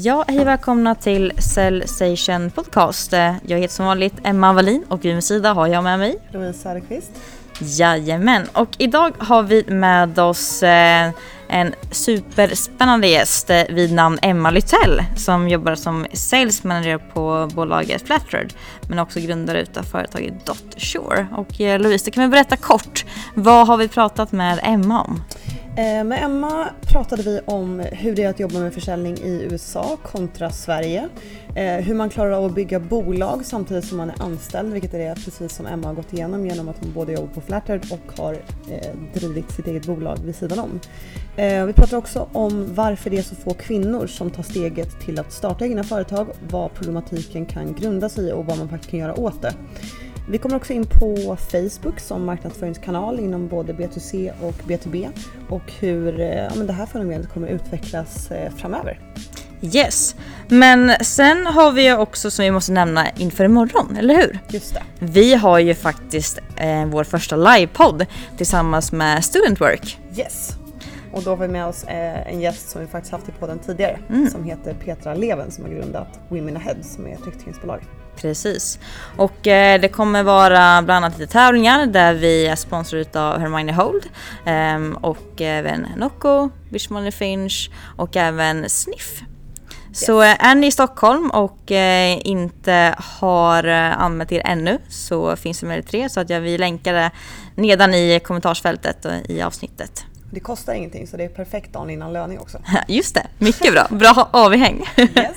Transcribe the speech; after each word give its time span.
Ja, 0.00 0.24
hej 0.28 0.40
och 0.40 0.46
välkomna 0.46 0.94
till 0.94 1.32
Cellstation 1.38 2.50
Podcast. 2.50 3.12
Jag 3.46 3.58
heter 3.58 3.74
som 3.74 3.86
vanligt 3.86 4.14
Emma 4.24 4.52
Wallin 4.52 4.84
och 4.88 5.04
vid 5.04 5.12
min 5.12 5.22
sida 5.22 5.52
har 5.52 5.66
jag 5.66 5.84
med 5.84 5.98
mig 5.98 6.18
Louise 6.32 6.58
Söderqvist. 6.58 7.10
Jajamän, 7.60 8.46
och 8.52 8.68
idag 8.78 9.12
har 9.18 9.42
vi 9.42 9.64
med 9.66 10.18
oss 10.18 10.62
eh, 10.62 11.10
en 11.48 11.74
superspännande 11.90 13.08
gäst 13.08 13.50
eh, 13.50 13.62
vid 13.68 13.92
namn 13.92 14.18
Emma 14.22 14.50
Lytell 14.50 15.02
som 15.16 15.48
jobbar 15.48 15.74
som 15.74 16.06
sales 16.12 16.64
manager 16.64 16.98
på 16.98 17.50
bolaget 17.54 18.06
Flatred 18.06 18.52
men 18.88 18.98
också 18.98 19.20
grundare 19.20 19.62
utav 19.62 19.82
företaget 19.82 20.46
Dotshore. 20.46 21.26
Och 21.32 21.60
eh, 21.60 21.80
Louise, 21.80 22.04
du 22.04 22.10
kan 22.10 22.22
väl 22.22 22.30
berätta 22.30 22.56
kort, 22.56 23.04
vad 23.34 23.66
har 23.66 23.76
vi 23.76 23.88
pratat 23.88 24.32
med 24.32 24.60
Emma 24.62 25.02
om? 25.02 25.22
Eh, 25.78 26.04
med 26.04 26.24
Emma 26.24 26.68
pratade 26.80 27.22
vi 27.22 27.40
om 27.44 27.80
hur 27.80 28.16
det 28.16 28.24
är 28.24 28.30
att 28.30 28.40
jobba 28.40 28.58
med 28.58 28.74
försäljning 28.74 29.18
i 29.18 29.46
USA 29.50 29.98
kontra 30.02 30.50
Sverige. 30.50 31.08
Eh, 31.54 31.76
hur 31.76 31.94
man 31.94 32.10
klarar 32.10 32.30
av 32.30 32.44
att 32.44 32.54
bygga 32.54 32.80
bolag 32.80 33.44
samtidigt 33.44 33.84
som 33.84 33.96
man 33.98 34.10
är 34.10 34.22
anställd, 34.22 34.72
vilket 34.72 34.94
är 34.94 34.98
det 34.98 35.14
precis 35.14 35.52
som 35.52 35.66
Emma 35.66 35.86
har 35.86 35.94
gått 35.94 36.12
igenom 36.12 36.46
genom 36.46 36.68
att 36.68 36.76
hon 36.80 36.92
både 36.92 37.12
jobbar 37.12 37.34
på 37.34 37.40
Flatterd 37.40 37.86
och 37.92 38.22
har 38.22 38.32
eh, 38.70 38.94
drivit 39.14 39.50
sitt 39.50 39.66
eget 39.66 39.86
bolag 39.86 40.18
vid 40.24 40.36
sidan 40.36 40.58
om. 40.58 40.80
Vi 41.66 41.72
pratar 41.72 41.96
också 41.96 42.28
om 42.32 42.74
varför 42.74 43.10
det 43.10 43.18
är 43.18 43.22
så 43.22 43.34
få 43.34 43.54
kvinnor 43.54 44.06
som 44.06 44.30
tar 44.30 44.42
steget 44.42 45.00
till 45.00 45.20
att 45.20 45.32
starta 45.32 45.64
egna 45.64 45.84
företag, 45.84 46.26
vad 46.50 46.74
problematiken 46.74 47.46
kan 47.46 47.74
grunda 47.74 48.08
sig 48.08 48.28
i 48.28 48.32
och 48.32 48.46
vad 48.46 48.58
man 48.58 48.68
faktiskt 48.68 48.90
kan 48.90 49.00
göra 49.00 49.20
åt 49.20 49.42
det. 49.42 49.52
Vi 50.30 50.38
kommer 50.38 50.56
också 50.56 50.72
in 50.72 50.86
på 50.86 51.36
Facebook 51.50 52.00
som 52.00 52.24
marknadsföringskanal 52.24 53.20
inom 53.20 53.48
både 53.48 53.72
B2C 53.72 54.32
och 54.42 54.54
B2B 54.66 55.08
och 55.48 55.72
hur 55.80 56.18
ja, 56.18 56.50
men 56.56 56.66
det 56.66 56.72
här 56.72 56.86
fenomenet 56.86 57.32
kommer 57.34 57.48
utvecklas 57.48 58.30
eh, 58.30 58.52
framöver. 58.56 59.00
Yes, 59.62 60.16
men 60.48 60.92
sen 61.00 61.46
har 61.46 61.72
vi 61.72 61.92
också 61.92 62.30
som 62.30 62.44
vi 62.44 62.50
måste 62.50 62.72
nämna 62.72 63.10
inför 63.10 63.44
imorgon, 63.44 63.96
eller 63.96 64.16
hur? 64.16 64.38
Just 64.48 64.74
det. 64.74 64.82
Vi 64.98 65.34
har 65.34 65.58
ju 65.58 65.74
faktiskt 65.74 66.38
eh, 66.56 66.86
vår 66.86 67.04
första 67.04 67.36
livepodd 67.36 68.06
tillsammans 68.36 68.92
med 68.92 69.24
Student 69.24 69.60
Work. 69.60 69.98
Yes. 70.16 70.58
Och 71.12 71.22
då 71.22 71.30
har 71.30 71.36
vi 71.36 71.48
med 71.48 71.66
oss 71.66 71.84
eh, 71.84 72.28
en 72.28 72.40
gäst 72.40 72.70
som 72.70 72.80
vi 72.80 72.86
faktiskt 72.86 73.12
haft 73.12 73.28
i 73.28 73.32
podden 73.32 73.58
tidigare 73.58 73.98
mm. 74.08 74.30
som 74.30 74.44
heter 74.44 74.74
Petra 74.74 75.14
Leven 75.14 75.50
som 75.50 75.64
har 75.64 75.70
grundat 75.70 76.20
Women 76.28 76.56
Ahead 76.56 76.82
som 76.82 77.06
är 77.06 77.12
ett 77.12 77.26
rekryteringsbolag. 77.26 77.80
Precis. 78.16 78.78
Och 79.16 79.46
eh, 79.46 79.80
det 79.80 79.88
kommer 79.88 80.22
vara 80.22 80.82
bland 80.82 81.04
annat 81.04 81.18
lite 81.18 81.32
tävlingar 81.32 81.86
där 81.86 82.14
vi 82.14 82.46
är 82.46 82.56
sponsrade 82.56 83.20
av 83.20 83.38
Hermione 83.38 83.72
Hold 83.72 84.06
eh, 84.44 85.00
och 85.00 85.40
även 85.40 85.86
Nocco, 85.96 86.50
Bishmolly 86.70 87.10
Finch 87.10 87.70
och 87.96 88.16
även 88.16 88.68
Sniff. 88.68 89.22
Yes. 89.88 90.06
Så 90.06 90.22
eh, 90.22 90.44
är 90.44 90.54
ni 90.54 90.66
i 90.66 90.70
Stockholm 90.70 91.30
och 91.30 91.72
eh, 91.72 92.18
inte 92.24 92.94
har 92.98 93.64
eh, 93.64 94.02
anmält 94.02 94.32
er 94.32 94.42
ännu 94.44 94.78
så 94.88 95.36
finns 95.36 95.60
det 95.60 95.66
möjlighet 95.66 95.90
till 95.90 96.00
det 96.00 96.08
så 96.08 96.20
att 96.20 96.30
jag 96.30 96.40
vill 96.40 96.60
länka 96.60 96.92
det 96.92 97.10
nedan 97.54 97.94
i 97.94 98.20
kommentarsfältet 98.20 99.06
i 99.28 99.42
avsnittet. 99.42 100.04
Det 100.30 100.40
kostar 100.40 100.74
ingenting 100.74 101.06
så 101.06 101.16
det 101.16 101.24
är 101.24 101.28
perfekt 101.28 101.72
dagen 101.72 101.90
innan 101.90 102.12
löning 102.12 102.38
också. 102.38 102.58
Just 102.88 103.14
det, 103.14 103.26
mycket 103.38 103.72
bra. 103.72 103.86
Bra 103.90 104.28
avhäng. 104.32 104.84
Yes. 104.96 105.36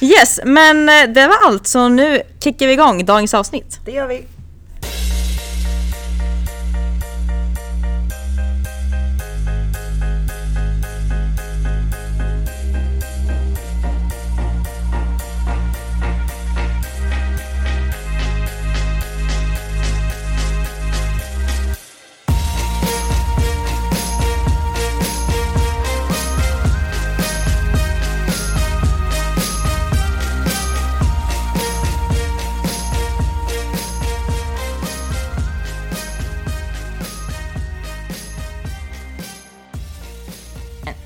yes, 0.00 0.40
men 0.44 0.86
det 1.14 1.26
var 1.26 1.36
allt 1.46 1.66
så 1.66 1.88
nu 1.88 2.22
kickar 2.40 2.66
vi 2.66 2.72
igång 2.72 3.04
dagens 3.04 3.34
avsnitt. 3.34 3.80
Det 3.84 3.92
gör 3.92 4.06
vi. 4.06 4.24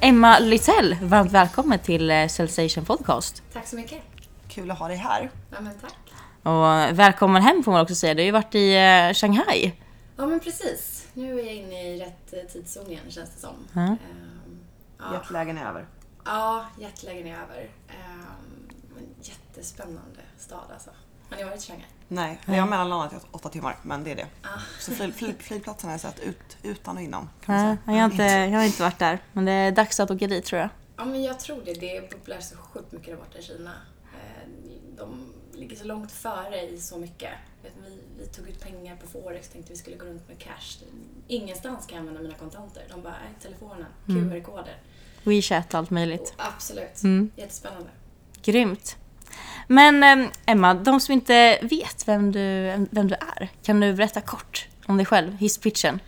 Emma 0.05 0.39
Lytell, 0.39 0.97
varmt 1.03 1.33
välkommen 1.33 1.79
till 1.79 2.11
eh, 2.11 2.27
Cellstation 2.27 2.85
Podcast. 2.85 3.43
Tack 3.53 3.67
så 3.67 3.77
mycket. 3.77 4.03
Kul 4.49 4.71
att 4.71 4.79
ha 4.79 4.89
dig 4.89 4.97
här. 4.97 5.31
Ja, 5.51 5.61
men 5.61 5.73
tack. 5.81 5.97
Och 6.43 6.99
välkommen 6.99 7.43
hem 7.43 7.63
får 7.63 7.73
man 7.73 7.81
också 7.81 7.95
säga. 7.95 8.15
Du 8.15 8.23
har 8.23 8.25
ju 8.25 8.33
varit 8.33 8.55
i 8.55 8.75
eh, 8.75 9.15
Shanghai. 9.15 9.75
Ja, 10.17 10.27
men 10.27 10.41
precis. 10.41 11.09
Nu 11.15 11.41
är 11.41 11.45
jag 11.45 11.55
inne 11.55 11.95
i 11.95 12.01
rätt 12.01 12.33
eh, 12.33 12.53
tidszon 12.53 12.87
igen, 12.87 13.03
känns 13.09 13.31
det 13.31 13.41
som. 13.41 13.55
Mm. 13.75 13.91
Um, 13.91 13.97
ja. 14.99 15.15
Jetlagen 15.15 15.59
är 15.59 15.69
över. 15.69 15.87
Ja, 16.25 16.67
jetlagen 16.79 17.27
är 17.27 17.35
över. 17.35 17.71
Um, 17.89 18.69
jättespännande 19.23 20.21
stad 20.39 20.71
alltså. 20.73 20.91
Har 21.35 21.39
ni 21.39 21.45
varit 21.45 21.63
i 21.63 21.67
Shanghai? 21.67 21.87
Nej, 22.09 22.39
jag 22.47 22.55
har 22.55 22.67
mellanlandat 22.67 23.13
i 23.13 23.17
åtta 23.31 23.49
timmar, 23.49 23.77
men 23.83 24.05
det 24.05 24.11
är 24.11 24.17
det. 24.17 24.27
Ah. 24.43 24.49
Så 24.81 24.93
fly, 24.93 25.13
fly, 25.13 25.35
flygplatsen 25.39 25.89
har 25.89 25.95
jag 25.95 26.01
sett 26.01 26.21
ut, 26.21 26.57
utan 26.63 26.97
och 26.97 27.03
innan. 27.03 27.29
Kan 27.45 27.55
man 27.55 27.77
säga. 27.77 27.97
Jag, 27.97 28.03
har 28.03 28.11
inte, 28.11 28.23
jag 28.23 28.59
har 28.59 28.65
inte 28.65 28.83
varit 28.83 28.99
där, 28.99 29.19
men 29.33 29.45
det 29.45 29.53
är 29.53 29.73
dags 29.73 30.01
att 30.01 30.11
åka 30.11 30.27
dit 30.27 30.45
tror 30.45 30.61
jag. 30.61 30.69
Ja, 30.97 31.05
men 31.05 31.23
jag 31.23 31.41
tror 31.41 31.63
det. 31.65 31.75
Det 31.75 31.97
är 31.97 32.03
populärt 32.03 32.43
så 32.43 32.57
sjukt 32.57 32.93
mycket 32.93 33.09
där 33.09 33.17
borta 33.17 33.39
i 33.39 33.43
Kina. 33.43 33.71
Eh, 34.13 34.49
de 34.97 35.33
ligger 35.53 35.77
så 35.77 35.85
långt 35.85 36.13
före 36.13 36.61
i 36.61 36.81
så 36.81 36.99
mycket. 36.99 37.31
Vi, 37.63 37.71
vi 38.19 38.27
tog 38.27 38.49
ut 38.49 38.61
pengar 38.61 38.97
på 38.97 39.07
Forex, 39.07 39.49
tänkte 39.49 39.73
vi 39.73 39.79
skulle 39.79 39.97
gå 39.97 40.07
runt 40.07 40.29
med 40.29 40.39
cash. 40.39 40.85
Ingenstans 41.29 41.87
kan 41.87 41.97
jag 41.97 42.01
använda 42.01 42.23
mina 42.23 42.35
kontanter. 42.35 42.83
De 42.91 43.03
bara, 43.03 43.13
nej, 43.25 43.35
telefonen, 43.43 43.87
mm. 44.09 44.31
QR-koder. 44.31 44.77
WeChat 45.25 45.75
och 45.75 45.79
allt 45.79 45.91
möjligt. 45.91 46.35
Och 46.37 46.47
absolut. 46.47 47.03
Mm. 47.03 47.31
Jättespännande. 47.37 47.91
Grymt. 48.43 48.97
Men 49.69 50.03
ehm, 50.03 50.31
Emma, 50.47 50.75
de 50.75 51.01
som 51.01 51.13
inte 51.13 51.59
vet 51.63 52.09
vem 52.09 52.33
du, 52.33 52.41
vem 52.91 53.09
du 53.09 53.15
är, 53.15 53.49
kan 53.63 53.81
du 53.81 53.95
berätta 53.95 54.21
kort 54.21 54.69
om 54.87 54.97
dig 54.97 55.07
själv, 55.07 55.37
hisspitchen? 55.37 56.01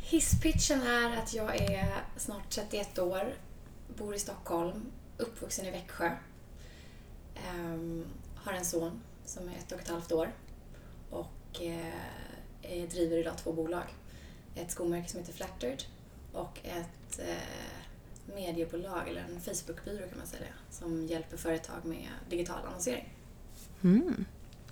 Hisspitchen 0.00 0.82
är 0.82 1.16
att 1.16 1.34
jag 1.34 1.56
är 1.56 1.94
snart 2.16 2.50
31 2.50 2.98
år, 2.98 3.34
bor 3.98 4.14
i 4.14 4.18
Stockholm, 4.18 4.86
uppvuxen 5.18 5.66
i 5.66 5.70
Växjö. 5.70 6.10
Um, 7.54 8.04
har 8.34 8.52
en 8.52 8.64
son 8.64 9.00
som 9.24 9.48
är 9.48 9.52
ett 9.52 9.72
och 9.72 9.80
ett 9.80 9.88
halvt 9.88 10.12
år 10.12 10.32
och 11.10 11.60
uh, 11.62 12.88
driver 12.88 13.16
idag 13.16 13.38
två 13.38 13.52
bolag. 13.52 13.84
Ett 14.54 14.70
skomärke 14.70 15.08
som 15.08 15.20
heter 15.20 15.32
Flattered 15.32 15.82
och 16.32 16.58
ett 16.64 17.20
uh, 17.20 17.85
mediebolag, 18.34 19.08
eller 19.08 19.20
en 19.20 19.40
Facebookbyrå 19.40 20.08
kan 20.08 20.18
man 20.18 20.26
säga 20.26 20.42
det, 20.42 20.74
som 20.74 21.06
hjälper 21.06 21.36
företag 21.36 21.84
med 21.84 22.08
digital 22.30 22.58
annonsering. 22.66 23.08
Mm. 23.84 24.24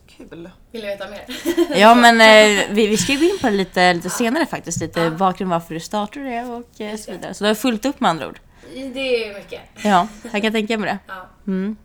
Kul. 0.07 0.51
Vill 0.71 0.81
du 0.81 0.87
veta 0.87 1.11
mer? 1.11 1.25
ja, 1.77 1.95
men 1.95 2.21
eh, 2.21 2.65
vi, 2.71 2.87
vi 2.87 2.97
ska 2.97 3.15
gå 3.15 3.25
in 3.25 3.39
på 3.41 3.47
det 3.47 3.53
lite, 3.53 3.95
lite 3.95 4.11
senare 4.11 4.47
faktiskt. 4.47 4.81
Lite 4.81 5.01
ja. 5.01 5.11
bakgrund 5.11 5.51
varför 5.51 5.75
du 5.75 5.81
startade 5.81 6.25
det 6.25 6.45
och 6.45 6.81
eh, 6.81 6.97
så 6.97 7.13
vidare. 7.13 7.35
Så 7.35 7.45
du 7.45 7.49
har 7.49 7.55
fullt 7.55 7.85
upp 7.85 8.01
med 8.01 8.11
andra 8.11 8.29
ord. 8.29 8.41
Det 8.75 9.27
är 9.27 9.35
mycket. 9.35 9.61
Ja, 9.83 10.09
jag 10.33 10.43
kan 10.43 10.53
tänka 10.53 10.79
mig 10.79 10.91
det. 10.91 10.99
Ja. 11.07 11.27
Mm. 11.47 11.77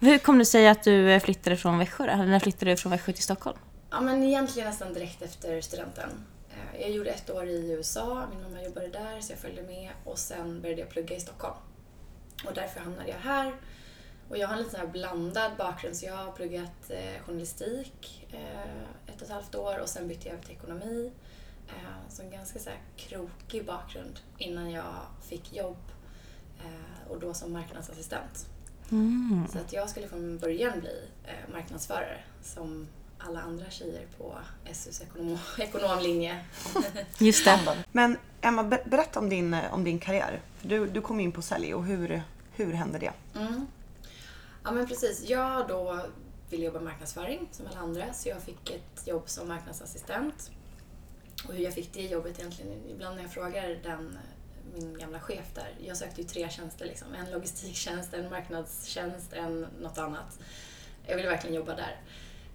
Hur 0.00 0.18
kom 0.18 0.38
det 0.38 0.44
sig 0.44 0.68
att 0.68 0.82
du 0.82 1.20
flyttade 1.20 1.56
från 1.56 1.78
Växjö 1.78 2.16
då? 2.16 2.22
När 2.22 2.38
flyttade 2.38 2.70
du 2.70 2.76
från 2.76 2.92
Växjö 2.92 3.12
till 3.12 3.22
Stockholm? 3.22 3.58
Ja, 3.90 4.00
men 4.00 4.22
egentligen 4.22 4.68
nästan 4.68 4.94
direkt 4.94 5.22
efter 5.22 5.60
studenten. 5.60 6.10
Jag 6.80 6.90
gjorde 6.90 7.10
ett 7.10 7.30
år 7.30 7.46
i 7.46 7.70
USA, 7.72 8.26
min 8.30 8.42
mamma 8.42 8.62
jobbade 8.62 8.88
där 8.88 9.20
så 9.20 9.32
jag 9.32 9.38
följde 9.38 9.62
med 9.62 9.90
och 10.04 10.18
sen 10.18 10.60
började 10.60 10.80
jag 10.80 10.90
plugga 10.90 11.16
i 11.16 11.20
Stockholm. 11.20 11.56
Och 12.44 12.54
därför 12.54 12.80
hamnade 12.80 13.08
jag 13.08 13.18
här. 13.18 13.54
Och 14.28 14.38
jag 14.38 14.48
har 14.48 14.54
en 14.56 14.62
lite 14.62 14.78
här 14.78 14.86
blandad 14.86 15.52
bakgrund 15.58 15.96
så 15.96 16.06
jag 16.06 16.16
har 16.16 16.32
pluggat 16.32 16.90
eh, 16.90 17.22
journalistik 17.26 18.26
eh, 18.30 18.82
ett 19.06 19.16
och 19.16 19.22
ett 19.22 19.30
halvt 19.30 19.54
år 19.54 19.78
och 19.78 19.88
sen 19.88 20.08
bytte 20.08 20.28
jag 20.28 20.34
över 20.34 20.44
till 20.44 20.54
ekonomi. 20.54 21.12
Eh, 21.68 22.08
så 22.08 22.22
en 22.22 22.30
ganska 22.30 22.58
så 22.58 22.70
här 22.70 22.78
krokig 22.96 23.66
bakgrund 23.66 24.20
innan 24.38 24.70
jag 24.70 24.94
fick 25.22 25.52
jobb 25.52 25.92
eh, 26.58 27.10
och 27.10 27.20
då 27.20 27.34
som 27.34 27.52
marknadsassistent. 27.52 28.46
Mm. 28.90 29.46
Så 29.52 29.58
att 29.58 29.72
jag 29.72 29.90
skulle 29.90 30.08
från 30.08 30.38
början 30.38 30.80
bli 30.80 31.08
eh, 31.24 31.52
marknadsförare 31.52 32.20
som 32.42 32.88
alla 33.28 33.40
andra 33.40 33.70
tjejer 33.70 34.06
på 34.18 34.38
SUs 34.72 35.00
ekonom 35.00 35.38
ekonomlinje. 35.58 36.44
Just 37.18 37.44
det. 37.44 37.84
Men 37.92 38.16
Emma, 38.40 38.62
berätta 38.62 39.18
om 39.18 39.28
din, 39.28 39.56
om 39.72 39.84
din 39.84 39.98
karriär. 39.98 40.40
Du, 40.62 40.86
du 40.86 41.00
kom 41.00 41.20
in 41.20 41.32
på 41.32 41.42
sälj 41.42 41.74
och 41.74 41.84
hur, 41.84 42.22
hur 42.52 42.72
hände 42.72 42.98
det? 42.98 43.12
Mm. 43.34 43.66
Ja 44.64 44.70
men 44.70 44.86
precis. 44.86 45.28
Jag 45.28 45.68
då 45.68 46.00
ville 46.50 46.64
jobba 46.64 46.80
marknadsföring 46.80 47.48
som 47.52 47.66
alla 47.66 47.80
andra 47.80 48.12
så 48.12 48.28
jag 48.28 48.42
fick 48.42 48.70
ett 48.70 49.06
jobb 49.06 49.28
som 49.28 49.48
marknadsassistent. 49.48 50.50
Och 51.48 51.54
hur 51.54 51.64
jag 51.64 51.74
fick 51.74 51.92
det 51.92 52.02
jobbet 52.02 52.38
egentligen, 52.38 52.72
ibland 52.90 53.16
när 53.16 53.22
jag 53.22 53.32
frågar 53.32 53.68
den 53.82 54.18
min 54.74 54.98
gamla 54.98 55.20
chef 55.20 55.44
där. 55.54 55.74
Jag 55.86 55.96
sökte 55.96 56.20
ju 56.20 56.28
tre 56.28 56.50
tjänster 56.50 56.86
liksom. 56.86 57.14
En 57.14 57.30
logistiktjänst, 57.30 58.14
en 58.14 58.30
marknadstjänst, 58.30 59.32
en 59.32 59.66
något 59.80 59.98
annat. 59.98 60.38
Jag 61.06 61.16
ville 61.16 61.28
verkligen 61.28 61.56
jobba 61.56 61.74
där. 61.74 62.00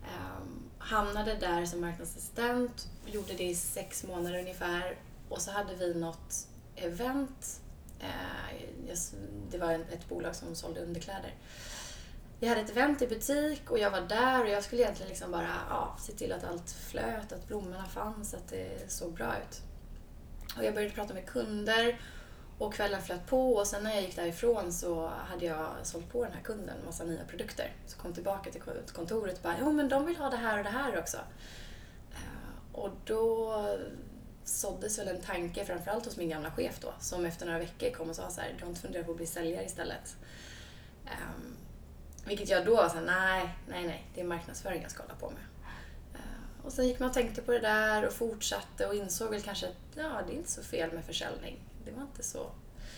Um, 0.07 0.69
hamnade 0.77 1.35
där 1.35 1.65
som 1.65 1.81
marknadsassistent, 1.81 2.87
gjorde 3.05 3.33
det 3.33 3.43
i 3.43 3.55
sex 3.55 4.03
månader 4.03 4.39
ungefär 4.39 4.95
och 5.29 5.41
så 5.41 5.51
hade 5.51 5.75
vi 5.75 5.93
något 5.93 6.47
event. 6.75 7.61
Uh, 8.01 8.93
det 9.51 9.57
var 9.57 9.73
ett 9.73 10.09
bolag 10.09 10.35
som 10.35 10.55
sålde 10.55 10.79
underkläder. 10.79 11.35
Vi 12.39 12.47
hade 12.47 12.61
ett 12.61 12.69
event 12.69 13.01
i 13.01 13.07
butik 13.07 13.71
och 13.71 13.79
jag 13.79 13.91
var 13.91 14.01
där 14.01 14.43
och 14.43 14.49
jag 14.49 14.63
skulle 14.63 14.81
egentligen 14.81 15.09
liksom 15.09 15.31
bara 15.31 15.55
ja, 15.69 15.97
se 15.99 16.13
till 16.13 16.31
att 16.31 16.43
allt 16.43 16.71
flöt, 16.71 17.31
att 17.31 17.47
blommorna 17.47 17.85
fanns, 17.85 18.33
att 18.33 18.47
det 18.47 18.91
såg 18.91 19.13
bra 19.13 19.33
ut. 19.37 19.61
Och 20.57 20.63
jag 20.63 20.73
började 20.73 20.93
prata 20.93 21.13
med 21.13 21.25
kunder 21.25 21.99
och 22.57 22.73
kvällen 22.73 23.01
flöt 23.01 23.25
på 23.25 23.55
och 23.55 23.67
sen 23.67 23.83
när 23.83 23.93
jag 23.93 24.01
gick 24.01 24.15
därifrån 24.15 24.73
så 24.73 25.07
hade 25.07 25.45
jag 25.45 25.67
sålt 25.83 26.11
på 26.11 26.23
den 26.23 26.33
här 26.33 26.41
kunden 26.41 26.77
en 26.79 26.85
massa 26.85 27.03
nya 27.03 27.25
produkter. 27.25 27.73
Så 27.85 27.97
kom 27.97 28.13
tillbaka 28.13 28.51
till 28.51 28.61
kontoret 28.93 29.35
och 29.35 29.43
bara, 29.43 29.55
jo 29.59 29.71
men 29.71 29.89
de 29.89 30.05
vill 30.05 30.15
ha 30.15 30.29
det 30.29 30.37
här 30.37 30.57
och 30.57 30.63
det 30.63 30.69
här 30.69 30.99
också. 30.99 31.17
Eh, 32.11 32.75
och 32.79 32.89
då 33.05 33.53
såddes 34.43 34.99
väl 34.99 35.07
en 35.07 35.21
tanke, 35.21 35.65
framförallt 35.65 36.05
hos 36.05 36.17
min 36.17 36.29
gamla 36.29 36.51
chef 36.51 36.79
då, 36.81 36.93
som 36.99 37.25
efter 37.25 37.45
några 37.45 37.59
veckor 37.59 37.91
kom 37.91 38.09
och 38.09 38.15
sa 38.15 38.29
så 38.29 38.41
här, 38.41 38.55
du 38.57 38.63
har 38.63 38.69
inte 38.69 38.81
funderat 38.81 39.05
på 39.05 39.11
att 39.11 39.17
bli 39.17 39.25
säljare 39.25 39.65
istället? 39.65 40.15
Um, 41.05 41.57
vilket 42.25 42.49
jag 42.49 42.65
då 42.65 42.75
var 42.75 42.89
såhär, 42.89 43.05
nej, 43.05 43.49
nej, 43.67 43.87
nej, 43.87 44.05
det 44.15 44.21
är 44.21 44.25
marknadsföring 44.25 44.81
jag 44.81 44.91
ska 44.91 45.03
hålla 45.03 45.15
på 45.15 45.29
med. 45.29 45.71
Uh, 46.13 46.65
och 46.65 46.73
sen 46.73 46.87
gick 46.87 46.99
man 46.99 47.09
och 47.09 47.13
tänkte 47.13 47.41
på 47.41 47.51
det 47.51 47.59
där 47.59 48.07
och 48.07 48.13
fortsatte 48.13 48.85
och 48.85 48.95
insåg 48.95 49.29
väl 49.29 49.41
kanske 49.41 49.67
att 49.67 49.75
ja, 49.95 50.21
det 50.27 50.33
är 50.33 50.37
inte 50.37 50.51
så 50.51 50.63
fel 50.63 50.91
med 50.91 51.05
försäljning 51.05 51.59
det 51.87 51.91
var 51.91 52.01
inte 52.01 52.23
så, 52.23 52.49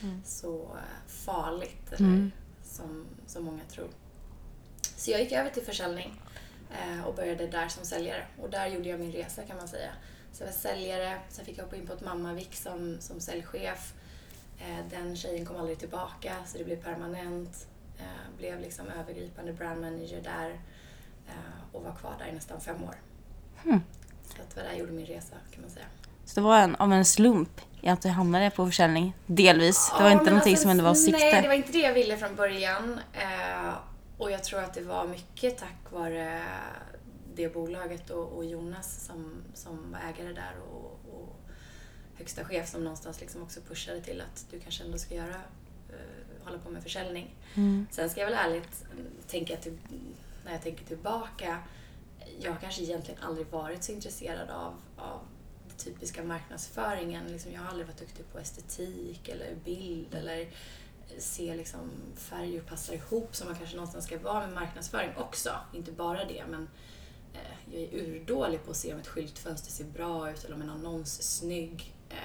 mm. 0.04 0.22
så 0.26 0.64
eh, 0.64 1.08
farligt 1.08 1.92
eller, 1.92 2.08
mm. 2.08 2.32
som, 2.64 3.06
som 3.28 3.44
många 3.46 3.64
tror. 3.70 3.90
Så 4.82 5.12
jag 5.12 5.22
gick 5.22 5.32
över 5.32 5.50
till 5.50 5.64
försäljning 5.64 6.22
eh, 6.72 7.06
och 7.06 7.16
började 7.16 7.48
där 7.48 7.68
som 7.68 7.86
säljare. 7.86 8.26
Och 8.42 8.50
där 8.50 8.68
gjorde 8.68 8.90
jag 8.90 9.00
min 9.00 9.12
resa 9.12 9.44
kan 9.44 9.58
man 9.58 9.68
säga. 9.68 9.92
Så 10.32 10.44
jag 10.44 10.48
var 10.48 10.54
säljare, 10.54 11.20
sen 11.30 11.46
fick 11.46 11.58
jag 11.58 11.64
hoppa 11.64 11.76
in 11.76 11.88
på 11.88 11.94
ett 11.94 12.02
Mammavik 12.02 12.56
som, 12.56 12.98
som 13.00 13.20
säljchef. 13.20 13.94
Eh, 14.60 14.86
den 14.90 15.16
tjejen 15.16 15.46
kom 15.46 15.56
aldrig 15.56 15.80
tillbaka 15.80 16.36
så 16.46 16.58
det 16.58 16.64
blev 16.64 16.84
permanent. 16.84 17.68
Eh, 17.98 18.38
blev 18.38 18.60
liksom 18.60 18.88
övergripande 18.88 19.54
brand 19.54 19.82
manager 19.82 20.22
där 20.22 20.50
eh, 21.28 21.76
och 21.76 21.84
var 21.84 21.96
kvar 21.96 22.16
där 22.20 22.28
i 22.28 22.32
nästan 22.32 22.62
fem 22.62 22.84
år. 22.84 22.96
Mm. 23.66 23.80
Så 24.24 24.38
det 24.38 24.56
var 24.56 24.64
där 24.64 24.70
jag 24.70 24.80
gjorde 24.80 24.92
min 24.92 25.06
resa 25.06 25.36
kan 25.52 25.62
man 25.62 25.70
säga. 25.70 25.86
Så 26.30 26.36
det 26.36 26.42
var 26.42 26.60
en, 26.60 26.76
av 26.76 26.94
en 26.94 27.06
slump 27.06 27.62
i 27.82 27.88
att 27.88 28.02
du 28.02 28.10
hamnade 28.10 28.50
på 28.50 28.66
försäljning? 28.66 29.14
Delvis. 29.26 29.92
Det 29.98 30.04
var 30.04 30.12
inte 30.12 30.26
någonting 30.26 30.54
alltså, 30.54 30.62
som 30.62 30.72
ändå 30.72 30.84
var 30.84 30.94
sikte. 30.94 31.20
Nej, 31.20 31.42
det 31.42 31.48
var 31.48 31.56
inte 31.56 31.72
det 31.72 31.80
jag 31.80 31.94
ville 31.94 32.18
från 32.18 32.36
början. 32.36 33.00
Eh, 33.14 33.74
och 34.18 34.32
jag 34.32 34.44
tror 34.44 34.64
att 34.64 34.74
det 34.74 34.82
var 34.82 35.08
mycket 35.08 35.58
tack 35.58 35.92
vare 35.92 36.42
det 37.36 37.54
bolaget 37.54 38.10
och, 38.10 38.38
och 38.38 38.46
Jonas 38.46 39.06
som, 39.06 39.34
som 39.54 39.92
var 39.92 40.00
ägare 40.00 40.34
där 40.34 40.54
och, 40.72 41.00
och 41.14 41.40
högsta 42.18 42.46
chef 42.46 42.70
som 42.70 42.84
någonstans 42.84 43.22
liksom 43.22 43.44
också 43.44 43.60
pushade 43.62 44.02
till 44.02 44.22
att 44.22 44.46
du 44.52 44.60
kanske 44.60 44.84
ändå 44.84 44.98
ska 44.98 45.16
göra, 45.16 45.28
uh, 45.30 46.44
hålla 46.44 46.58
på 46.58 46.70
med 46.70 46.84
försäljning. 46.84 47.36
Mm. 47.56 47.88
Sen 47.92 48.10
ska 48.10 48.20
jag 48.20 48.28
väl 48.28 48.40
ärligt 48.46 48.86
tänka 49.28 49.56
till, 49.56 49.78
när 50.46 50.52
jag 50.52 50.62
tänker 50.62 50.86
tillbaka, 50.86 51.58
jag 52.40 52.52
har 52.52 52.60
kanske 52.60 52.82
egentligen 52.82 53.24
aldrig 53.24 53.48
varit 53.48 53.84
så 53.84 53.92
intresserad 53.92 54.50
av, 54.50 54.74
av 54.98 55.20
typiska 55.80 56.24
marknadsföringen. 56.24 57.28
Liksom, 57.28 57.52
jag 57.52 57.62
har 57.62 57.70
aldrig 57.70 57.88
varit 57.88 58.00
duktig 58.00 58.32
på 58.32 58.40
estetik 58.40 59.30
eller 59.30 59.56
bild 59.66 60.16
eller 60.16 60.50
se 61.18 61.56
liksom 61.56 61.80
färger 62.16 62.62
passa 62.62 62.94
ihop 62.94 63.36
som 63.36 63.48
man 63.48 63.58
kanske 63.58 63.76
någonstans 63.76 64.06
ska 64.06 64.20
vara 64.20 64.40
med 64.40 64.54
marknadsföring 64.54 65.10
också. 65.18 65.52
Inte 65.74 65.92
bara 65.92 66.26
det, 66.26 66.44
men 66.50 66.70
eh, 67.34 67.74
jag 67.74 67.82
är 67.82 67.94
urdålig 67.94 68.66
på 68.66 68.72
att 68.72 68.78
se 68.78 68.94
om 68.94 69.00
ett 69.00 69.08
skyltfönster 69.08 69.72
ser 69.72 69.84
bra 69.84 70.32
ut 70.32 70.44
eller 70.44 70.56
om 70.56 70.62
en 70.62 70.70
annons 70.70 71.20
är 71.20 71.24
snygg. 71.24 71.94
Eh, 72.10 72.16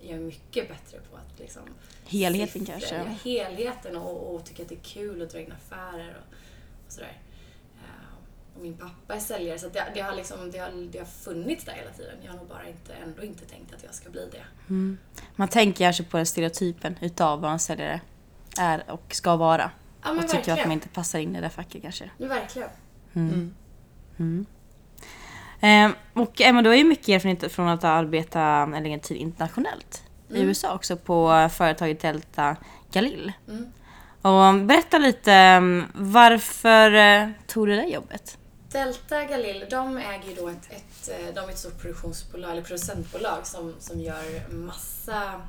jag 0.00 0.16
är 0.16 0.20
mycket 0.20 0.68
bättre 0.68 0.98
på 1.10 1.16
att 1.16 1.38
liksom... 1.38 1.62
Helheten 2.06 2.66
kanske? 2.66 2.96
Ja, 2.96 3.04
helheten 3.04 3.96
och, 3.96 4.34
och 4.34 4.44
tycka 4.44 4.62
att 4.62 4.68
det 4.68 4.74
är 4.74 4.84
kul 4.84 5.22
att 5.22 5.30
dra 5.30 5.40
in 5.40 5.52
affärer 5.52 6.16
och, 6.16 6.34
och 6.86 6.92
sådär 6.92 7.21
min 8.62 8.76
pappa 8.76 9.14
är 9.14 9.18
säljare 9.18 9.58
så 9.58 9.68
det, 9.68 9.84
det, 9.94 10.00
har 10.00 10.14
liksom, 10.14 10.50
det, 10.50 10.58
har, 10.58 10.70
det 10.92 10.98
har 10.98 11.06
funnits 11.06 11.64
där 11.64 11.72
hela 11.72 11.90
tiden. 11.90 12.14
Jag 12.22 12.32
har 12.32 12.38
nog 12.38 12.48
bara 12.48 12.68
inte, 12.68 12.92
ändå 12.92 13.22
inte 13.22 13.44
tänkt 13.44 13.74
att 13.74 13.84
jag 13.84 13.94
ska 13.94 14.10
bli 14.10 14.28
det. 14.32 14.44
Mm. 14.68 14.98
Man 15.36 15.48
tänker 15.48 15.84
kanske 15.84 16.02
på 16.02 16.16
den 16.16 16.26
stereotypen 16.26 16.98
utav 17.00 17.40
vad 17.40 17.52
en 17.52 17.58
säljare 17.58 18.00
är 18.58 18.90
och 18.90 19.14
ska 19.14 19.36
vara. 19.36 19.70
Ja, 20.02 20.10
och 20.10 20.16
tycker 20.16 20.34
verkligen. 20.34 20.58
att 20.58 20.64
man 20.64 20.72
inte 20.72 20.88
passar 20.88 21.18
in 21.18 21.36
i 21.36 21.40
det 21.40 21.50
facket 21.50 21.82
kanske. 21.82 22.10
Ja, 22.16 22.28
verkligen. 22.28 22.68
Mm. 23.14 23.54
Mm. 24.18 24.46
Eh, 25.60 26.22
och 26.22 26.40
Emma, 26.40 26.62
du 26.62 26.68
har 26.68 26.76
ju 26.76 26.84
mycket 26.84 27.08
erfarenhet 27.08 27.52
från 27.52 27.68
att 27.68 27.84
arbeta 27.84 28.42
en 28.42 28.82
längre 28.82 28.98
tid 28.98 29.16
internationellt. 29.16 30.02
I 30.28 30.34
mm. 30.34 30.48
USA 30.48 30.74
också 30.74 30.96
på 30.96 31.48
företaget 31.52 32.00
Delta 32.00 32.56
Galil. 32.92 33.32
Mm. 33.48 33.72
Och 34.22 34.66
berätta 34.66 34.98
lite, 34.98 35.32
mm, 35.32 35.84
varför 35.94 36.94
eh, 36.94 37.28
tog 37.46 37.66
du 37.66 37.76
det 37.76 37.86
jobbet? 37.86 38.38
Delta 38.72 39.24
Galil, 39.24 39.66
de 39.70 39.96
äger 39.96 40.28
ju 40.28 40.34
då 40.34 40.48
ett, 40.48 40.70
ett, 40.70 41.08
eh, 41.08 41.34
de 41.34 41.40
är 41.40 41.48
ett 41.48 41.58
stort 41.58 41.78
produktionsbolag, 41.78 42.50
eller 42.50 42.62
producentbolag 42.62 43.46
som, 43.46 43.74
som 43.78 44.00
gör 44.00 44.48
massa 44.48 45.40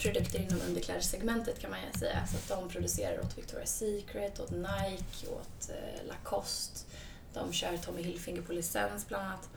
produkter 0.00 0.38
inom 0.38 0.60
underklädessegmentet 0.68 1.58
kan 1.58 1.70
man 1.70 1.80
ju 1.80 1.98
säga. 1.98 2.26
Så 2.26 2.36
att 2.36 2.60
de 2.60 2.68
producerar 2.68 3.20
åt 3.20 3.36
Victoria's 3.36 3.66
Secret, 3.66 4.40
åt 4.40 4.50
Nike, 4.50 5.28
åt 5.28 5.70
eh, 5.70 6.06
Lacoste. 6.08 6.80
De 7.34 7.52
kör 7.52 7.76
Tommy 7.76 8.02
Hilfiger 8.02 8.42
på 8.42 8.52
licens 8.52 9.08
bland 9.08 9.24
annat. 9.24 9.48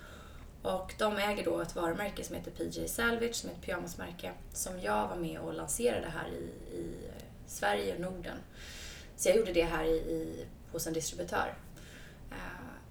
Och 0.62 0.94
de 0.98 1.18
äger 1.18 1.46
då 1.46 1.62
ett 1.62 1.75
varumärke 1.75 2.24
som 2.24 2.36
heter 2.36 2.51
PJ 2.51 2.88
Salvage, 2.88 3.36
som 3.36 3.50
är 3.50 3.54
ett 3.54 3.62
pyjamasmärke, 3.62 4.31
som 4.54 4.80
jag 4.81 5.07
var 5.07 5.16
med 5.16 5.39
och 5.39 5.54
lanserade 5.54 6.07
här 6.07 6.30
i, 6.30 6.75
i 6.78 6.94
Sverige 7.48 7.96
och 7.96 8.01
Norden. 8.01 8.38
Så 9.18 9.30
jag 9.30 9.38
gjorde 9.38 9.54
det 9.54 9.63
här 9.63 9.84
i, 9.84 9.96
i, 9.96 10.46
hos 10.72 10.88
en 10.88 10.94
distributör 10.94 11.54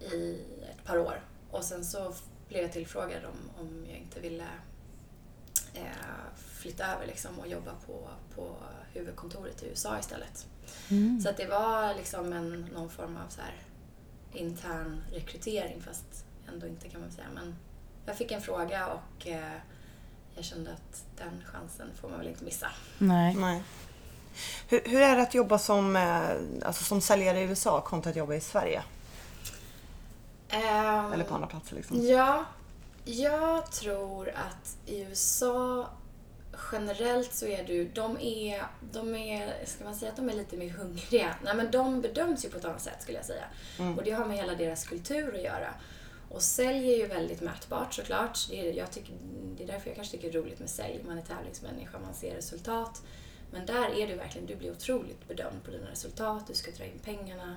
i 0.02 0.40
ett 0.70 0.84
par 0.84 0.98
år. 0.98 1.20
Och 1.50 1.64
sen 1.64 1.84
så 1.84 2.14
blev 2.48 2.62
jag 2.62 2.72
tillfrågad 2.72 3.24
om, 3.24 3.60
om 3.60 3.86
jag 3.88 3.98
inte 3.98 4.20
ville 4.20 4.46
eh, 5.74 5.82
flytta 6.34 6.86
över 6.86 7.06
liksom 7.06 7.38
och 7.38 7.48
jobba 7.48 7.72
på, 7.86 8.08
på 8.34 8.56
huvudkontoret 8.92 9.62
i 9.62 9.66
USA 9.66 9.98
istället. 9.98 10.46
Mm. 10.90 11.20
Så 11.20 11.28
att 11.28 11.36
det 11.36 11.46
var 11.46 11.94
liksom 11.94 12.32
en, 12.32 12.60
någon 12.74 12.90
form 12.90 13.16
av 13.16 13.28
så 13.28 13.40
här 13.40 13.54
intern 14.32 15.02
rekrytering 15.12 15.82
fast 15.82 16.24
ändå 16.48 16.66
inte 16.66 16.88
kan 16.88 17.00
man 17.00 17.10
säga. 17.10 17.26
Men 17.34 17.56
jag 18.06 18.16
fick 18.16 18.32
en 18.32 18.42
fråga 18.42 18.86
och 18.86 19.26
eh, 19.26 19.58
jag 20.34 20.44
kände 20.44 20.72
att 20.72 21.04
den 21.16 21.42
chansen 21.44 21.90
får 22.00 22.08
man 22.08 22.18
väl 22.18 22.28
inte 22.28 22.44
missa. 22.44 22.70
Nej. 22.98 23.34
Nej. 23.34 23.62
Hur, 24.68 24.80
hur 24.84 25.00
är 25.00 25.16
det 25.16 25.22
att 25.22 25.34
jobba 25.34 25.58
som, 25.58 25.96
eh, 25.96 26.30
alltså 26.66 26.84
som 26.84 27.00
säljare 27.00 27.40
i 27.40 27.42
USA 27.42 27.80
kontra 27.80 28.10
att 28.10 28.16
jobba 28.16 28.34
i 28.34 28.40
Sverige? 28.40 28.82
Um, 30.52 31.12
Eller 31.12 31.24
på 31.24 31.34
andra 31.34 31.46
platser 31.46 31.76
liksom? 31.76 32.06
Ja, 32.06 32.44
jag 33.04 33.70
tror 33.70 34.28
att 34.28 34.76
i 34.86 35.02
USA 35.02 35.88
generellt 36.72 37.34
så 37.34 37.46
är 37.46 37.64
du, 37.64 37.88
de 37.88 38.20
är, 38.20 38.62
de 38.92 39.14
är, 39.14 39.64
ska 39.66 39.84
man 39.84 39.94
säga 39.94 40.10
att 40.10 40.16
de 40.16 40.28
är 40.28 40.34
lite 40.34 40.56
mer 40.56 40.70
hungriga? 40.70 41.34
Nej 41.44 41.54
men 41.54 41.70
de 41.70 42.00
bedöms 42.00 42.44
ju 42.44 42.48
på 42.48 42.58
ett 42.58 42.64
annat 42.64 42.82
sätt 42.82 43.02
skulle 43.02 43.18
jag 43.18 43.26
säga. 43.26 43.44
Mm. 43.78 43.98
Och 43.98 44.04
det 44.04 44.10
har 44.10 44.24
med 44.24 44.36
hela 44.36 44.54
deras 44.54 44.86
kultur 44.86 45.34
att 45.34 45.42
göra. 45.42 45.74
Och 46.28 46.42
sälj 46.42 46.92
är 46.92 46.96
ju 46.96 47.06
väldigt 47.06 47.40
mätbart 47.40 47.94
såklart. 47.94 48.48
Det 48.50 48.68
är, 48.68 48.72
jag 48.72 48.90
tycker, 48.90 49.14
det 49.56 49.62
är 49.62 49.66
därför 49.66 49.88
jag 49.88 49.96
kanske 49.96 50.16
tycker 50.16 50.32
det 50.32 50.38
är 50.38 50.42
roligt 50.42 50.60
med 50.60 50.70
sälj. 50.70 51.00
Man 51.06 51.18
är 51.18 51.22
tävlingsmänniska, 51.22 51.98
man 51.98 52.14
ser 52.14 52.34
resultat. 52.34 53.02
Men 53.50 53.66
där 53.66 53.98
är 53.98 54.08
du 54.08 54.14
verkligen, 54.14 54.46
du 54.46 54.56
blir 54.56 54.70
otroligt 54.70 55.28
bedömd 55.28 55.64
på 55.64 55.70
dina 55.70 55.90
resultat, 55.90 56.46
du 56.46 56.54
ska 56.54 56.70
dra 56.70 56.84
in 56.84 56.98
pengarna. 57.04 57.56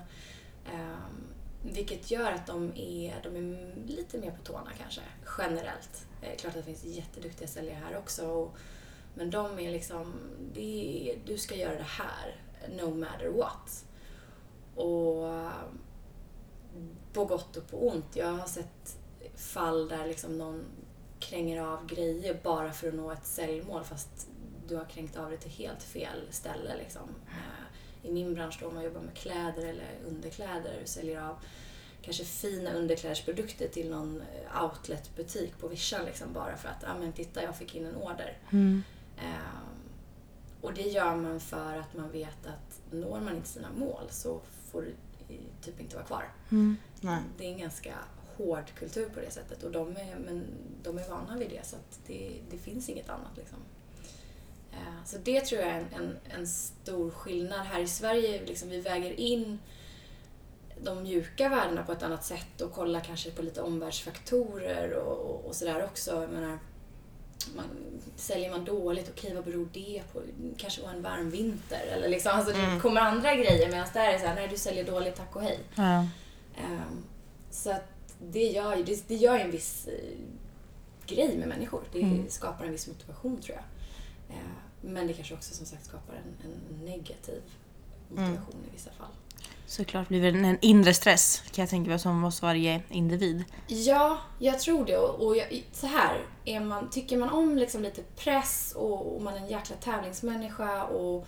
Um, 0.72 1.35
vilket 1.62 2.10
gör 2.10 2.32
att 2.32 2.46
de 2.46 2.72
är, 2.76 3.20
de 3.22 3.36
är 3.36 3.74
lite 3.86 4.18
mer 4.18 4.30
på 4.30 4.42
tårna 4.42 4.70
kanske, 4.78 5.00
generellt. 5.38 6.06
Eh, 6.22 6.36
klart 6.36 6.56
att 6.56 6.66
det 6.66 6.74
finns 6.74 6.84
jätteduktiga 6.84 7.48
säljare 7.48 7.78
här 7.84 7.96
också. 7.96 8.26
Och, 8.26 8.56
men 9.14 9.30
de 9.30 9.58
är 9.58 9.70
liksom, 9.70 10.14
är, 10.54 11.18
du 11.26 11.38
ska 11.38 11.54
göra 11.54 11.74
det 11.74 11.82
här, 11.82 12.36
no 12.78 12.94
matter 12.94 13.28
what. 13.28 13.84
Och 14.74 15.42
på 17.12 17.24
gott 17.24 17.56
och 17.56 17.70
på 17.70 17.88
ont. 17.88 18.16
Jag 18.16 18.32
har 18.32 18.46
sett 18.46 18.98
fall 19.36 19.88
där 19.88 20.06
liksom 20.06 20.38
någon 20.38 20.64
kränger 21.20 21.60
av 21.60 21.86
grejer 21.86 22.40
bara 22.42 22.72
för 22.72 22.88
att 22.88 22.94
nå 22.94 23.10
ett 23.10 23.26
säljmål 23.26 23.84
fast 23.84 24.28
du 24.68 24.76
har 24.76 24.84
kränkt 24.84 25.16
av 25.16 25.30
det 25.30 25.36
till 25.36 25.50
helt 25.50 25.82
fel 25.82 26.26
ställe. 26.30 26.76
Liksom. 26.76 27.08
Eh, 27.26 27.65
I 28.06 28.12
min 28.12 28.34
bransch 28.34 28.58
då, 28.60 28.66
om 28.66 28.74
man 28.74 28.84
jobbar 28.84 29.00
med 29.00 29.14
kläder 29.14 29.66
eller 29.66 29.98
underkläder 30.06 30.78
och 30.82 30.88
säljer 30.88 31.22
av 31.22 31.36
kanske 32.02 32.24
fina 32.24 32.72
underklädesprodukter 32.72 33.68
till 33.68 33.90
någon 33.90 34.20
eh, 34.20 34.64
outletbutik 34.64 35.58
på 35.58 35.68
vischan 35.68 36.04
liksom 36.04 36.32
bara 36.32 36.56
för 36.56 36.68
att, 36.68 36.82
ja 36.82 36.88
ah, 36.90 36.98
men 36.98 37.12
titta 37.12 37.42
jag 37.42 37.56
fick 37.56 37.74
in 37.74 37.86
en 37.86 37.96
order. 37.96 38.38
Mm. 38.50 38.82
Um, 39.18 39.76
och 40.60 40.74
det 40.74 40.82
gör 40.82 41.16
man 41.16 41.40
för 41.40 41.78
att 41.78 41.96
man 41.96 42.10
vet 42.10 42.46
att 42.46 42.80
når 42.90 43.20
man 43.20 43.36
inte 43.36 43.48
sina 43.48 43.68
mål 43.76 44.04
så 44.10 44.40
får 44.70 44.82
du 44.82 44.94
typ 45.62 45.80
inte 45.80 45.96
vara 45.96 46.06
kvar. 46.06 46.24
Mm. 46.50 46.76
Nej. 47.00 47.20
Det 47.38 47.44
är 47.44 47.52
en 47.52 47.58
ganska 47.58 47.94
hård 48.36 48.64
kultur 48.78 49.08
på 49.08 49.20
det 49.20 49.30
sättet 49.30 49.62
och 49.62 49.72
de 49.72 49.96
är, 49.96 50.16
men 50.24 50.44
de 50.82 50.98
är 50.98 51.08
vana 51.08 51.36
vid 51.36 51.50
det 51.50 51.66
så 51.66 51.76
att 51.76 52.00
det, 52.06 52.40
det 52.50 52.58
finns 52.58 52.88
inget 52.88 53.08
annat. 53.08 53.36
Liksom. 53.36 53.58
Eh, 54.76 55.04
så 55.04 55.16
det 55.18 55.40
tror 55.40 55.60
jag 55.60 55.70
är 55.70 55.78
en, 55.78 55.86
en, 56.02 56.16
en 56.40 56.46
stor 56.46 57.10
skillnad. 57.10 57.60
Här 57.66 57.80
i 57.80 57.86
Sverige, 57.86 58.44
liksom, 58.46 58.68
vi 58.68 58.80
väger 58.80 59.20
in 59.20 59.58
de 60.82 61.02
mjuka 61.02 61.48
värdena 61.48 61.82
på 61.82 61.92
ett 61.92 62.02
annat 62.02 62.24
sätt 62.24 62.60
och 62.60 62.72
kollar 62.72 63.00
kanske 63.00 63.30
på 63.30 63.42
lite 63.42 63.62
omvärldsfaktorer 63.62 64.92
och, 64.92 65.30
och, 65.30 65.44
och 65.46 65.54
sådär 65.54 65.84
också. 65.84 66.10
Jag 66.20 66.30
menar, 66.30 66.58
man, 67.56 67.64
säljer 68.16 68.50
man 68.50 68.64
dåligt, 68.64 69.10
okej 69.16 69.34
vad 69.34 69.44
beror 69.44 69.68
det 69.72 70.02
på? 70.12 70.20
kanske 70.56 70.82
var 70.82 70.90
en 70.90 71.02
varm 71.02 71.30
vinter 71.30 71.86
eller 71.92 72.08
liksom, 72.08 72.32
alltså 72.34 72.52
det 72.52 72.58
Mm. 72.58 72.80
kommer 72.80 73.00
andra 73.00 73.34
grejer 73.34 73.70
medan 73.70 73.86
där 73.92 74.08
är 74.08 74.12
det 74.12 74.18
så 74.18 74.26
här, 74.26 74.34
nej 74.34 74.48
du 74.48 74.56
säljer 74.56 74.84
dåligt, 74.84 75.14
tack 75.16 75.36
och 75.36 75.42
hej. 75.42 75.58
Ja. 75.74 76.06
Ehm, 76.56 77.04
så 77.50 77.70
att 77.70 77.88
det 78.22 78.44
gör 78.46 78.76
ju 78.76 78.82
det, 78.82 79.08
det 79.08 79.14
gör 79.14 79.38
en 79.38 79.50
viss 79.50 79.86
eh, 79.88 80.16
grej 81.06 81.36
med 81.38 81.48
människor. 81.48 81.82
Det 81.92 82.00
Mm. 82.02 82.28
skapar 82.28 82.64
en 82.64 82.72
viss 82.72 82.86
motivation 82.88 83.40
tror 83.40 83.56
jag. 83.56 83.64
Ehm, 84.36 84.52
men 84.80 85.06
det 85.06 85.12
kanske 85.12 85.34
också 85.34 85.54
som 85.54 85.66
sagt 85.66 85.84
skapar 85.84 86.14
en, 86.14 86.50
en 86.50 86.84
negativ 86.84 87.42
motivation 88.08 88.64
i 88.68 88.72
vissa 88.72 88.90
fall. 88.90 89.10
Såklart 89.66 90.08
blir 90.08 90.32
det 90.32 90.38
en 90.38 90.58
inre 90.60 90.94
stress 90.94 91.42
kan 91.52 91.62
jag 91.62 91.70
tänka 91.70 91.90
mig 91.90 91.98
som 91.98 92.22
hos 92.22 92.42
varje 92.42 92.82
individ. 92.88 93.44
Ja, 93.66 94.18
jag 94.38 94.60
tror 94.60 94.84
det. 94.84 94.96
Och, 94.96 95.26
och 95.26 95.36
jag, 95.36 95.64
så 95.72 95.86
här, 95.86 96.26
är 96.44 96.60
man, 96.60 96.90
tycker 96.90 97.16
man 97.16 97.30
om 97.30 97.58
liksom 97.58 97.82
lite 97.82 98.02
press 98.02 98.72
och, 98.76 99.16
och 99.16 99.22
man 99.22 99.34
är 99.34 99.38
en 99.38 99.48
jäkla 99.48 99.76
tävlingsmänniska 99.76 100.84
och 100.84 101.26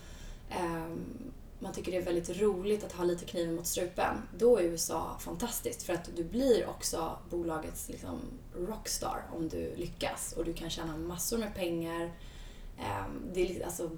ehm, 0.50 1.32
man 1.58 1.72
tycker 1.72 1.92
det 1.92 1.98
är 1.98 2.02
väldigt 2.02 2.40
roligt 2.40 2.84
att 2.84 2.92
ha 2.92 3.04
lite 3.04 3.24
kniven 3.24 3.54
mot 3.54 3.66
strupen, 3.66 4.16
då 4.38 4.58
är 4.58 4.62
USA 4.62 5.16
fantastiskt 5.20 5.82
för 5.82 5.92
att 5.92 6.10
du 6.16 6.24
blir 6.24 6.68
också 6.68 7.18
bolagets 7.30 7.88
liksom, 7.88 8.18
rockstar 8.56 9.22
om 9.36 9.48
du 9.48 9.74
lyckas 9.76 10.34
och 10.36 10.44
du 10.44 10.52
kan 10.54 10.70
tjäna 10.70 10.96
massor 10.96 11.38
med 11.38 11.54
pengar. 11.54 12.12
Ehm, 12.80 13.22
det 13.34 13.56
är, 13.60 13.64
alltså, 13.64 13.90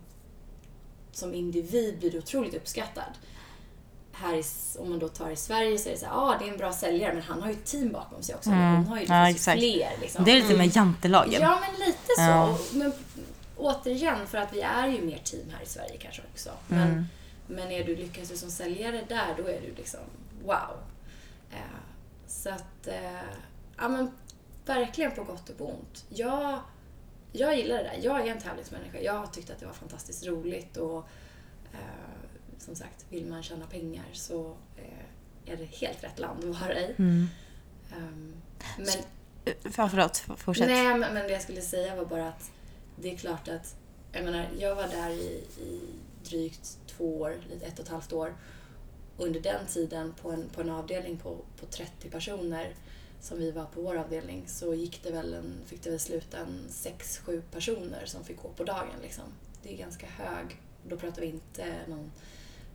som 1.12 1.34
individ 1.34 1.98
blir 1.98 2.10
du 2.10 2.18
otroligt 2.18 2.54
uppskattad 2.54 3.12
här 4.12 4.34
i, 4.34 4.42
om 4.78 4.90
man 4.90 4.98
då 4.98 5.08
tar 5.08 5.30
i 5.30 5.36
Sverige 5.36 5.78
så 5.78 5.88
är 5.88 5.92
det 5.92 5.98
så 5.98 6.06
här, 6.06 6.12
ah, 6.16 6.36
det 6.38 6.44
är 6.48 6.52
en 6.52 6.56
bra 6.58 6.72
säljare 6.72 7.14
men 7.14 7.22
han 7.22 7.42
har 7.42 7.48
ju 7.48 7.54
ett 7.54 7.64
team 7.66 7.92
bakom 7.92 8.22
sig 8.22 8.34
också. 8.34 8.50
Mm. 8.50 8.76
Hon 8.76 8.86
har 8.86 8.96
ju 9.00 9.06
Ja, 9.08 9.24
liksom 9.28 9.34
exakt. 9.52 9.58
fler. 9.60 9.90
Liksom. 10.00 10.24
Det 10.24 10.30
är 10.30 10.42
lite 10.42 10.56
med 10.56 10.76
jantelagen. 10.76 11.42
Ja, 11.42 11.60
men 11.60 11.86
lite 11.86 12.06
så. 12.16 12.20
Ja. 12.22 12.58
Men 12.72 12.92
återigen, 13.56 14.26
för 14.26 14.38
att 14.38 14.52
vi 14.52 14.60
är 14.60 14.88
ju 14.88 15.02
mer 15.02 15.18
team 15.18 15.50
här 15.56 15.62
i 15.62 15.66
Sverige 15.66 15.96
kanske 15.98 16.22
också. 16.32 16.50
Men, 16.68 16.88
Mm. 16.88 17.04
men 17.46 17.70
är 17.70 17.84
du, 17.84 17.96
lyckas 17.96 18.28
du 18.28 18.36
som 18.36 18.50
säljare 18.50 19.04
där, 19.08 19.34
då 19.36 19.42
är 19.48 19.60
du 19.60 19.74
liksom 19.76 20.00
wow. 20.44 20.76
Eh, 21.50 21.56
så 22.26 22.48
att, 22.50 22.86
eh, 22.86 23.20
ja 23.78 23.88
men 23.88 24.10
verkligen 24.66 25.10
på 25.10 25.24
gott 25.24 25.48
och 25.48 25.58
på 25.58 25.66
ont. 25.66 26.04
Jag, 26.08 26.58
jag 27.32 27.56
gillar 27.56 27.76
det 27.76 27.82
där. 27.82 27.98
Jag 28.02 28.26
är 28.26 28.32
en 28.32 28.40
tävlingsmänniska. 28.40 29.00
Jag 29.00 29.12
har 29.12 29.26
tyckt 29.26 29.50
att 29.50 29.60
det 29.60 29.66
var 29.66 29.72
fantastiskt 29.72 30.26
roligt 30.26 30.76
och 30.76 30.98
eh, 31.72 31.78
som 32.58 32.74
sagt, 32.74 33.06
vill 33.08 33.26
man 33.26 33.42
tjäna 33.42 33.66
pengar 33.66 34.04
så 34.12 34.56
eh, 34.76 35.52
är 35.52 35.56
det 35.56 35.64
helt 35.64 36.04
rätt 36.04 36.18
land 36.18 36.44
att 36.44 36.60
vara 36.60 36.80
i. 36.80 36.94
Mm. 36.98 37.26
Ehm, 37.92 38.34
men 38.76 38.86
Ja, 39.44 39.88
förlåt, 39.88 40.16
fortsätt. 40.36 40.68
Nej, 40.68 40.98
men, 40.98 41.14
det 41.14 41.28
jag 41.28 41.42
skulle 41.42 41.60
säga 41.60 41.96
var 41.96 42.04
bara 42.04 42.28
att 42.28 42.50
det 42.96 43.12
är 43.12 43.16
klart 43.16 43.48
att, 43.48 43.76
jag 44.12 44.24
menar, 44.24 44.48
jag 44.58 44.74
var 44.74 44.88
där 44.88 45.10
i, 45.10 45.44
i 45.60 45.80
drygt 46.24 46.78
två 46.86 47.20
år, 47.20 47.40
ett 47.62 47.78
och 47.78 47.84
ett 47.84 47.90
halvt 47.90 48.12
år. 48.12 48.34
Under 49.16 49.40
den 49.40 49.66
tiden 49.66 50.14
på 50.22 50.30
en, 50.30 50.48
på 50.48 50.60
en 50.60 50.70
avdelning 50.70 51.16
på, 51.16 51.36
på 51.60 51.66
30 51.66 52.10
personer 52.10 52.74
som 53.20 53.38
vi 53.38 53.50
var 53.50 53.64
på 53.64 53.80
vår 53.80 53.96
avdelning 53.96 54.44
så 54.46 54.74
gick 54.74 55.02
det 55.02 55.10
väl 55.10 55.34
en, 55.34 55.60
fick 55.66 55.82
det 55.82 55.90
väl 55.90 56.00
sluta 56.00 56.38
en 56.38 56.66
6-7 56.70 57.42
personer 57.52 58.02
som 58.06 58.24
fick 58.24 58.42
gå 58.42 58.48
på 58.48 58.64
dagen. 58.64 59.00
Liksom. 59.02 59.24
Det 59.62 59.74
är 59.74 59.76
ganska 59.76 60.06
hög, 60.06 60.60
då 60.88 60.96
pratar 60.96 61.20
vi 61.20 61.26
inte 61.28 61.64
någon 61.88 62.12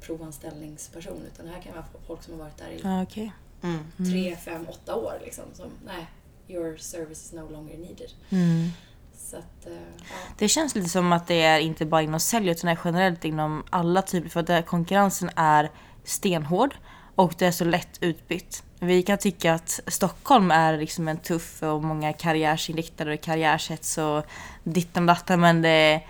provanställningsperson 0.02 1.22
utan 1.34 1.46
det 1.46 1.52
här 1.52 1.62
kan 1.62 1.74
vara 1.74 1.86
folk 2.08 2.24
som 2.24 2.34
har 2.34 2.40
varit 2.40 2.58
där 2.58 2.70
i 2.70 2.80
Ja, 2.84 3.04
okej. 3.04 3.32
Mm. 3.62 4.12
tre, 4.12 4.36
fem, 4.36 4.66
åtta 4.70 4.96
år 4.96 5.20
liksom. 5.24 5.44
Som, 5.54 5.70
nej, 5.86 6.06
your 6.48 6.78
service 6.78 7.26
is 7.26 7.34
no 7.34 7.50
longer 7.50 7.78
needed. 7.78 8.12
Mm. 8.30 8.70
Så 9.18 9.38
att, 9.38 9.68
eh, 9.68 9.74
ja. 9.98 10.16
Det 10.38 10.48
känns 10.48 10.76
lite 10.76 10.90
som 10.90 11.14
att 11.14 11.28
det 11.28 11.42
är 11.42 11.60
inte 11.60 11.86
bara 11.86 12.02
inom 12.02 12.20
sälj 12.20 12.50
utan 12.50 12.68
det 12.68 12.72
är 12.72 12.80
generellt 12.86 13.26
inom 13.26 13.64
alla 13.70 14.02
typer 14.02 14.30
för 14.30 14.52
att 14.52 14.66
konkurrensen 14.66 15.30
är 15.36 15.72
stenhård 16.04 16.76
och 17.16 17.36
det 17.38 17.46
är 17.46 17.52
så 17.52 17.66
lätt 17.66 17.98
utbytt. 18.02 18.64
Vi 18.80 19.04
kan 19.04 19.18
tycka 19.18 19.54
att 19.54 19.80
Stockholm 19.88 20.52
är 20.52 20.78
liksom 20.78 21.08
en 21.08 21.18
tuff 21.18 21.64
och 21.64 21.84
många 21.84 22.14
karriärsinriktade 22.14 23.14
och 23.14 23.22
karriärshets 23.22 23.98
och 23.98 24.24
dittan 24.64 25.04
och 25.04 25.16
dattan 25.16 25.40
men 25.40 25.62
det, 25.62 26.02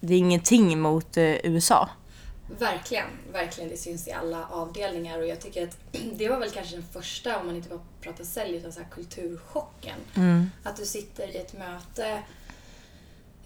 det 0.00 0.14
är 0.14 0.18
ingenting 0.18 0.80
mot 0.80 1.16
eh, 1.16 1.46
USA. 1.46 1.88
Verkligen, 2.58 3.06
verkligen. 3.32 3.70
Det 3.70 3.76
syns 3.76 4.08
i 4.08 4.12
alla 4.12 4.46
avdelningar 4.50 5.18
och 5.18 5.26
jag 5.26 5.40
tycker 5.40 5.68
att 5.68 5.76
det 6.14 6.28
var 6.28 6.38
väl 6.38 6.50
kanske 6.50 6.76
den 6.76 6.84
första, 6.92 7.40
om 7.40 7.46
man 7.46 7.56
inte 7.56 7.68
bara 7.68 7.80
pratar 8.00 8.24
sälj, 8.24 8.56
utan 8.56 8.72
så 8.72 8.80
kulturchocken. 8.90 9.98
Mm. 10.16 10.50
Att 10.62 10.76
du 10.76 10.86
sitter 10.86 11.28
i 11.28 11.36
ett 11.36 11.52
möte, 11.58 12.22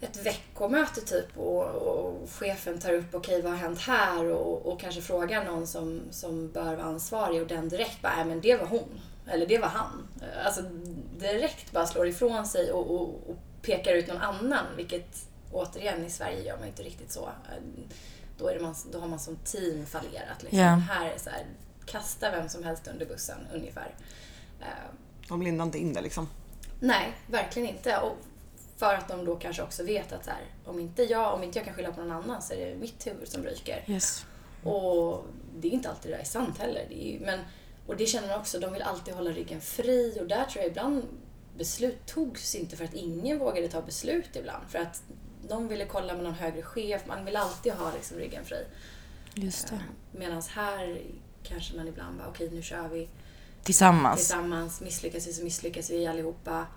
ett 0.05 0.25
veckomöte 0.25 1.01
typ 1.01 1.37
och, 1.37 1.63
och 1.63 2.29
chefen 2.29 2.79
tar 2.79 2.93
upp, 2.93 3.15
okej 3.15 3.41
vad 3.41 3.51
har 3.51 3.59
hänt 3.59 3.79
här? 3.79 4.25
Och, 4.25 4.65
och 4.65 4.79
kanske 4.79 5.01
frågar 5.01 5.45
någon 5.45 5.67
som, 5.67 6.01
som 6.11 6.51
bör 6.51 6.75
vara 6.75 6.83
ansvarig 6.83 7.41
och 7.41 7.47
den 7.47 7.69
direkt 7.69 8.01
bara, 8.01 8.15
nej 8.15 8.25
men 8.25 8.41
det 8.41 8.55
var 8.55 8.65
hon. 8.67 9.01
Eller 9.27 9.45
det 9.45 9.57
var 9.57 9.67
han. 9.67 10.07
Alltså 10.45 10.61
direkt 11.19 11.71
bara 11.71 11.87
slår 11.87 12.07
ifrån 12.07 12.45
sig 12.45 12.71
och, 12.71 12.91
och, 12.91 13.29
och 13.29 13.35
pekar 13.61 13.93
ut 13.93 14.07
någon 14.07 14.21
annan, 14.21 14.65
vilket 14.77 15.27
återigen 15.51 16.05
i 16.05 16.09
Sverige 16.09 16.43
gör 16.43 16.57
man 16.57 16.67
inte 16.67 16.83
riktigt 16.83 17.11
så. 17.11 17.29
Då, 18.37 18.47
är 18.47 18.59
man, 18.59 18.75
då 18.91 18.99
har 18.99 19.07
man 19.07 19.19
som 19.19 19.35
team 19.35 19.85
fallerat. 19.85 20.43
Liksom. 20.43 20.59
Ja. 20.59 20.67
Här 20.69 21.05
är 21.05 21.17
så 21.17 21.29
här, 21.29 21.45
kasta 21.85 22.31
vem 22.31 22.49
som 22.49 22.63
helst 22.63 22.87
under 22.87 23.05
bussen 23.05 23.37
ungefär. 23.53 23.95
Eh, 24.61 24.67
De 25.29 25.41
lindar 25.41 25.65
inte 25.65 25.77
in 25.77 25.93
det 25.93 26.01
liksom. 26.01 26.29
Nej, 26.79 27.13
verkligen 27.27 27.69
inte. 27.69 27.97
Och 27.97 28.17
för 28.77 28.93
att 28.93 29.07
de 29.07 29.25
då 29.25 29.35
kanske 29.35 29.63
också 29.63 29.83
vet 29.83 30.11
att 30.11 30.25
så 30.25 30.31
här, 30.31 30.41
om, 30.65 30.79
inte 30.79 31.03
jag, 31.03 31.33
om 31.33 31.43
inte 31.43 31.59
jag 31.59 31.65
kan 31.65 31.73
skylla 31.75 31.91
på 31.91 32.01
någon 32.01 32.11
annan 32.11 32.41
så 32.41 32.53
är 32.53 32.65
det 32.65 32.75
mitt 32.75 33.07
huvud 33.07 33.27
som 33.27 33.43
ryker. 33.43 33.83
Yes. 33.87 34.25
Och 34.63 35.25
det 35.57 35.67
är 35.67 35.71
inte 35.71 35.89
alltid 35.89 36.11
det 36.11 36.15
där 36.15 36.21
är 36.21 36.25
sant 36.25 36.57
heller. 36.57 36.85
Det 36.89 36.95
ju, 36.95 37.19
men, 37.19 37.39
och 37.87 37.95
det 37.97 38.05
känner 38.05 38.27
man 38.27 38.39
också, 38.39 38.59
de 38.59 38.73
vill 38.73 38.81
alltid 38.81 39.13
hålla 39.13 39.29
ryggen 39.31 39.61
fri 39.61 40.17
och 40.21 40.27
där 40.27 40.45
tror 40.45 40.63
jag 40.63 40.71
ibland 40.71 41.03
beslut 41.57 42.05
togs 42.05 42.55
inte 42.55 42.77
för 42.77 42.85
att 42.85 42.93
ingen 42.93 43.39
vågade 43.39 43.67
ta 43.67 43.81
beslut 43.81 44.35
ibland. 44.35 44.69
För 44.69 44.79
att 44.79 45.03
de 45.47 45.67
ville 45.67 45.85
kolla 45.85 46.13
med 46.13 46.23
någon 46.23 46.33
högre 46.33 46.61
chef, 46.61 47.01
man 47.07 47.25
vill 47.25 47.35
alltid 47.35 47.73
ha 47.73 47.91
liksom 47.93 48.17
ryggen 48.17 48.45
fri. 48.45 48.65
Just 49.33 49.67
det. 49.67 49.79
Medan 50.11 50.41
här 50.41 51.01
kanske 51.43 51.75
man 51.77 51.87
ibland 51.87 52.17
bara, 52.17 52.27
okej 52.27 52.49
nu 52.51 52.61
kör 52.61 52.87
vi 52.87 53.09
Tillsammans. 53.63 54.17
tillsammans. 54.19 54.81
Misslyckas 54.81 55.27
vi 55.27 55.33
så 55.33 55.43
misslyckas 55.43 55.89
vi 55.89 56.07
allihopa. 56.07 56.67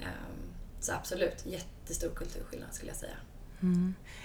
Ehm, 0.00 0.47
Så 0.80 0.92
absolut, 0.92 1.46
jättestor 1.46 2.10
kulturskillnad 2.10 2.74
skulle 2.74 2.90
jag 2.90 2.98
säga. 2.98 3.16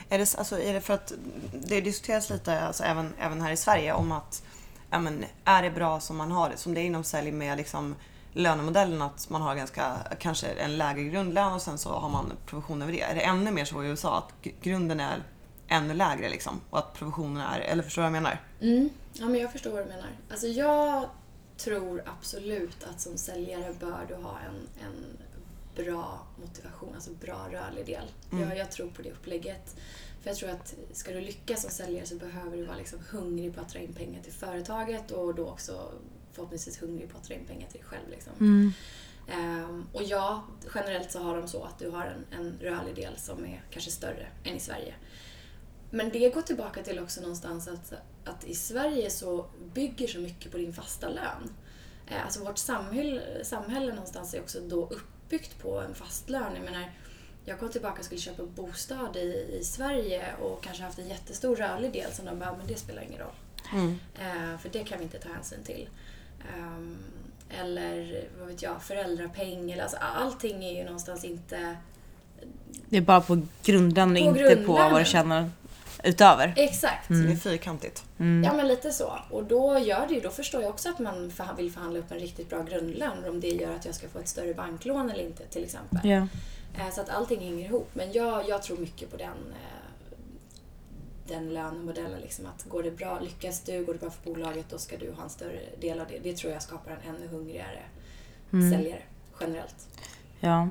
Är 0.09 0.17
det, 0.19 0.35
alltså, 0.37 0.59
är 0.59 0.73
det 0.73 0.81
för 0.81 0.93
att 0.93 1.13
det 1.53 1.81
diskuteras 1.81 2.29
lite 2.29 2.61
alltså, 2.61 2.83
även, 2.83 3.13
även 3.19 3.41
här 3.41 3.51
i 3.51 3.57
Sverige 3.57 3.93
om 3.93 4.11
att 4.11 4.43
ja, 4.89 4.99
men, 4.99 5.25
är 5.45 5.63
det 5.63 5.71
bra 5.71 5.99
som 5.99 6.17
man 6.17 6.31
har 6.31 6.49
det? 6.49 6.57
Som 6.57 6.73
det 6.73 6.81
är 6.81 6.85
inom 6.85 7.03
sälj 7.03 7.31
med 7.31 7.57
liksom, 7.57 7.95
lönemodellen 8.33 9.01
att 9.01 9.29
man 9.29 9.41
har 9.41 9.55
ganska, 9.55 9.97
kanske 10.19 10.47
en 10.47 10.77
lägre 10.77 11.03
grundlön 11.03 11.53
och 11.53 11.61
sen 11.61 11.77
så 11.77 11.89
har 11.89 12.09
man 12.09 12.31
provision 12.45 12.81
över 12.81 12.91
det. 12.91 13.01
Är 13.01 13.15
det 13.15 13.21
ännu 13.21 13.51
mer 13.51 13.65
så 13.65 13.83
i 13.83 13.87
USA 13.87 14.17
att 14.17 14.45
gr- 14.45 14.53
grunden 14.61 14.99
är 14.99 15.23
ännu 15.67 15.93
lägre 15.93 16.29
liksom 16.29 16.61
och 16.69 16.79
att 16.79 16.93
provisionen 16.93 17.41
är, 17.41 17.59
eller 17.59 17.83
förstår 17.83 18.01
du 18.01 18.09
vad 18.09 18.15
jag 18.15 18.23
menar? 18.23 18.41
Mm. 18.61 18.89
Ja, 19.13 19.25
men 19.25 19.41
jag 19.41 19.51
förstår 19.51 19.71
vad 19.71 19.85
du 19.85 19.89
menar. 19.89 20.09
Alltså 20.31 20.47
jag 20.47 21.09
tror 21.57 22.03
absolut 22.19 22.83
att 22.83 23.01
som 23.01 23.17
säljare 23.17 23.73
bör 23.79 24.05
du 24.07 24.15
ha 24.15 24.39
en, 24.39 24.85
en 24.85 25.17
bra 25.75 26.27
motivation, 26.41 26.95
alltså 26.95 27.11
bra 27.11 27.47
rörlig 27.51 27.85
del. 27.85 28.11
Jag, 28.31 28.57
jag 28.57 28.71
tror 28.71 28.89
på 28.89 29.01
det 29.01 29.11
upplägget. 29.11 29.75
För 30.21 30.29
jag 30.29 30.37
tror 30.37 30.49
att 30.49 30.75
ska 30.91 31.11
du 31.11 31.21
lyckas 31.21 31.61
som 31.61 31.71
säljare 31.71 32.05
så 32.05 32.15
behöver 32.15 32.57
du 32.57 32.65
vara 32.65 32.77
liksom 32.77 32.99
hungrig 33.11 33.55
på 33.55 33.61
att 33.61 33.69
dra 33.69 33.79
in 33.79 33.93
pengar 33.93 34.21
till 34.21 34.33
företaget 34.33 35.11
och 35.11 35.35
då 35.35 35.47
också 35.47 35.91
förhoppningsvis 36.33 36.81
hungrig 36.81 37.09
på 37.09 37.17
att 37.17 37.23
dra 37.23 37.33
in 37.33 37.45
pengar 37.45 37.67
till 37.67 37.79
dig 37.79 37.87
själv. 37.87 38.09
Liksom. 38.09 38.33
Mm. 38.39 38.73
Ehm, 39.27 39.85
och 39.93 40.03
ja, 40.03 40.43
generellt 40.75 41.11
så 41.11 41.19
har 41.19 41.37
de 41.37 41.47
så 41.47 41.63
att 41.63 41.79
du 41.79 41.89
har 41.89 42.05
en, 42.05 42.39
en 42.39 42.57
rörlig 42.61 42.95
del 42.95 43.17
som 43.17 43.45
är 43.45 43.63
kanske 43.69 43.91
större 43.91 44.27
än 44.43 44.55
i 44.55 44.59
Sverige. 44.59 44.95
Men 45.89 46.09
det 46.09 46.29
går 46.29 46.41
tillbaka 46.41 46.83
till 46.83 46.99
också 46.99 47.21
någonstans 47.21 47.67
att, 47.67 47.93
att 48.25 48.43
i 48.43 48.55
Sverige 48.55 49.09
så 49.09 49.45
bygger 49.73 50.07
så 50.07 50.19
mycket 50.19 50.51
på 50.51 50.57
din 50.57 50.73
fasta 50.73 51.09
lön. 51.09 51.53
Eh, 52.07 52.25
Alltså 52.25 52.43
vårt 52.43 52.57
samhälle, 52.57 53.45
samhälle 53.45 53.93
någonstans 53.93 54.33
är 54.33 54.41
också 54.41 54.59
då 54.59 54.91
uppbyggt 55.33 55.61
på 55.61 55.79
en 55.79 55.95
fast 55.95 56.29
lön. 56.29 56.55
Jag 56.55 56.63
menar, 56.65 56.91
jag 57.45 57.59
kom 57.59 57.69
tillbaka 57.69 57.99
och 57.99 58.05
skulle 58.05 58.21
köpa 58.21 58.43
bostad 58.43 59.15
i, 59.15 59.57
i 59.59 59.63
Sverige 59.63 60.23
och 60.41 60.63
kanske 60.63 60.83
haft 60.83 60.99
en 60.99 61.07
jättestor 61.07 61.55
rörlig 61.55 61.93
del 61.93 62.11
som 62.11 62.25
de 62.25 62.39
bara, 62.39 62.55
men 62.57 62.67
det 62.67 62.75
spelar 62.75 63.01
ingen 63.01 63.19
roll. 63.19 63.35
Mm. 63.73 63.99
Eh, 64.15 64.59
för 64.59 64.69
det 64.69 64.83
kan 64.83 64.97
vi 64.97 65.03
inte 65.03 65.19
ta 65.19 65.29
hänsyn 65.29 65.63
till. 65.63 65.89
Ehm, 66.55 66.97
eller 67.49 68.23
vad 68.39 68.47
vet 68.47 68.61
jag, 68.61 68.83
föräldrapeng 68.83 69.71
eller 69.71 69.83
alltså 69.83 69.97
allting 69.97 70.63
är 70.65 70.79
ju 70.79 70.83
någonstans 70.83 71.23
inte... 71.23 71.77
Det 72.89 72.97
är 72.97 73.01
bara 73.01 73.21
på 73.21 73.41
grundlön 73.63 74.11
och 74.11 74.17
inte 74.17 74.55
på 74.65 74.73
vad 74.73 75.01
du 75.01 75.05
tjänar 75.05 75.49
utöver. 76.03 76.53
Exakt! 76.57 77.07
Så 77.07 77.13
det 77.13 77.31
är 77.31 77.35
fyrkantigt. 77.35 78.03
Ja 78.17 78.53
men 78.53 78.67
lite 78.67 78.91
så. 78.91 79.19
Och 79.29 79.43
då 79.43 79.79
gör 79.79 80.07
det 80.07 80.13
ju, 80.13 80.19
då 80.19 80.29
förstår 80.29 80.61
jag 80.61 80.69
också 80.69 80.89
att 80.89 80.99
man 80.99 81.31
vill 81.57 81.71
förhandla 81.71 81.99
upp 81.99 82.11
en 82.11 82.19
riktigt 82.19 82.49
bra 82.49 82.63
grundlön 82.63 83.29
om 83.29 83.39
det 83.39 83.47
gör 83.47 83.75
att 83.75 83.85
jag 83.85 83.95
ska 83.95 84.09
få 84.09 84.19
ett 84.19 84.27
större 84.27 84.53
banklån 84.53 85.09
eller 85.09 85.23
inte 85.23 85.43
till 85.45 85.63
exempel. 85.63 85.99
Eh, 86.77 86.89
Så 86.91 87.01
att 87.01 87.09
allting 87.09 87.39
hänger 87.39 87.65
ihop. 87.65 87.89
Men 87.93 88.11
jag, 88.11 88.49
jag 88.49 88.63
tror 88.63 88.77
mycket 88.77 89.11
på 89.11 89.17
den, 89.17 89.27
eh, 89.27 90.17
den 91.27 91.53
lönemodellen. 91.53 92.19
Liksom. 92.21 92.45
Att 92.45 92.63
går 92.63 92.83
det 92.83 92.91
bra, 92.91 93.19
lyckas 93.19 93.61
du, 93.61 93.85
går 93.85 93.93
det 93.93 93.99
bra 93.99 94.09
för 94.09 94.31
bolaget, 94.33 94.65
då 94.69 94.77
ska 94.77 94.97
du 94.97 95.11
ha 95.11 95.23
en 95.23 95.29
större 95.29 95.59
del 95.81 95.99
av 95.99 96.07
det. 96.07 96.19
Det 96.19 96.37
tror 96.37 96.53
jag 96.53 96.61
skapar 96.61 96.91
en 96.91 97.15
ännu 97.15 97.27
hungrigare 97.27 97.79
säljare 98.51 99.01
generellt. 99.39 99.87
Ja. 100.39 100.69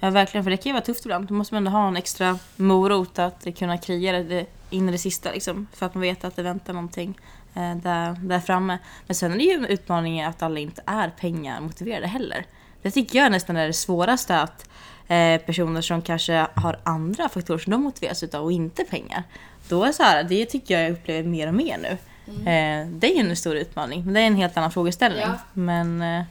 ja, 0.00 0.10
verkligen. 0.10 0.44
För 0.44 0.50
det 0.50 0.56
kan 0.56 0.70
ju 0.70 0.72
vara 0.74 0.84
tufft 0.84 1.04
ibland. 1.04 1.28
Då 1.28 1.34
måste 1.34 1.54
man 1.54 1.66
ändå 1.66 1.78
ha 1.78 1.88
en 1.88 1.96
extra 1.96 2.38
morot 2.56 3.18
att 3.18 3.46
kunna 3.58 3.78
kriga 3.78 4.12
det 4.12 4.46
in 4.70 4.88
i 4.88 4.92
det 4.92 4.98
sista. 4.98 5.32
Liksom, 5.32 5.66
för 5.72 5.86
att 5.86 5.94
man 5.94 6.00
vet 6.00 6.24
att 6.24 6.36
det 6.36 6.42
väntar 6.42 6.72
någonting 6.72 7.18
eh, 7.54 7.76
där, 7.76 8.16
där 8.22 8.40
framme. 8.40 8.78
Men 9.06 9.14
sen 9.14 9.32
är 9.32 9.36
det 9.36 9.44
ju 9.44 9.52
en 9.52 9.64
utmaning 9.64 10.22
att 10.22 10.42
alla 10.42 10.60
inte 10.60 10.82
är 10.86 11.10
pengamotiverade 11.10 12.06
heller. 12.06 12.46
Det 12.82 12.90
tycker 12.90 13.18
jag 13.18 13.32
nästan 13.32 13.56
är 13.56 13.66
det 13.66 13.72
svåraste 13.72 14.40
att 14.40 14.68
eh, 15.08 15.40
personer 15.40 15.80
som 15.80 16.02
kanske 16.02 16.46
har 16.54 16.80
andra 16.82 17.28
faktorer 17.28 17.58
som 17.58 17.70
de 17.70 17.82
motiveras 17.82 18.22
utav 18.22 18.44
och 18.44 18.52
inte 18.52 18.84
pengar. 18.84 19.22
Då 19.68 19.84
är 19.84 19.92
så 19.92 20.02
här, 20.02 20.24
det 20.24 20.46
tycker 20.46 20.74
jag 20.74 20.84
jag 20.84 20.92
upplever 20.92 21.28
mer 21.28 21.48
och 21.48 21.54
mer 21.54 21.78
nu. 21.78 21.98
Eh, 22.28 22.86
det 22.86 23.12
är 23.12 23.14
ju 23.22 23.30
en 23.30 23.36
stor 23.36 23.56
utmaning, 23.56 24.04
men 24.04 24.14
det 24.14 24.20
är 24.20 24.26
en 24.26 24.36
helt 24.36 24.56
annan 24.56 24.72
frågeställning. 24.72 25.22
Ja. 25.22 25.38
Men 25.52 26.02
eh, 26.02 26.24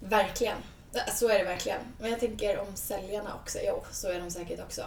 Verkligen. 0.00 0.56
Så 1.12 1.28
är 1.28 1.38
det 1.38 1.44
verkligen. 1.44 1.80
Men 2.00 2.10
jag 2.10 2.20
tänker 2.20 2.60
om 2.60 2.66
säljarna 2.74 3.34
också. 3.34 3.58
Jo, 3.66 3.84
så 3.90 4.08
är 4.08 4.20
de 4.20 4.30
säkert 4.30 4.60
också. 4.60 4.82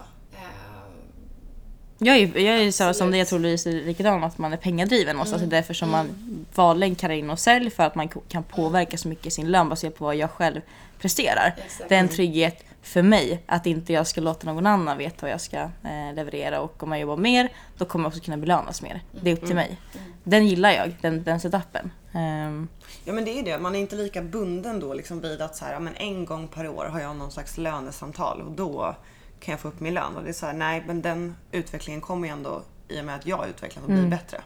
Jag 1.98 2.18
är, 2.18 2.38
jag 2.40 2.62
är 2.62 2.72
så 2.72 2.94
som 2.94 3.12
det 3.12 3.18
jag 3.18 3.28
tror 3.28 3.40
Louise 3.40 3.70
är 3.70 3.74
likadan, 3.74 4.24
att 4.24 4.38
man 4.38 4.54
är 4.54 4.58
pengadriven 4.58 5.16
någonstans. 5.16 5.42
Det 5.42 5.48
är 5.48 5.50
därför 5.50 5.74
som 5.74 5.90
man 5.90 6.10
vanligen 6.56 6.96
kallar 6.96 7.16
in 7.16 7.30
och 7.30 7.40
sälj 7.40 7.70
för 7.70 7.84
att 7.84 7.96
man 7.96 8.08
kan 8.08 8.44
påverka 8.44 8.98
så 8.98 9.08
mycket 9.08 9.26
i 9.26 9.32
sin 9.32 9.52
lön 9.52 9.70
baserat 9.70 9.98
på 9.98 10.06
vad 10.06 10.16
jag 10.16 10.32
själv 10.32 10.62
presterar. 11.00 11.56
Exakt. 11.58 11.90
Det 11.90 11.96
är 11.96 12.00
en 12.00 12.10
trygghet 12.10 12.64
för 12.82 13.02
mig 13.02 13.44
att 13.46 13.66
inte 13.66 13.94
jag 13.94 14.08
ska 14.08 14.22
låta 14.22 14.54
någon 14.54 14.66
annan 14.66 14.98
veta 14.98 15.18
vad 15.22 15.32
jag 15.32 15.42
ska 15.42 15.58
eh, 15.58 16.14
leverera 16.16 16.62
och 16.62 16.84
om 16.84 16.92
jag 16.92 17.02
jobbar 17.02 17.18
mer 17.18 17.50
då 17.78 17.86
kommer 17.86 18.06
jag 18.06 18.10
också 18.10 18.24
kunna 18.24 18.38
belönas 18.38 18.82
mer. 18.82 19.02
Det 19.12 19.30
är 19.32 19.34
upp 19.34 19.46
till 19.46 19.56
mig. 19.56 19.78
Den 20.24 20.48
gillar 20.48 20.72
jag, 20.72 20.96
den, 21.02 21.24
den 21.24 21.40
setupen. 21.40 21.92
Ehm, 22.14 22.68
Ja 23.06 23.14
men 23.14 23.26
det 23.26 23.40
är 23.40 23.44
det, 23.44 23.60
man 23.60 23.76
är 23.76 23.80
inte 23.80 23.96
lika 23.96 24.22
bunden 24.22 24.80
då 24.80 24.94
liksom 24.94 25.22
vid 25.22 25.42
att 25.42 25.56
så 25.56 25.66
här, 25.66 25.80
men 25.80 25.96
en 25.96 26.26
gång 26.26 26.48
per 26.48 26.68
år 26.68 26.86
har 26.86 27.00
jag 27.00 27.16
någon 27.16 27.32
slags 27.32 27.58
lönesamtal 27.58 28.42
och 28.42 28.52
då 28.52 28.96
kan 29.40 29.52
jag 29.52 29.60
få 29.60 29.68
upp 29.68 29.80
min 29.80 29.94
lön. 29.94 30.16
Och 30.16 30.24
det 30.24 30.30
är 30.30 30.34
så 30.34 30.46
här, 30.46 30.54
nej 30.54 30.84
men 30.88 31.02
den 31.02 31.36
utvecklingen 31.52 32.02
kommer 32.02 32.28
ju 32.28 32.34
ändå 32.34 32.64
i 32.88 33.02
och 33.02 33.06
med 33.06 33.16
att 33.16 33.26
jag 33.26 33.50
utvecklas 33.50 33.84
och 33.86 33.92
blir 33.92 34.08
bättre. 34.08 34.42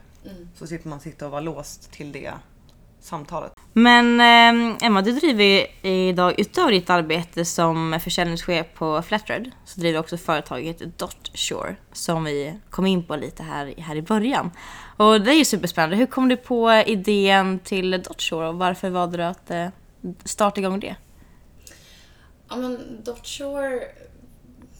Så 0.55 0.67
slipper 0.67 0.89
man 0.89 0.99
sitta 0.99 1.25
och 1.25 1.31
vara 1.31 1.41
låst 1.41 1.91
till 1.91 2.11
det 2.11 2.33
samtalet. 2.99 3.51
Men 3.73 4.19
eh, 4.19 4.85
Emma, 4.87 5.01
du 5.01 5.11
driver 5.11 5.85
idag 5.85 6.39
utöver 6.39 6.71
ditt 6.71 6.89
arbete 6.89 7.45
som 7.45 7.99
försäljningschef 8.03 8.67
på 8.73 9.01
Flatred 9.01 9.51
så 9.65 9.79
driver 9.79 9.93
du 9.93 9.99
också 9.99 10.17
företaget 10.17 10.99
Dotshore 10.99 11.75
som 11.93 12.23
vi 12.23 12.59
kom 12.69 12.85
in 12.85 13.03
på 13.03 13.15
lite 13.15 13.43
här, 13.43 13.73
här 13.77 13.95
i 13.95 14.01
början. 14.01 14.51
Och 14.97 15.21
det 15.21 15.31
är 15.31 15.37
ju 15.37 15.45
superspännande. 15.45 15.95
Hur 15.95 16.05
kom 16.05 16.29
du 16.29 16.37
på 16.37 16.71
idén 16.71 17.59
till 17.59 17.91
Dotshore 17.91 18.47
och 18.47 18.55
varför 18.55 18.89
valde 18.89 19.17
du 19.17 19.23
att 19.23 19.51
eh, 19.51 19.67
starta 20.23 20.61
igång 20.61 20.79
det? 20.79 20.95
Ja 22.49 22.55
men 22.55 23.03
Dotshore 23.03 23.81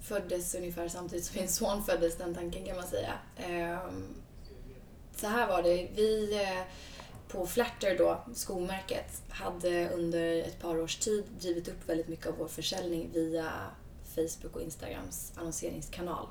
föddes 0.09 0.55
ungefär 0.55 0.87
samtidigt 0.87 1.25
som 1.25 1.39
min 1.39 1.49
son 1.49 1.83
föddes, 1.83 2.17
den 2.17 2.35
tanken 2.35 2.65
kan 2.65 2.75
man 2.75 2.87
säga. 2.87 3.13
Ehm, 3.37 4.15
så 5.15 5.27
här 5.27 5.47
var 5.47 5.63
det, 5.63 5.89
vi 5.95 6.41
eh, 6.41 6.63
på 7.27 7.47
Flatter 7.47 7.97
då, 7.97 8.23
skomärket, 8.33 9.21
hade 9.29 9.89
under 9.89 10.43
ett 10.43 10.59
par 10.59 10.79
års 10.79 10.95
tid 10.95 11.23
drivit 11.39 11.67
upp 11.67 11.89
väldigt 11.89 12.07
mycket 12.07 12.27
av 12.27 12.37
vår 12.37 12.47
försäljning 12.47 13.09
via 13.13 13.51
Facebook 14.15 14.55
och 14.55 14.61
Instagrams 14.61 15.33
annonseringskanal. 15.35 16.27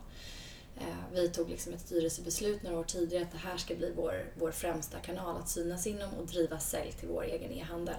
Ehm, 0.81 1.15
vi 1.15 1.29
tog 1.29 1.49
liksom 1.51 1.73
ett 1.73 1.81
styrelsebeslut 1.81 2.63
några 2.63 2.79
år 2.79 2.85
tidigare 2.85 3.25
att 3.25 3.33
det 3.33 3.39
här 3.39 3.57
ska 3.57 3.75
bli 3.75 3.93
vår, 3.97 4.33
vår 4.39 4.51
främsta 4.51 4.99
kanal 4.99 5.37
att 5.37 5.49
synas 5.49 5.87
inom 5.87 6.15
och 6.15 6.27
driva 6.27 6.59
sälj 6.59 6.93
till 6.93 7.09
vår 7.09 7.25
egen 7.25 7.53
e-handel. 7.53 7.97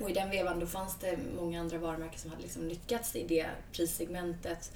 Och 0.00 0.10
i 0.10 0.12
den 0.12 0.30
vevan 0.30 0.58
då 0.60 0.66
fanns 0.66 0.96
det 1.00 1.18
många 1.36 1.60
andra 1.60 1.78
varumärken 1.78 2.18
som 2.18 2.30
hade 2.30 2.42
liksom 2.42 2.68
lyckats 2.68 3.16
i 3.16 3.26
det 3.26 3.46
prissegmentet. 3.72 4.72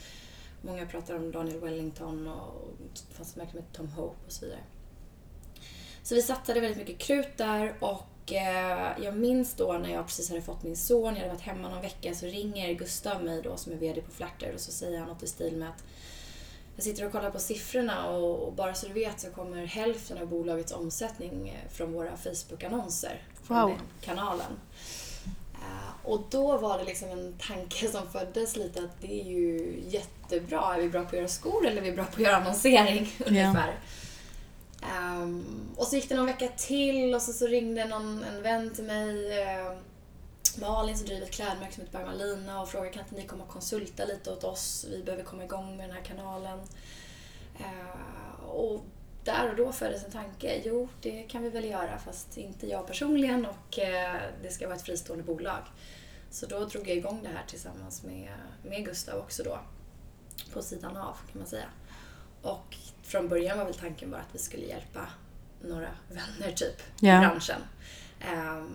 Många 0.63 0.87
pratar 0.87 1.15
om 1.17 1.33
Daniel 1.33 1.61
Wellington 1.61 2.29
och 2.29 2.71
det 3.09 3.15
fanns 3.15 3.31
ett 3.31 3.37
märke 3.37 3.51
som 3.51 3.61
hette 3.61 3.77
Tom 3.77 3.89
Hope 3.89 4.17
och 4.27 4.33
så 4.33 4.45
vidare. 4.45 4.61
Så 6.03 6.15
vi 6.15 6.23
satsade 6.23 6.61
väldigt 6.61 6.79
mycket 6.79 6.99
krut 6.99 7.37
där 7.37 7.75
och 7.81 8.33
eh, 8.33 9.05
jag 9.05 9.17
minns 9.17 9.55
då 9.55 9.73
när 9.73 9.93
jag 9.93 10.07
precis 10.07 10.29
hade 10.29 10.43
fått 10.43 10.63
min 10.63 10.77
son, 10.77 11.15
jag 11.15 11.21
hade 11.21 11.29
varit 11.29 11.41
hemma 11.41 11.69
någon 11.69 11.83
vecka, 11.83 12.15
så 12.15 12.27
ringer 12.27 12.73
Gustav 12.73 13.25
mig 13.25 13.43
då 13.43 13.57
som 13.57 13.73
är 13.73 13.77
VD 13.77 14.01
på 14.01 14.11
Flatter 14.11 14.53
och 14.55 14.61
så 14.61 14.73
säger 14.73 14.99
han 14.99 15.09
något 15.09 15.23
i 15.23 15.27
stil 15.27 15.57
med 15.57 15.69
att 15.69 15.85
jag 16.77 16.85
sitter 16.85 17.07
och 17.07 17.13
kollar 17.13 17.31
på 17.31 17.39
siffrorna 17.39 18.09
och, 18.09 18.47
och 18.47 18.53
bara 18.53 18.75
så 18.75 18.87
du 18.87 18.93
vet 18.93 19.21
så 19.21 19.31
kommer 19.31 19.65
hälften 19.67 20.19
av 20.19 20.27
bolagets 20.27 20.73
omsättning 20.73 21.49
eh, 21.49 21.71
från 21.73 21.93
våra 21.93 22.17
Facebook-annonser. 22.17 23.23
Från 23.43 23.61
Wow. 23.61 23.69
den 23.69 23.79
kanalen. 24.01 24.53
Eh, 25.65 26.11
Och 26.11 26.21
då 26.31 26.57
var 26.59 26.79
det 26.79 26.85
liksom 26.85 27.09
en 27.11 27.35
tanke 27.39 27.89
som 27.89 28.09
föddes 28.11 28.57
lite 28.57 28.81
att 28.81 29.01
det 29.01 29.21
är 29.21 29.25
ju 29.25 29.83
jättebra. 29.89 30.75
Är 30.75 30.81
vi 30.81 30.89
bra 30.89 31.01
på 31.03 31.07
att 31.09 31.13
göra 31.13 31.29
skor 31.29 31.67
eller 31.67 31.77
är 31.77 31.85
vi 31.85 31.93
bra 31.93 32.05
på 32.05 32.13
att 32.13 32.19
göra 32.19 32.37
annonsering? 32.37 33.13
Ungefär. 33.27 33.79
Ehm, 34.83 35.45
och 35.77 35.87
så 35.87 35.97
gick 35.97 36.09
det 36.09 36.15
någon 36.15 36.27
vecka 36.27 36.49
till 36.49 37.15
och 37.15 37.23
så, 37.23 37.33
så 37.33 37.47
ringde 37.47 37.85
någon, 37.85 38.25
en 38.25 38.43
vän 38.43 38.75
till 38.75 38.85
mig, 38.85 39.41
eh, 39.43 39.73
Malin 40.61 40.99
som 40.99 41.07
driver 41.07 41.27
ett 41.27 41.33
klädmärke 41.33 41.75
som 41.75 41.85
heter 41.85 41.99
Bermalina 41.99 42.63
och 42.63 42.69
frågade 42.69 42.91
kan 42.93 43.03
inte 43.03 43.15
ni 43.15 43.27
komma 43.27 43.45
och 43.45 43.51
konsulta 43.51 44.05
lite 44.05 44.31
åt 44.33 44.45
oss? 44.45 44.87
Vi 44.91 45.03
behöver 45.03 45.25
komma 45.25 45.45
igång 45.45 45.77
med 45.77 45.89
den 45.89 45.97
här 45.97 46.03
kanalen. 46.05 46.59
Eh, 47.59 48.45
och 48.49 48.85
där 49.25 49.51
och 49.51 49.57
då 49.57 49.73
föddes 49.73 50.05
en 50.05 50.11
tanke, 50.11 50.63
jo 50.65 50.89
det 51.01 51.23
kan 51.23 51.43
vi 51.43 51.51
väl 51.51 51.65
göra 51.65 51.99
fast 51.99 52.37
inte 52.37 52.67
jag 52.67 52.87
personligen 52.87 53.47
och 53.47 53.79
eh, 53.79 54.21
det 54.43 54.51
ska 54.51 54.67
vara 54.67 54.77
ett 54.77 54.83
fristående 54.83 55.25
bolag. 55.25 55.63
Så 56.31 56.47
då 56.47 56.65
drog 56.65 56.89
jag 56.89 56.97
igång 56.97 57.21
det 57.23 57.29
här 57.29 57.45
tillsammans 57.47 58.03
med, 58.03 58.29
med 58.63 58.85
Gustav 58.85 59.19
också 59.19 59.43
då. 59.43 59.59
På 60.53 60.63
sidan 60.63 60.97
av 60.97 61.17
kan 61.33 61.39
man 61.41 61.47
säga. 61.47 61.67
Och 62.43 62.77
från 63.03 63.29
början 63.29 63.59
var 63.59 63.65
väl 63.65 63.75
tanken 63.75 64.11
bara 64.11 64.21
att 64.21 64.35
vi 64.35 64.39
skulle 64.39 64.65
hjälpa 64.67 65.09
några 65.63 65.89
vänner 66.09 66.53
typ 66.55 66.83
Ja. 67.01 67.17
i 67.17 67.19
branschen. 67.27 67.61
Ehm, 68.21 68.75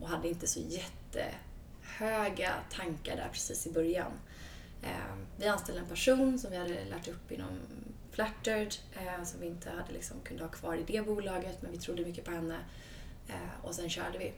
och 0.00 0.08
hade 0.08 0.28
inte 0.28 0.46
så 0.46 0.60
jättehöga 0.60 2.54
tankar 2.70 3.16
där 3.16 3.28
precis 3.32 3.66
i 3.66 3.72
början. 3.72 4.12
Ehm, 4.82 5.26
vi 5.36 5.46
anställde 5.48 5.80
en 5.80 5.88
person 5.88 6.38
som 6.38 6.50
vi 6.50 6.56
hade 6.56 6.84
lärt 6.84 7.08
upp 7.08 7.32
inom 7.32 7.48
Flattered 8.18 8.74
eh, 8.92 9.24
som 9.24 9.40
vi 9.40 9.46
inte 9.46 9.70
hade 9.70 9.92
liksom, 9.92 10.16
kunde 10.24 10.42
ha 10.42 10.50
kvar 10.50 10.76
i 10.76 10.82
det 10.86 11.06
bolaget 11.06 11.62
men 11.62 11.72
vi 11.72 11.78
trodde 11.78 12.04
mycket 12.04 12.24
på 12.24 12.30
henne. 12.30 12.58
Eh, 13.28 13.64
och 13.64 13.74
sen 13.74 13.90
körde 13.90 14.18
vi. 14.18 14.32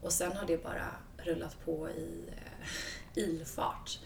Och 0.00 0.12
sen 0.12 0.32
har 0.32 0.46
det 0.46 0.62
bara 0.62 0.86
rullat 1.16 1.64
på 1.64 1.90
i 1.90 2.28
eh, 2.28 2.68
ilfart. 3.24 3.98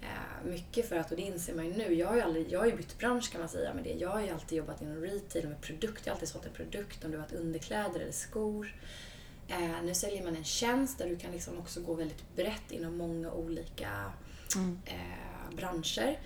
Eh, 0.00 0.46
mycket 0.46 0.88
för 0.88 0.96
att, 0.96 1.10
och 1.10 1.16
det 1.16 1.22
inser 1.22 1.54
man 1.54 1.66
ju 1.66 1.72
nu, 1.72 1.94
jag 1.94 2.08
har 2.08 2.14
ju, 2.14 2.20
aldrig, 2.20 2.52
jag 2.52 2.58
har 2.58 2.66
ju 2.66 2.76
bytt 2.76 2.98
bransch 2.98 3.32
kan 3.32 3.40
man 3.40 3.48
säga 3.48 3.74
med 3.74 3.84
det. 3.84 3.92
Jag 3.92 4.08
har 4.08 4.20
ju 4.20 4.30
alltid 4.30 4.58
jobbat 4.58 4.82
inom 4.82 5.00
retail 5.00 5.48
med 5.48 5.60
produkt, 5.60 6.02
jag 6.04 6.12
har 6.12 6.16
alltid 6.16 6.28
sålt 6.28 6.46
en 6.46 6.52
produkt, 6.52 7.04
om 7.04 7.10
det 7.10 7.16
varit 7.16 7.32
underkläder 7.32 8.00
eller 8.00 8.12
skor. 8.12 8.74
Eh, 9.48 9.82
nu 9.84 9.94
säljer 9.94 10.24
man 10.24 10.36
en 10.36 10.44
tjänst 10.44 10.98
där 10.98 11.08
du 11.08 11.16
kan 11.16 11.32
liksom 11.32 11.58
också 11.58 11.80
gå 11.80 11.94
väldigt 11.94 12.36
brett 12.36 12.70
inom 12.70 12.96
många 12.96 13.32
olika 13.32 14.12
eh, 14.86 15.56
branscher. 15.56 16.18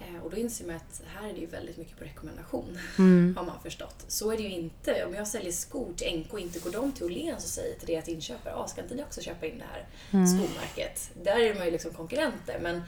Eh, 0.00 0.22
och 0.22 0.30
då 0.30 0.36
inser 0.36 0.66
man 0.66 0.76
att 0.76 1.02
här 1.06 1.28
är 1.28 1.32
det 1.32 1.40
ju 1.40 1.46
väldigt 1.46 1.76
mycket 1.76 1.98
på 1.98 2.04
rekommendation, 2.04 2.78
har 3.36 3.44
man 3.44 3.60
förstått. 3.62 4.04
Så 4.08 4.30
är 4.32 4.36
det 4.36 4.42
ju 4.42 4.50
inte. 4.50 5.04
Om 5.04 5.14
jag 5.14 5.28
säljer 5.28 5.52
skor 5.52 5.92
till 5.96 6.20
NK 6.20 6.32
och 6.32 6.40
inte 6.40 6.58
går 6.58 6.70
de 6.70 6.92
till 6.92 7.04
Åhléns 7.04 7.44
och 7.44 7.50
säger 7.50 7.78
till 7.78 7.86
deras 7.88 8.08
inköpare, 8.08 8.54
ah, 8.54 8.66
ska 8.68 8.82
inte 8.82 8.94
ni 8.94 9.02
också 9.02 9.20
köpa 9.20 9.46
in 9.46 9.58
det 9.58 9.64
här 9.72 9.86
skomärket? 10.26 11.10
Där 11.22 11.40
är 11.40 11.54
man 11.54 11.64
ju 11.64 11.70
liksom 11.70 11.92
konkurrenter. 11.94 12.58
Men, 12.62 12.82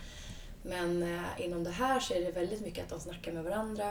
men 0.62 1.02
eh, 1.02 1.20
inom 1.44 1.64
det 1.64 1.70
här 1.70 2.00
så 2.00 2.14
är 2.14 2.20
det 2.20 2.30
väldigt 2.32 2.60
mycket 2.60 2.84
att 2.84 2.90
de 2.90 3.00
snackar 3.00 3.32
med 3.32 3.44
varandra. 3.44 3.88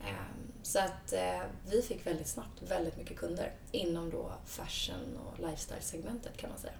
Ehm, 0.00 0.52
Så 0.62 0.78
att 0.78 1.12
eh, 1.12 1.42
vi 1.70 1.82
fick 1.82 2.06
väldigt 2.06 2.28
snabbt 2.28 2.62
väldigt 2.68 2.96
mycket 2.96 3.16
kunder 3.16 3.52
inom 3.72 4.10
då 4.10 4.32
fashion 4.46 5.16
och 5.26 5.38
lifestyle-segmentet 5.40 6.36
kan 6.36 6.50
man 6.50 6.58
säga. 6.58 6.72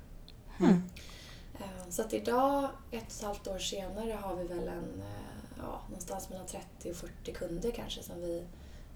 Eh, 1.59 1.89
Så 1.91 2.03
att 2.03 2.13
idag, 2.13 2.65
ett 2.91 3.03
och 3.07 3.11
ett 3.19 3.23
halvt 3.23 3.47
år 3.49 3.59
senare, 3.59 4.13
har 4.13 4.37
vi 4.37 4.45
väl 4.47 4.69
en, 4.69 5.03
eh, 5.03 5.26
ja, 5.59 5.83
någonstans 5.89 6.29
mellan 6.29 6.47
30 6.47 6.91
och 6.91 6.97
40 6.97 7.33
kunder 7.33 7.71
kanske 7.71 8.03
som 8.03 8.21
vi 8.21 8.45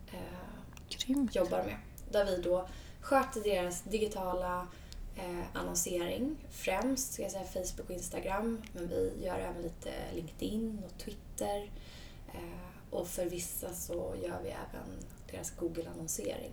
eh, 0.07 1.17
jobbar 1.33 1.59
med. 1.65 1.77
Där 2.11 2.25
vi 2.25 2.43
då 2.43 2.69
sköter 3.01 3.41
deras 3.41 3.83
digitala 3.83 4.67
eh, 5.17 5.45
annonsering. 5.61 6.37
Främst 6.51 7.13
ska 7.13 7.23
jag 7.23 7.33
säga 7.33 7.45
Facebook 7.45 7.89
och 7.89 7.95
Instagram, 7.95 8.63
men 8.73 8.89
vi 8.89 9.13
gör 9.25 9.39
även 9.39 9.63
lite 9.63 9.93
LinkedIn 10.15 10.83
och 10.87 10.99
Twitter. 11.05 11.71
Eh, 12.35 12.91
och 12.91 13.09
för 13.09 13.25
vissa 13.25 13.75
så 13.75 14.15
gör 14.23 14.41
vi 14.43 14.49
även 14.49 14.89
deras 15.31 15.51
Google-annonsering. 15.57 16.53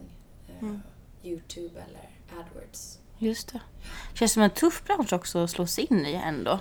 Eh, 0.50 0.58
Mm. 0.62 0.82
Youtube 1.24 1.84
eller 1.90 2.10
AdWords. 2.40 3.00
Just 3.18 3.54
det. 3.54 3.60
Känns 4.14 4.34
som 4.34 4.44
en 4.44 4.50
tuff 4.50 4.84
bransch 4.84 5.14
också 5.14 5.44
att 5.44 5.50
slå 5.50 5.68
sig 5.68 5.88
in 5.90 6.06
i 6.06 6.14
ändå. 6.14 6.60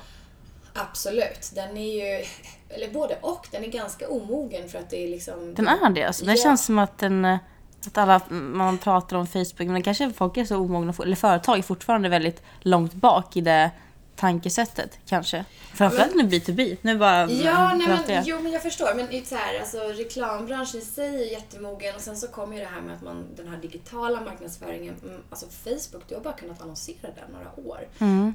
Absolut. 0.75 1.53
Den 1.55 1.77
är 1.77 2.19
ju, 2.19 2.25
eller 2.69 2.91
både 2.93 3.19
och, 3.21 3.49
den 3.51 3.65
är 3.65 3.69
ganska 3.69 4.09
omogen 4.09 4.69
för 4.69 4.79
att 4.79 4.91
det 4.91 5.05
är 5.05 5.09
liksom... 5.09 5.55
Den 5.55 5.69
är 5.69 5.91
det 5.91 6.05
alltså. 6.05 6.25
Det 6.25 6.31
Ja. 6.35 6.43
känns 6.43 6.65
som 6.65 6.79
att 6.79 6.99
den... 6.99 7.25
eh, 7.25 7.39
Att 7.87 7.99
alla, 7.99 8.21
man 8.31 8.79
pratar 8.79 9.17
om 9.17 9.27
Facebook, 9.27 9.59
men 9.69 9.83
kanske 9.83 10.13
folk 10.13 10.37
är 10.37 10.45
så 10.45 10.57
omogna, 10.57 10.95
eller 11.03 11.17
företag 11.17 11.59
är 11.59 11.63
fortfarande 11.63 12.09
väldigt 12.09 12.43
långt 12.61 12.93
bak 12.95 13.37
i 13.37 13.41
det 13.41 13.71
tankesättet 14.17 14.99
kanske. 15.07 15.45
Framförallt 15.75 16.15
nu 16.15 16.23
B2B. 16.23 16.77
Nu 16.83 16.99
bara 16.99 17.31
Ja, 17.31 17.75
nej, 17.75 17.89
men, 17.89 18.15
jag. 18.15 18.25
jo 18.27 18.41
men 18.41 18.53
jag 18.53 18.63
förstår. 18.63 18.95
Men 18.95 19.25
så 19.27 19.35
här, 19.35 19.59
alltså, 19.61 19.79
reklambranschen 19.79 20.81
i 20.81 20.85
sig 20.85 21.23
är 21.29 21.33
jättemogen 21.33 21.95
och 21.95 22.01
sen 22.01 22.17
så 22.17 22.29
kommer 22.29 22.55
ju 22.57 22.61
det 22.63 22.69
här 22.75 22.81
med 22.81 22.95
att 22.95 23.03
man, 23.03 23.25
den 23.37 23.49
här 23.49 23.57
digitala 23.57 24.21
marknadsföringen, 24.21 24.95
mm, 25.05 25.21
alltså 25.31 25.47
Facebook, 25.65 26.03
du 26.09 26.15
har 26.15 26.23
bara 26.23 26.35
kunnat 26.35 26.63
annonsera 26.63 26.97
den 27.03 27.31
några 27.33 27.69
år. 27.71 27.89
Mm. 27.99 28.35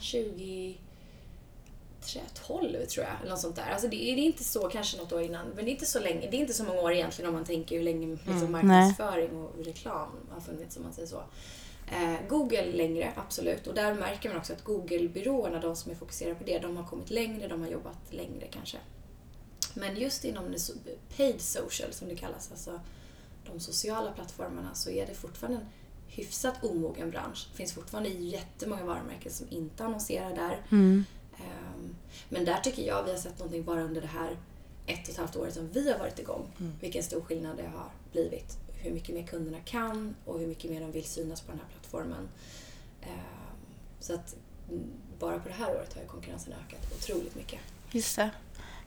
2012 2.02 2.86
tror 2.86 3.06
jag, 3.06 3.16
eller 3.22 3.30
något 3.30 3.40
sånt 3.40 3.56
där. 3.56 3.72
Alltså 3.72 3.88
det 3.88 4.12
är, 4.12 4.16
det 4.16 4.22
är 4.22 4.26
inte 4.26 4.44
så, 4.44 4.70
kanske 4.70 4.98
något 4.98 5.12
år 5.12 5.22
innan, 5.22 5.48
men 5.48 5.66
det 5.66 5.72
är 5.72 5.74
inte 5.74 5.86
så 5.86 6.00
länge, 6.00 6.30
det 6.30 6.38
är 6.38 6.42
inte 6.42 6.54
så 6.54 6.64
många 6.64 6.82
år 6.82 6.94
egentligen 6.94 7.30
om 7.30 7.36
man 7.36 7.46
tänker 7.46 7.78
hur 7.78 7.84
länge 7.84 8.08
liksom, 8.08 8.38
Mm, 8.38 8.52
marknadsföring 8.52 9.36
och 9.36 9.66
reklam 9.66 10.10
har 10.30 10.42
funnits 10.42 10.78
om 10.78 10.84
man 10.84 10.94
säger 10.94 11.08
så. 11.08 11.24
Eh, 11.92 12.28
Google 12.30 12.72
längre, 12.72 13.14
absolut. 13.16 13.68
Och 13.68 13.74
där 13.74 13.94
märker 13.94 14.30
man 14.30 14.38
också 14.38 14.54
att 14.54 14.64
Google-byråerna, 14.64 15.60
de 15.60 15.76
som 15.76 15.92
är 15.92 15.96
fokuserade 15.96 16.36
på 16.36 16.44
det, 16.44 16.60
de 16.60 16.78
har 16.78 16.84
kommit 16.84 17.10
längre, 17.10 17.48
de 17.48 17.62
har 17.62 17.70
jobbat 17.70 17.98
längre 18.10 18.48
kanske. 18.52 18.78
Men 19.74 19.98
just 19.98 20.26
inom 20.26 20.56
paid 21.18 21.42
social 21.42 21.94
som 21.94 22.08
det 22.08 22.16
kallas, 22.16 22.52
alltså 22.52 22.80
de 23.46 23.60
sociala 23.60 24.12
plattformarna, 24.12 24.74
så 24.74 24.90
är 24.90 25.06
det 25.06 25.14
fortfarande 25.14 25.60
en 25.60 25.66
hyfsat 26.08 26.64
omogen 26.64 27.12
bransch. 27.12 27.48
Det 27.52 27.58
finns 27.58 27.74
fortfarande 27.74 28.10
jättemånga 28.10 28.84
varumärken 28.84 29.32
som 29.32 29.48
inte 29.50 29.86
annonserar 29.86 30.36
där. 30.36 30.66
Mm. 30.72 31.06
Ehm, 31.44 31.96
Men 32.30 32.46
där 32.46 32.58
tycker 32.58 32.82
jag 32.84 33.04
vi 33.04 33.12
har 33.12 33.18
sett 33.18 33.40
någonting 33.40 33.64
bara 33.64 33.82
under 33.82 34.02
det 34.02 34.08
här 34.08 34.38
ett 34.86 35.04
och 35.04 35.10
ett 35.10 35.18
halvt 35.18 35.36
året 35.36 35.54
som 35.54 35.70
vi 35.74 35.92
har 35.92 36.00
varit 36.00 36.20
igång. 36.20 36.48
Vilken 36.82 37.04
stor 37.04 37.22
skillnad 37.22 37.58
det 37.58 37.68
har 37.76 37.90
blivit. 38.12 38.58
Hur 38.74 38.92
mycket 38.92 39.16
mer 39.16 39.24
kunderna 39.28 39.58
kan 39.66 40.16
och 40.26 40.40
hur 40.40 40.48
mycket 40.48 40.72
mer 40.72 40.82
de 40.82 40.92
vill 40.92 41.04
synas 41.06 41.42
på 41.42 41.52
den 41.52 41.60
här 41.60 41.68
plattformen. 41.72 42.30
Ehm, 43.02 43.10
Så 44.00 44.14
att 44.14 44.36
mm, 44.70 44.84
bara 45.20 45.40
på 45.40 45.48
det 45.48 45.54
här 45.56 45.70
året 45.76 45.94
har 45.94 46.02
ju 46.02 46.08
konkurrensen 46.08 46.54
ökat 46.68 46.94
otroligt 46.98 47.36
mycket. 47.36 47.60
Just 47.92 48.16
det. 48.16 48.30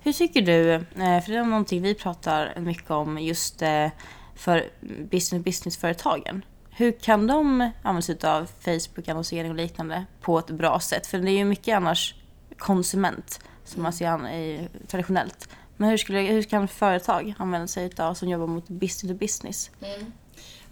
Hur 0.00 0.12
tycker 0.12 0.42
du, 0.42 0.72
eh, 0.74 0.82
för 0.94 1.32
det 1.32 1.38
är 1.38 1.44
någonting 1.44 1.82
vi 1.82 1.94
pratar 1.94 2.60
mycket 2.60 2.90
om 2.90 3.18
just 3.18 3.62
eh, 3.62 3.88
för 4.34 4.70
business-business-företagen. 5.10 6.44
Hur 6.70 6.92
kan 6.92 7.26
de 7.26 7.70
använda 7.82 8.02
sig 8.02 8.16
av 8.22 8.50
Facebook-annonsering 8.60 9.50
och 9.50 9.56
liknande 9.56 10.04
på 10.20 10.38
ett 10.38 10.46
bra 10.50 10.80
sätt? 10.80 11.06
För 11.06 11.18
det 11.18 11.30
är 11.30 11.36
ju 11.38 11.44
mycket 11.44 11.76
annars 11.76 12.14
konsument 12.58 13.40
som 13.64 13.82
man 13.82 13.92
ser 13.92 14.68
traditionellt. 14.86 15.48
Men 15.76 15.90
hur, 15.90 15.96
skulle, 15.96 16.20
hur 16.20 16.42
kan 16.42 16.68
företag 16.68 17.34
använda 17.38 17.66
sig 17.66 17.90
av 17.98 18.14
som 18.14 18.28
jobbar 18.28 18.46
mot 18.46 18.68
business 18.68 19.12
to 19.12 19.18
business? 19.18 19.70
Mm. 19.82 20.12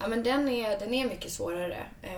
Ja, 0.00 0.08
men 0.08 0.22
den 0.22 0.48
är, 0.48 0.78
den 0.78 0.94
är 0.94 1.08
mycket 1.08 1.32
svårare. 1.32 1.86
Eh, 2.02 2.10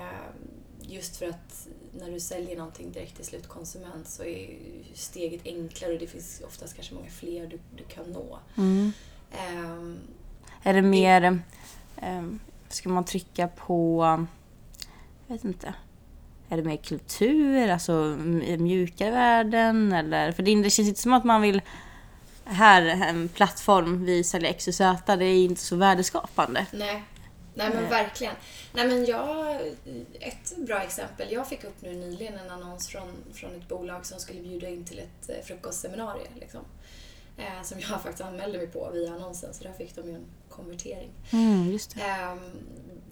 just 0.81 1.17
för 1.17 1.27
att 1.29 1.69
när 1.93 2.11
du 2.11 2.21
säljer 2.21 2.57
någonting 2.57 2.93
direkt 2.93 3.17
till 3.17 3.25
slutkonsument 3.25 4.09
så 4.09 4.25
är 4.25 4.59
steget 4.95 5.41
enklare 5.45 5.93
och 5.93 5.99
det 5.99 6.07
finns 6.07 6.43
oftast 6.47 6.75
kanske 6.75 6.95
många 6.95 7.11
fler 7.11 7.47
du, 7.47 7.59
du 7.77 7.85
kan 7.85 8.05
nå. 8.05 8.39
Ehm, 8.57 9.99
Är 10.63 10.75
det 10.75 10.83
mer, 10.83 11.43
eh, 11.97 12.27
ska 12.69 12.89
man 12.89 13.05
trycka 13.05 13.49
på, 13.49 14.05
jag 15.27 15.35
vet 15.35 15.45
inte, 15.45 15.75
är 16.49 16.57
det 16.57 16.63
mer 16.63 16.77
kultur, 16.77 17.69
alltså 17.69 17.93
mjukare 18.59 19.11
värden 19.11 19.93
eller? 19.93 20.33
För 20.33 20.43
det, 20.43 20.63
det 20.63 20.71
känns 20.71 20.89
inte 20.89 21.01
som 21.01 21.13
att 21.13 21.25
man 21.25 21.43
vill, 21.43 21.63
här 22.45 22.83
en 22.83 23.29
plattform, 23.29 24.05
vi 24.05 24.25
säljer 24.25 24.51
X 24.51 24.69
och 24.69 24.75
Z, 24.75 25.17
det 25.17 25.25
är 25.25 25.45
inte 25.45 25.61
så 25.61 25.77
värdeskapande. 25.77 26.67
Nej. 26.73 27.03
Nej 27.55 27.71
men 27.75 27.89
verkligen. 27.89 28.35
Nej 28.73 28.89
men 28.89 29.05
jag, 29.05 29.57
ett 30.21 30.57
bra 30.57 30.83
exempel. 30.83 31.33
Jag 31.33 31.49
fick 31.49 31.65
upp 31.65 31.83
nu 31.83 31.95
nyligen 31.95 32.35
en 32.35 32.51
annons 32.51 32.89
från, 32.89 33.09
från 33.33 33.55
ett 33.55 33.69
bolag 33.69 34.07
som 34.07 34.19
skulle 34.19 34.41
bjuda 34.41 34.69
in 34.69 34.85
till 34.85 34.99
ett 34.99 35.29
eh, 35.29 35.45
frukostseminarium. 35.45 36.33
Liksom. 36.41 36.61
Eh, 37.37 37.63
som 37.63 37.81
jag 37.81 37.89
faktiskt 37.89 38.21
anmälde 38.21 38.59
mig 38.59 38.67
på 38.67 38.91
via 38.93 39.13
annonsen, 39.15 39.55
så 39.55 39.65
där 39.65 39.73
fick 39.73 39.97
de 39.97 40.09
ju 40.09 40.15
en 40.15 40.27
konvertering. 40.49 41.11
Mm, 41.33 41.71
just 41.71 41.95
det. 41.95 42.03
Ehm, 42.03 42.41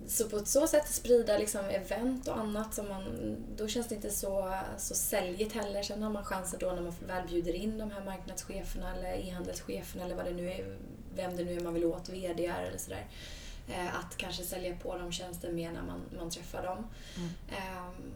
så 0.09 0.29
på 0.29 0.37
ett 0.37 0.49
så 0.49 0.67
sätt 0.67 0.89
sprida 0.89 1.39
liksom 1.39 1.65
event 1.65 2.29
och 2.29 2.39
annat 2.39 2.75
som 2.75 2.89
man, 2.89 3.37
då 3.57 3.69
känns 3.69 3.89
det 3.89 3.95
inte 3.95 4.11
så, 4.11 4.55
så 4.79 4.95
säljigt 4.95 5.53
heller. 5.55 5.83
Sen 5.83 6.03
har 6.03 6.11
man 6.11 6.25
chansen 6.25 6.59
då 6.61 6.73
när 6.73 6.83
man 6.83 6.95
väl 7.07 7.29
bjuder 7.29 7.53
in 7.53 7.79
de 7.79 7.91
här 7.91 8.05
marknadscheferna 8.05 8.97
eller 8.97 9.13
e-handelscheferna 9.29 10.05
eller 10.05 10.15
vad 10.15 10.25
det 10.25 10.33
nu 10.33 10.51
är, 10.51 10.77
vem 11.15 11.37
det 11.37 11.45
nu 11.45 11.55
är 11.57 11.61
man 11.61 11.75
vill 11.75 11.85
åt, 11.85 12.09
VDR 12.09 12.65
eller 12.69 12.79
sådär. 12.79 13.07
eh, 13.69 13.99
Att 13.99 14.17
kanske 14.17 14.43
sälja 14.45 14.77
på 14.77 14.99
dem 14.99 15.13
tjänster 15.13 15.53
mer 15.53 15.73
när 15.73 15.83
man, 15.83 16.01
man 16.19 16.31
träffar 16.31 16.63
dem. 16.63 16.87
Ehm, 17.51 18.13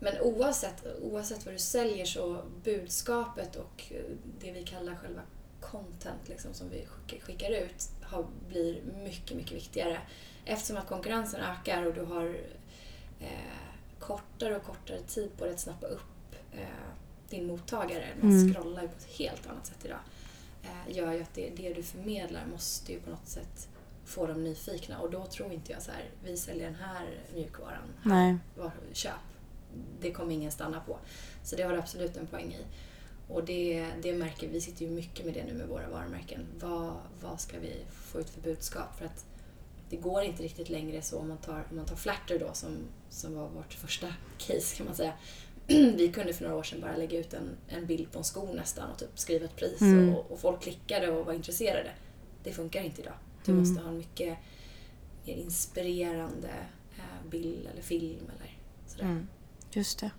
Men 0.00 0.20
oavsett, 0.20 0.84
oavsett 1.02 1.44
vad 1.46 1.54
du 1.54 1.58
säljer 1.58 2.04
så 2.06 2.42
budskapet 2.64 3.56
och 3.56 3.92
det 4.40 4.52
vi 4.52 4.62
kallar 4.64 4.94
själva 4.94 5.20
content 5.60 6.28
liksom, 6.28 6.54
som 6.54 6.68
vi 6.70 6.86
skickar, 7.20 7.50
ut 7.50 7.90
har, 8.02 8.26
blir 8.48 8.82
mycket, 9.04 9.36
mycket 9.36 9.52
viktigare. 9.52 9.98
Eftersom 10.44 10.76
att 10.76 10.86
konkurrensen 10.86 11.40
ökar 11.40 11.86
och 11.86 11.94
du 11.94 12.00
har 12.04 12.36
eh, 13.20 13.28
kortare 13.98 14.56
och 14.56 14.62
kortare 14.62 15.00
tid 15.02 15.30
på 15.38 15.44
dig 15.44 15.54
att 15.54 15.60
snappa 15.60 15.86
upp 15.86 16.34
eh, 16.52 16.66
din 17.28 17.46
mottagare. 17.46 18.06
Man 18.20 18.30
Mm. 18.30 18.54
scrollar 18.54 18.82
ju 18.82 18.88
på 18.88 18.94
ett 18.96 19.18
helt 19.18 19.46
annat 19.46 19.66
sätt 19.66 19.84
idag. 19.84 19.98
Eh, 20.62 20.96
gör 20.96 21.12
ju 21.12 21.22
att 21.22 21.34
det, 21.34 21.50
det 21.56 21.74
du 21.74 21.82
förmedlar 21.82 22.46
måste 22.46 22.92
ju 22.92 23.00
på 23.00 23.10
något 23.10 23.28
sätt 23.28 23.68
få 24.04 24.26
dem 24.26 24.44
nyfikna 24.44 24.98
och 25.00 25.10
då 25.10 25.26
tror 25.26 25.52
inte 25.52 25.72
jag 25.72 25.82
så 25.82 25.90
här, 25.90 26.04
vi 26.24 26.36
säljer 26.36 26.64
den 26.66 26.74
här 26.74 27.20
mjukvaran, 27.34 27.82
Nej. 28.02 28.36
var, 28.56 28.70
köp. 28.92 29.12
Det 30.00 30.12
kommer 30.12 30.34
ingen 30.34 30.52
stanna 30.52 30.80
på. 30.80 30.98
Så 31.44 31.56
det 31.56 31.62
har 31.62 31.72
du 31.72 31.78
absolut 31.78 32.16
en 32.16 32.26
poäng 32.26 32.52
i. 32.52 32.64
Och 33.28 33.44
det, 33.44 33.86
det 34.02 34.12
märker 34.12 34.48
vi, 34.48 34.60
sitter 34.60 34.84
ju 34.84 34.90
mycket 34.90 35.24
med 35.24 35.34
det 35.34 35.44
nu 35.44 35.54
med 35.54 35.68
våra 35.68 35.88
varumärken. 35.88 36.46
Vad, 36.60 36.92
vad 37.22 37.40
ska 37.40 37.58
vi 37.58 37.72
få 37.90 38.20
ut 38.20 38.30
för 38.30 38.40
budskap? 38.40 38.98
För 38.98 39.04
att 39.04 39.24
det 39.90 39.96
går 39.96 40.22
inte 40.22 40.42
riktigt 40.42 40.68
längre 40.70 41.02
så 41.02 41.18
om 41.18 41.28
man 41.28 41.38
tar, 41.38 41.64
om 41.70 41.76
man 41.76 41.86
tar 41.86 41.96
Flatter 41.96 42.38
då 42.38 42.50
som, 42.52 42.76
som 43.10 43.34
var 43.34 43.48
vårt 43.48 43.74
första 43.74 44.06
case 44.38 44.76
kan 44.76 44.86
man 44.86 44.94
säga. 44.94 45.12
Vi 45.96 46.10
kunde 46.14 46.32
för 46.32 46.44
några 46.44 46.56
år 46.56 46.62
sedan 46.62 46.80
bara 46.80 46.96
lägga 46.96 47.18
ut 47.18 47.34
en, 47.34 47.48
en 47.68 47.86
bild 47.86 48.12
på 48.12 48.18
en 48.18 48.24
sko 48.24 48.52
nästan 48.54 48.90
och 48.90 48.98
typ 48.98 49.18
skriva 49.18 49.44
ett 49.44 49.56
pris 49.56 49.80
Mm. 49.80 50.14
och, 50.14 50.30
och 50.30 50.38
folk 50.40 50.62
klickade 50.62 51.10
och 51.10 51.26
var 51.26 51.32
intresserade. 51.32 51.90
Det 52.44 52.52
funkar 52.52 52.82
inte 52.82 53.00
idag. 53.02 53.14
Du 53.44 53.52
Mm. 53.52 53.68
måste 53.68 53.82
ha 53.82 53.90
en 53.90 53.96
mycket 53.98 54.38
mer 55.24 55.34
inspirerande 55.34 56.48
eh, 56.96 57.30
bild 57.30 57.68
eller 57.72 57.82
film 57.82 58.30
eller 58.36 58.56
sådär. 58.86 59.04
Mm. 59.04 59.28
Just 59.72 59.98
det. 60.00 60.10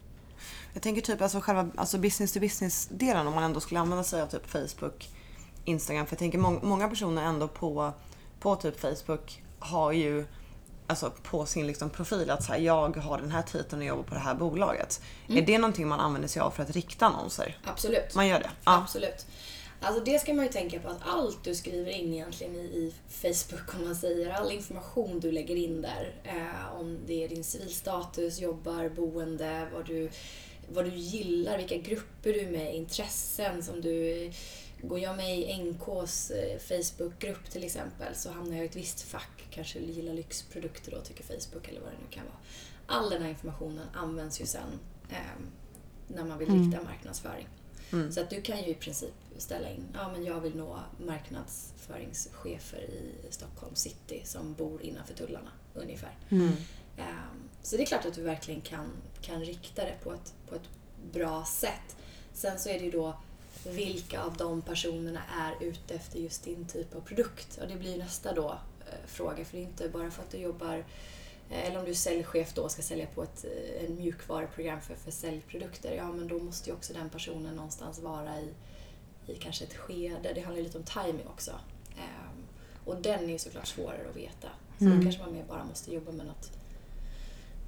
Jag 0.73 0.83
tänker 0.83 1.01
typ 1.01 1.21
alltså 1.21 1.39
själva 1.41 1.69
alltså 1.75 1.97
business 1.97 2.33
to 2.33 2.39
business 2.39 2.87
delen 2.91 3.27
om 3.27 3.33
man 3.33 3.43
ändå 3.43 3.59
skulle 3.59 3.79
använda 3.79 4.03
sig 4.03 4.21
av 4.21 4.27
typ 4.27 4.47
Facebook, 4.49 5.09
Instagram. 5.65 6.05
För 6.05 6.13
jag 6.13 6.19
tänker 6.19 6.37
må- 6.37 6.59
många 6.61 6.87
personer 6.87 7.23
ändå 7.23 7.47
på, 7.47 7.93
på 8.39 8.55
typ 8.55 8.79
Facebook 8.79 9.43
har 9.59 9.91
ju 9.91 10.25
alltså 10.87 11.11
på 11.23 11.45
sin 11.45 11.67
liksom 11.67 11.89
profil 11.89 12.29
att 12.29 12.43
så 12.43 12.51
här, 12.51 12.59
jag 12.59 12.97
har 12.97 13.17
den 13.17 13.31
här 13.31 13.41
titeln 13.41 13.81
och 13.81 13.87
jobbar 13.87 14.03
på 14.03 14.13
det 14.13 14.19
här 14.19 14.35
bolaget. 14.35 15.01
Är 15.27 15.41
det 15.41 15.57
någonting 15.57 15.87
man 15.87 15.99
använder 15.99 16.27
sig 16.29 16.41
av 16.41 16.51
för 16.51 16.63
att 16.63 16.69
rikta 16.69 17.05
annonser? 17.05 17.57
Absolut. 17.65 18.15
Man 18.15 18.27
gör 18.27 18.39
det? 18.39 18.49
Ja. 18.63 18.77
Absolut. 18.77 19.25
Alltså 19.81 20.03
det 20.03 20.19
ska 20.19 20.33
man 20.33 20.45
ju 20.45 20.51
tänka 20.51 20.79
på 20.79 20.89
att 20.89 21.01
allt 21.01 21.43
du 21.43 21.55
skriver 21.55 21.91
in 21.91 22.13
egentligen 22.13 22.55
i, 22.55 22.59
i 22.59 22.93
Facebook 23.07 23.75
om 23.75 23.85
man 23.85 23.95
säger, 23.95 24.29
all 24.29 24.51
information 24.51 25.19
du 25.19 25.31
lägger 25.31 25.55
in 25.55 25.81
där, 25.81 26.15
eh, 26.23 26.79
om 26.79 26.97
det 27.07 27.23
är 27.23 27.29
din 27.29 27.43
civilstatus, 27.43 28.39
jobbar, 28.39 28.89
boende, 28.89 29.67
vad 29.73 29.85
du, 29.85 30.09
vad 30.69 30.85
du 30.85 30.95
gillar, 30.95 31.57
vilka 31.57 31.77
grupper 31.77 32.33
du 32.33 32.39
är 32.39 32.51
med 32.51 32.75
intressen 32.75 33.63
som 33.63 33.81
du 33.81 34.31
Går 34.81 34.99
jag 34.99 35.17
med 35.17 35.39
i 35.39 35.63
NKs 35.63 36.31
eh, 36.31 36.59
Facebookgrupp 36.59 37.49
till 37.49 37.63
exempel 37.63 38.15
så 38.15 38.31
hamnar 38.31 38.55
jag 38.55 38.65
i 38.65 38.67
ett 38.67 38.75
visst 38.75 39.01
fack. 39.01 39.47
Kanske 39.49 39.79
gillar 39.79 40.13
lyxprodukter 40.13 40.91
då, 40.91 41.01
tycker 41.01 41.23
Facebook 41.23 41.67
eller 41.67 41.81
vad 41.81 41.89
det 41.89 41.97
nu 41.97 42.09
kan 42.09 42.23
vara. 42.25 42.37
All 42.85 43.09
den 43.09 43.21
här 43.21 43.29
informationen 43.29 43.87
används 43.93 44.41
ju 44.41 44.45
sen 44.45 44.79
eh, 45.09 45.17
när 46.07 46.25
man 46.25 46.37
vill 46.37 46.47
rikta 46.47 46.83
marknadsföring. 46.83 47.47
Så 48.11 48.21
att 48.21 48.29
du 48.29 48.41
kan 48.41 48.57
ju 48.57 48.65
i 48.67 48.73
princip 48.75 49.13
ställa 49.37 49.69
in, 49.69 49.85
ja 49.93 50.11
men 50.11 50.25
jag 50.25 50.39
vill 50.41 50.55
nå 50.55 50.79
marknadsföringschefer 51.05 52.81
i 52.81 53.15
Stockholm 53.29 53.75
city 53.75 54.21
som 54.25 54.53
bor 54.53 54.81
innanför 54.81 55.13
tullarna 55.13 55.51
ungefär. 55.73 56.17
Ehm, 56.97 57.49
Så 57.63 57.77
det 57.77 57.83
är 57.83 57.85
klart 57.85 58.05
att 58.05 58.13
du 58.13 58.21
verkligen 58.21 58.61
kan, 58.61 58.91
kan 59.21 59.41
rikta 59.45 59.83
det 59.85 59.95
på 60.03 60.13
ett, 60.13 60.33
på 60.49 60.55
ett 60.55 60.69
bra 61.13 61.45
sätt. 61.45 61.95
Sen 62.33 62.59
så 62.59 62.69
är 62.69 62.79
det 62.79 62.85
ju 62.85 62.91
då 62.91 63.13
vilka 63.65 64.21
av 64.21 64.37
de 64.37 64.61
personerna 64.61 65.21
är 65.39 65.63
ute 65.65 65.93
efter 65.93 66.19
just 66.19 66.43
din 66.43 66.65
typ 66.67 66.95
av 66.95 66.99
produkt? 67.01 67.57
Och 67.61 67.67
det 67.67 67.75
blir 67.75 67.97
nästa 67.97 68.33
då 68.33 68.49
eh, 68.87 69.07
fråga, 69.07 69.45
för 69.45 69.57
det 69.57 69.63
är 69.63 69.67
inte 69.67 69.89
bara 69.89 70.11
för 70.11 70.23
att 70.23 70.31
du 70.31 70.37
jobbar 70.37 70.85
eller 71.49 71.79
om 71.79 71.85
du 71.85 71.91
är 71.91 71.95
säljchef 71.95 72.53
då 72.53 72.61
och 72.61 72.71
ska 72.71 72.81
sälja 72.81 73.07
på 73.07 73.23
ett 73.23 73.45
eh, 73.45 73.85
en 73.85 73.95
mjukvaruprogram 73.95 74.81
för, 74.81 74.95
för 74.95 75.11
säljprodukter, 75.11 75.95
ja 75.95 76.11
men 76.11 76.27
då 76.27 76.39
måste 76.39 76.69
ju 76.69 76.75
också 76.75 76.93
den 76.93 77.09
personen 77.09 77.55
någonstans 77.55 77.99
vara 77.99 78.39
i, 78.39 78.53
i 79.27 79.35
kanske 79.35 79.63
ett 79.63 79.73
skede. 79.73 80.31
Det 80.35 80.41
handlar 80.41 80.57
ju 80.57 80.63
lite 80.63 80.77
om 80.77 80.83
timing 80.83 81.27
också. 81.27 81.51
Ehm, 81.97 82.43
och 82.85 83.01
den 83.01 83.23
är 83.23 83.29
ju 83.29 83.39
såklart 83.39 83.67
svårare 83.67 84.09
att 84.09 84.15
veta. 84.15 84.49
Så 84.79 84.85
då 84.85 85.01
kanske 85.01 85.21
man 85.21 85.33
mer 85.33 85.43
bara 85.43 85.63
måste 85.63 85.93
jobba 85.93 86.11
med 86.11 86.25
något 86.25 86.51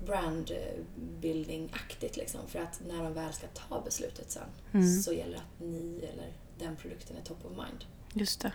brandbuilding-aktigt 0.06 2.18
liksom. 2.18 2.42
För 2.48 2.60
att 2.60 2.82
när 2.88 3.04
de 3.04 3.14
väl 3.14 3.34
ska 3.34 3.48
ta 3.48 3.82
beslutet 3.82 4.32
sen 4.32 4.48
så 5.04 5.14
gäller 5.14 5.34
det 5.34 5.38
att 5.38 5.60
ni 5.60 6.10
eller 6.14 6.34
den 6.60 6.76
produkten 6.76 7.18
är 7.18 7.22
top 7.22 7.46
of 7.46 7.52
mind. 7.52 7.86
Just 8.14 8.42
det. 8.42 8.54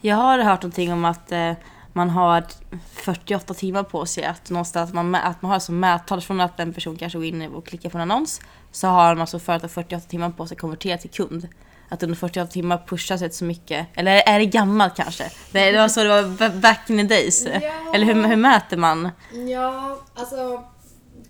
Jag 0.00 0.16
har 0.16 0.38
hört 0.38 0.62
någonting 0.62 0.92
om 0.92 1.04
att 1.04 1.32
eh, 1.32 1.52
man 1.96 2.10
har 2.10 2.44
48 2.92 3.54
timmar 3.54 3.82
på 3.82 4.06
sig 4.06 4.24
att 4.24 4.50
någonstans 4.50 4.92
man, 4.92 5.14
mä- 5.14 5.22
att 5.22 5.42
man 5.42 5.50
har 5.50 5.58
som 5.58 5.80
mättal 5.80 6.20
från 6.20 6.40
att 6.40 6.60
en 6.60 6.72
person 6.72 6.96
kanske 6.96 7.18
går 7.18 7.26
in 7.26 7.42
och 7.42 7.66
klickar 7.66 7.90
på 7.90 7.98
en 7.98 8.02
annons 8.10 8.40
så 8.72 8.86
har 8.88 9.14
man 9.14 9.20
alltså 9.20 9.38
företag 9.38 9.70
48 9.70 10.06
timmar 10.08 10.30
på 10.30 10.46
sig 10.46 10.54
att 10.54 10.60
konvertera 10.60 10.98
till 10.98 11.10
kund. 11.10 11.48
Att 11.88 12.02
under 12.02 12.16
48 12.16 12.52
timmar 12.52 12.82
pushas 12.86 13.22
inte 13.22 13.34
så 13.36 13.44
mycket. 13.44 13.86
Eller 13.94 14.12
är 14.28 14.38
det 14.38 14.46
gammalt 14.46 14.96
kanske? 14.96 15.30
Det, 15.52 15.70
det 15.72 15.78
var 15.78 15.88
så 15.88 16.02
det 16.02 16.08
var 16.08 16.22
ba- 16.22 16.60
back 16.60 16.90
in 16.90 16.96
the 16.96 17.02
days. 17.14 17.46
Ja. 17.46 17.60
Eller 17.94 18.06
hur, 18.06 18.26
hur 18.28 18.36
mäter 18.36 18.76
man? 18.76 19.08
Ja, 19.52 19.98
alltså 20.14 20.64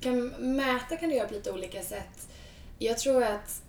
kan, 0.01 0.27
mäta 0.39 0.97
kan 0.97 1.09
du 1.09 1.15
göra 1.17 1.29
på 1.29 1.35
lite 1.35 1.51
olika 1.53 1.83
sätt. 1.83 2.29
Jag 2.79 2.99
tror 2.99 3.23
att 3.23 3.63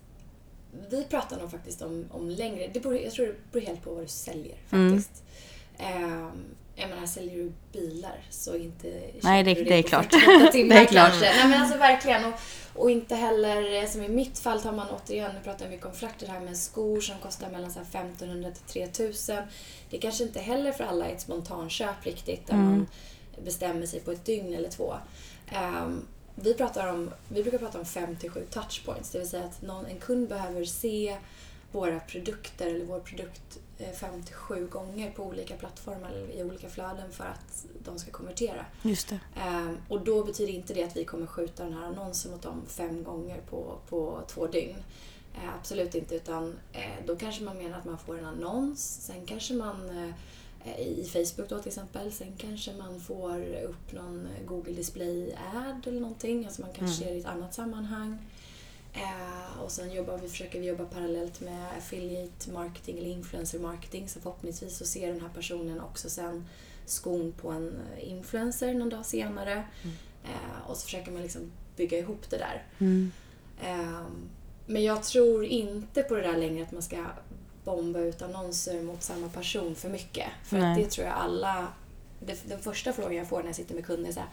vi 0.89 1.03
pratar 1.03 1.37
nog 1.39 1.51
faktiskt 1.51 1.81
om, 1.81 2.05
om 2.11 2.29
längre, 2.29 2.67
det 2.73 2.79
beror, 2.79 2.97
jag 2.97 3.13
tror 3.13 3.25
det 3.25 3.51
beror 3.51 3.65
helt 3.65 3.83
på 3.83 3.93
vad 3.93 4.03
du 4.03 4.07
säljer 4.07 4.55
faktiskt. 4.69 5.23
Jag 6.79 6.89
menar, 6.89 7.05
säljer 7.05 7.35
du 7.37 7.51
bilar 7.79 8.19
så 8.29 8.55
inte 8.55 9.01
Nej, 9.21 9.43
det- 9.43 9.53
du 9.53 9.63
det 9.63 9.75
är 9.75 9.81
klart. 9.81 10.13
48 10.13 10.47
timmar 10.51 10.75
Det 10.75 10.81
är 10.81 10.85
klart. 10.85 11.09
kanske. 11.09 11.25
Nej 11.35 11.47
men 11.47 11.61
alltså 11.61 11.77
verkligen. 11.77 12.25
Och, 12.25 12.33
och 12.75 12.91
inte 12.91 13.15
heller, 13.15 13.87
som 13.87 14.03
i 14.03 14.07
mitt 14.09 14.39
fall 14.39 14.61
tar 14.61 14.71
man 14.71 14.87
återigen, 14.89 15.31
nu 15.35 15.41
pratar 15.43 15.65
jag 15.65 15.71
mycket 15.71 15.85
om 15.85 15.93
frakter 15.93 16.27
här 16.27 16.39
med 16.39 16.57
skor 16.57 17.01
som 17.01 17.15
kostar 17.17 17.49
mellan 17.49 17.71
så 17.71 17.79
här 17.79 17.85
1500 18.03 18.51
till 18.51 18.87
3000. 18.87 19.37
Det 19.89 19.97
kanske 19.97 20.23
inte 20.23 20.39
heller 20.39 20.71
för 20.71 20.83
alla 20.83 21.05
är 21.07 21.13
ett 21.13 21.21
spontanköp 21.21 22.05
riktigt 22.05 22.47
där 22.47 22.55
man 22.55 22.87
bestämmer 23.43 23.85
sig 23.85 23.99
på 23.99 24.11
ett 24.11 24.25
dygn 24.25 24.53
eller 24.53 24.69
två. 24.69 24.93
Ehm, 25.51 26.05
vi, 26.35 26.53
pratar 26.53 26.87
om, 26.93 27.11
vi 27.29 27.41
brukar 27.43 27.57
prata 27.57 27.79
om 27.79 27.85
5 27.85 28.15
till 28.15 28.29
7 28.29 28.45
touchpoints, 28.51 29.09
det 29.09 29.19
vill 29.19 29.29
säga 29.29 29.43
att 29.43 29.61
någon, 29.61 29.85
en 29.85 29.99
kund 29.99 30.29
behöver 30.29 30.65
se 30.65 31.17
våra 31.71 31.99
produkter 31.99 32.67
eller 32.67 32.85
vår 32.85 32.99
produkt 32.99 33.57
5 33.99 34.23
till 34.23 34.35
7 34.35 34.67
gånger 34.67 35.11
på 35.11 35.23
olika 35.23 35.55
plattformar 35.55 36.09
eller 36.09 36.29
i 36.31 36.43
olika 36.43 36.69
flöden 36.69 37.11
för 37.11 37.23
att 37.23 37.65
de 37.83 37.99
ska 37.99 38.11
konvertera. 38.11 38.65
Just 38.81 39.09
det. 39.09 39.19
Ehm, 39.35 39.77
och 39.89 40.01
då 40.01 40.23
betyder 40.23 40.53
inte 40.53 40.73
det 40.73 40.83
att 40.83 40.97
vi 40.97 41.05
kommer 41.05 41.25
skjuta 41.27 41.63
den 41.63 41.73
här 41.73 41.85
annonsen 41.85 42.31
mot 42.31 42.41
dem 42.41 42.61
fem 42.67 43.03
gånger 43.03 43.41
på, 43.49 43.77
på 43.89 44.21
två 44.27 44.47
dygn. 44.47 44.83
Eh, 45.33 45.55
absolut 45.59 45.95
inte, 45.95 46.15
utan 46.15 46.59
eh, 46.73 47.05
då 47.05 47.15
kanske 47.15 47.43
man 47.43 47.57
menar 47.57 47.77
att 47.77 47.85
man 47.85 47.97
får 47.97 48.17
en 48.17 48.25
annons, 48.25 48.97
sen 49.01 49.25
kanske 49.25 49.53
man 49.53 49.89
eh, 49.89 50.79
i 50.79 51.09
Facebook 51.13 51.49
då 51.49 51.59
till 51.59 51.67
exempel, 51.67 52.11
sen 52.11 52.33
kanske 52.37 52.73
man 52.73 52.99
får 52.99 53.55
upp 53.63 53.93
någon 53.93 54.27
Google 54.45 54.73
Display 54.73 55.35
Ad 55.55 55.81
eller 55.85 56.01
någonting, 56.01 56.45
alltså 56.45 56.61
man 56.61 56.73
kanske 56.73 57.03
ser 57.03 57.11
det 57.11 57.15
i 57.15 57.19
ett 57.19 57.25
annat 57.25 57.53
sammanhang. 57.53 58.17
Eh, 58.97 59.61
och 59.61 59.71
sen 59.71 59.91
jobbar 59.93 60.17
vi, 60.17 60.29
försöker 60.29 60.59
vi 60.59 60.67
jobba 60.67 60.85
parallellt 60.85 61.41
med 61.41 61.77
affiliate 61.77 62.51
marketing 62.51 62.97
eller 62.97 63.09
influencer 63.09 63.59
marketing 63.59 64.09
så 64.09 64.19
förhoppningsvis 64.19 64.77
så 64.77 64.85
ser 64.85 65.07
den 65.07 65.21
här 65.21 65.29
personen 65.29 65.81
också 65.81 66.09
sen 66.09 66.45
skon 66.85 67.33
på 67.41 67.49
en 67.49 67.79
eh, 67.97 68.09
influencer 68.09 68.73
någon 68.73 68.89
dag 68.89 69.05
senare. 69.05 69.63
Eh, 70.23 70.69
och 70.69 70.77
så 70.77 70.85
försöker 70.85 71.11
man 71.11 71.21
liksom 71.21 71.51
bygga 71.75 71.97
ihop 71.97 72.29
det 72.29 72.37
där. 72.37 72.63
Ehm, 73.63 74.29
men 74.65 74.83
jag 74.83 75.03
tror 75.03 75.45
inte 75.45 76.03
på 76.03 76.15
det 76.15 76.21
där 76.21 76.37
längre 76.37 76.63
att 76.63 76.71
man 76.71 76.81
ska 76.81 77.05
bomba 77.63 77.99
ut 77.99 78.21
annonser 78.21 78.81
mot 78.81 79.03
samma 79.03 79.29
person 79.29 79.75
för 79.75 79.89
mycket. 79.89 80.27
För 80.43 80.57
det 80.75 80.89
tror 80.89 81.07
jag 81.07 81.15
alla... 81.15 81.67
Det, 82.19 82.49
den 82.49 82.59
första 82.59 82.93
frågan 82.93 83.15
jag 83.15 83.27
får 83.29 83.39
när 83.39 83.45
jag 83.45 83.55
sitter 83.55 83.75
med 83.75 83.85
kunder 83.85 84.09
är 84.09 84.13
så 84.13 84.19
här, 84.19 84.29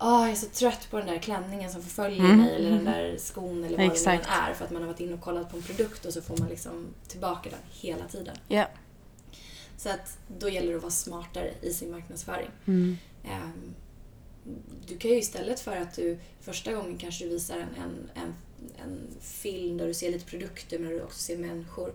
Åh, 0.00 0.20
jag 0.22 0.30
är 0.30 0.34
så 0.34 0.46
trött 0.46 0.90
på 0.90 0.98
den 0.98 1.06
där 1.06 1.18
klänningen 1.18 1.70
som 1.70 1.82
förföljer 1.82 2.22
mig 2.22 2.54
eller 2.54 2.70
den 2.70 2.84
där 2.84 3.16
skon 3.18 3.64
eller 3.64 3.78
vad 3.78 3.86
det 3.86 3.92
Exakt. 3.92 4.28
nu 4.28 4.34
än 4.34 4.50
är. 4.50 4.54
För 4.54 4.64
att 4.64 4.70
man 4.70 4.82
har 4.82 4.88
varit 4.88 5.00
inne 5.00 5.14
och 5.14 5.20
kollat 5.20 5.50
på 5.50 5.56
en 5.56 5.62
produkt 5.62 6.04
och 6.04 6.12
så 6.12 6.22
får 6.22 6.36
man 6.36 6.48
liksom 6.48 6.86
tillbaka 7.08 7.50
den 7.50 7.58
hela 7.70 8.08
tiden. 8.08 8.36
Ja. 8.48 8.68
Så 9.76 9.88
att 9.90 10.18
då 10.38 10.48
gäller 10.48 10.70
det 10.70 10.76
att 10.76 10.82
vara 10.82 10.90
smartare 10.90 11.54
i 11.62 11.72
sin 11.72 11.90
marknadsföring. 11.90 12.50
Ehm, 13.24 13.74
du 14.86 14.98
kan 14.98 15.10
ju 15.10 15.18
istället 15.18 15.60
för 15.60 15.76
att 15.76 15.94
du 15.94 16.18
första 16.40 16.72
gången 16.72 16.98
kanske 16.98 17.24
du 17.24 17.30
visar 17.30 17.56
en, 17.56 17.74
en, 17.82 18.10
en, 18.14 18.34
en 18.84 18.98
film 19.20 19.76
där 19.78 19.86
du 19.86 19.94
ser 19.94 20.12
lite 20.12 20.24
produkter 20.24 20.78
men 20.78 20.90
du 20.90 21.02
också 21.02 21.18
ser 21.18 21.38
människor. 21.38 21.94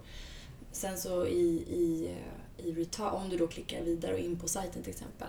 Sen 0.72 0.98
så 0.98 1.28
i, 1.28 1.48
i, 1.70 2.12
eh, 2.12 2.66
i 2.66 2.72
reta- 2.72 3.12
om 3.12 3.30
du 3.30 3.38
då 3.38 3.48
klickar 3.48 3.82
vidare 3.82 4.14
och 4.14 4.20
in 4.20 4.40
på 4.40 4.48
sajten 4.48 4.84
till 4.84 4.92
exempel 4.92 5.28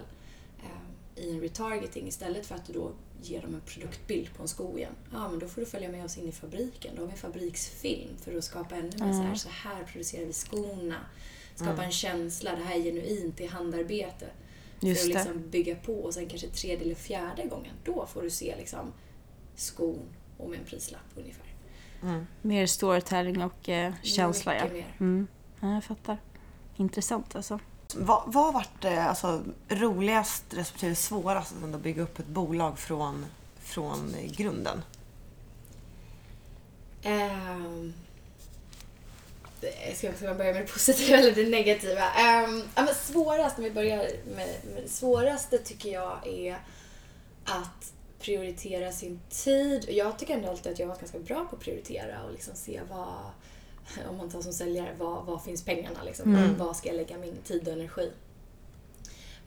i 1.17 1.31
en 1.31 1.41
retargeting 1.41 2.09
istället 2.09 2.47
för 2.47 2.55
att 2.55 2.67
du 2.67 2.73
då 2.73 2.93
ger 3.23 3.43
dem 3.43 3.55
en 3.55 3.61
produktbild 3.61 4.35
på 4.35 4.43
en 4.43 4.49
sko 4.49 4.79
igen. 4.79 4.93
Ja, 5.13 5.29
men 5.29 5.39
då 5.39 5.49
får 5.49 5.61
du 5.61 5.67
följa 5.67 5.89
med 5.89 6.05
oss 6.05 6.19
in 6.19 6.29
i 6.29 6.33
fabriken. 6.33 6.95
Då 6.97 7.03
har 7.03 7.07
vi 7.07 7.13
en 7.13 7.19
fabriksfilm 7.19 8.17
för 8.17 8.37
att 8.37 8.45
skapa 8.45 8.75
ännu 8.75 8.91
mer 8.99 9.13
så 9.13 9.23
här, 9.23 9.35
så 9.35 9.49
här 9.49 9.85
producerar 9.85 10.27
vi 10.27 10.33
skorna. 10.33 11.01
Skapa 11.55 11.85
en 11.85 11.93
känsla, 11.93 12.57
det 12.57 12.65
här 12.65 12.79
är 12.79 12.83
genuint, 12.83 13.37
det 13.37 13.45
är 13.45 13.49
handarbete. 13.49 14.27
Just 14.81 15.01
för 15.01 15.11
att 15.11 15.27
liksom 15.27 15.51
bygga 15.51 15.77
på 15.77 15.95
och 15.95 16.15
sen 16.15 16.29
kanske 16.29 16.49
tredje 16.49 16.85
eller 16.85 16.95
fjärde 16.95 17.47
gången, 17.47 17.75
då 17.85 18.07
får 18.07 18.23
du 18.23 18.31
se 18.31 18.57
liksom 18.57 18.93
skon 19.55 20.03
och 20.37 20.51
med 20.51 20.59
en 20.59 20.65
prislapp 20.65 21.01
ungefär. 21.15 21.47
Mer 22.43 22.67
storytelling 22.67 23.43
och 23.43 23.69
eh, 23.69 23.95
känsla 24.03 24.57
ja. 24.57 24.65
Mycket 24.65 24.77
mer. 24.77 24.97
Mm. 25.01 25.27
ja. 25.61 25.75
Jag 25.75 25.85
fattar. 25.85 26.19
Intressant 26.77 27.37
alltså. 27.37 27.61
Vad, 27.97 28.23
vad 28.27 28.45
har 28.45 28.53
varit 28.53 28.85
eh, 28.85 29.07
alltså, 29.07 29.43
roligast 29.69 30.45
respektive 30.51 30.95
svårast 30.95 31.53
att 31.57 31.63
ändå 31.63 31.79
bygga 31.79 32.03
upp 32.03 32.19
ett 32.19 32.27
bolag 32.27 32.79
från, 32.79 33.27
från 33.61 34.17
grunden? 34.27 34.83
Um, 37.05 37.95
ska, 39.95 40.13
ska 40.13 40.27
man 40.27 40.37
börja 40.37 40.53
med 40.53 40.63
det 40.63 40.73
positiva 40.73 41.19
eller 41.19 41.33
det 41.33 41.49
negativa? 41.49 42.01
Um, 42.01 42.63
ja, 42.75 42.83
men 42.83 42.95
svårast, 42.95 43.59
om 43.59 43.65
vi 43.65 43.71
börjar 43.71 43.97
med, 44.37 44.57
med 44.75 44.83
det 44.83 44.89
svåraste 44.89 45.59
tycker 45.59 45.93
jag 45.93 46.27
är 46.27 46.59
att 47.45 47.93
prioritera 48.21 48.93
sin 48.93 49.21
tid. 49.31 49.85
Jag 49.89 50.19
tycker 50.19 50.35
ändå 50.35 50.49
alltid 50.49 50.73
att 50.73 50.79
jag 50.79 50.87
har 50.87 50.95
varit 50.95 51.01
ganska 51.01 51.19
bra 51.19 51.47
på 51.51 51.57
att 51.57 51.63
prioritera 51.63 52.23
och 52.23 52.33
liksom 52.33 52.55
se 52.55 52.81
vad, 52.91 53.31
om 54.11 54.17
man 54.17 54.31
tar 54.31 54.43
som 54.43 54.53
säljare, 54.53 54.95
vad, 54.99 55.25
vad 55.25 55.45
finns 55.45 55.65
pengarna 55.65 56.03
liksom? 56.03 56.55
Vad 56.59 56.77
ska 56.77 56.89
jag 56.89 56.97
lägga 56.97 57.19
min 57.19 57.37
tid 57.37 57.69
och 57.69 57.73
energi? 57.73 58.11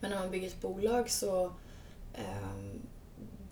Men 0.00 0.10
när 0.10 0.18
man 0.18 0.30
bygger 0.30 0.48
ett 0.48 0.60
bolag 0.60 1.10
så 1.10 1.52
ehm, 2.14 2.80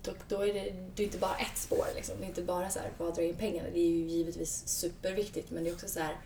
då, 0.03 0.11
då 0.27 0.41
är 0.41 0.53
det, 0.53 0.73
det 0.95 1.03
är 1.03 1.05
inte 1.05 1.17
bara 1.17 1.35
ett 1.35 1.57
spår. 1.57 1.85
Liksom. 1.95 2.15
Det 2.19 2.25
är 2.25 2.27
inte 2.27 2.41
bara 2.41 2.69
så 2.69 2.79
här, 2.79 2.91
bara 2.97 3.11
dra 3.11 3.21
in 3.21 3.35
pengarna. 3.35 3.69
Det 3.73 3.79
är 3.79 3.89
ju 3.89 4.07
givetvis 4.07 4.67
superviktigt 4.67 5.51
men 5.51 5.63
det 5.63 5.69
är 5.69 5.73
också 5.73 5.87
så 5.87 5.99
här, 5.99 6.17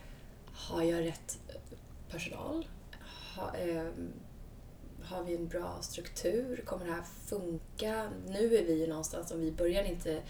har 0.54 0.84
jag 0.84 1.06
rätt 1.06 1.38
personal? 2.10 2.68
Ha, 3.36 3.56
ehm, 3.56 4.14
har 5.04 5.24
vi 5.24 5.36
en 5.36 5.48
bra 5.48 5.78
struktur? 5.82 6.62
Kommer 6.66 6.86
det 6.86 6.92
här 6.92 7.04
funka? 7.26 8.10
Nu 8.28 8.56
är 8.56 8.66
vi 8.66 8.80
ju 8.80 8.88
någonstans, 8.88 9.32
om 9.32 9.40
vi 9.40 9.48
i 9.48 9.52
början 9.52 9.86
inte 9.86 10.22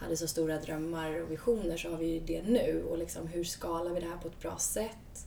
hade 0.00 0.16
så 0.16 0.28
stora 0.28 0.58
drömmar 0.58 1.22
och 1.22 1.30
visioner 1.30 1.76
så 1.76 1.90
har 1.90 1.96
vi 1.96 2.06
ju 2.06 2.20
det 2.20 2.42
nu. 2.42 2.84
Och 2.90 2.98
liksom, 2.98 3.26
hur 3.26 3.44
skalar 3.44 3.90
vi 3.90 4.00
det 4.00 4.06
här 4.06 4.16
på 4.16 4.28
ett 4.28 4.40
bra 4.40 4.58
sätt? 4.58 5.26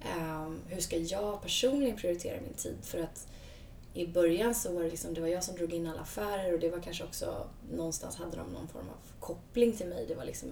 Ehm, 0.00 0.60
hur 0.68 0.80
ska 0.80 0.96
jag 0.96 1.42
personligen 1.42 1.96
prioritera 1.96 2.40
min 2.40 2.54
tid? 2.54 2.76
För 2.82 2.98
att 2.98 3.26
i 3.94 4.06
början 4.06 4.54
så 4.54 4.72
var 4.72 4.82
det, 4.82 4.90
liksom, 4.90 5.14
det 5.14 5.20
var 5.20 5.28
jag 5.28 5.44
som 5.44 5.56
drog 5.56 5.72
in 5.72 5.86
alla 5.86 6.00
affärer 6.00 6.54
och 6.54 6.60
det 6.60 6.70
var 6.70 6.80
kanske 6.80 7.04
också 7.04 7.46
någonstans 7.72 8.16
hade 8.16 8.36
de 8.36 8.52
någon 8.52 8.68
form 8.68 8.88
av 8.88 9.20
koppling 9.20 9.72
till 9.72 9.86
mig. 9.86 10.04
Det 10.08 10.14
var 10.14 10.24
liksom, 10.24 10.48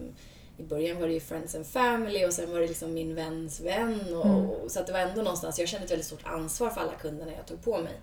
I 0.58 0.62
början 0.62 1.00
var 1.00 1.06
det 1.06 1.12
ju 1.12 1.20
friends 1.20 1.54
and 1.54 1.66
family 1.66 2.26
och 2.26 2.32
sen 2.32 2.52
var 2.52 2.60
det 2.60 2.66
liksom 2.66 2.94
min 2.94 3.14
väns 3.14 3.60
vän. 3.60 4.14
Och, 4.14 4.62
och, 4.64 4.70
så 4.70 4.80
att 4.80 4.86
det 4.86 4.92
var 4.92 5.00
ändå 5.00 5.22
någonstans, 5.22 5.58
jag 5.58 5.68
kände 5.68 5.84
ett 5.84 5.90
väldigt 5.90 6.06
stort 6.06 6.26
ansvar 6.26 6.70
för 6.70 6.80
alla 6.80 6.94
kunder 6.94 7.26
när 7.26 7.32
jag 7.32 7.46
tog 7.46 7.64
på 7.64 7.78
mig. 7.78 8.00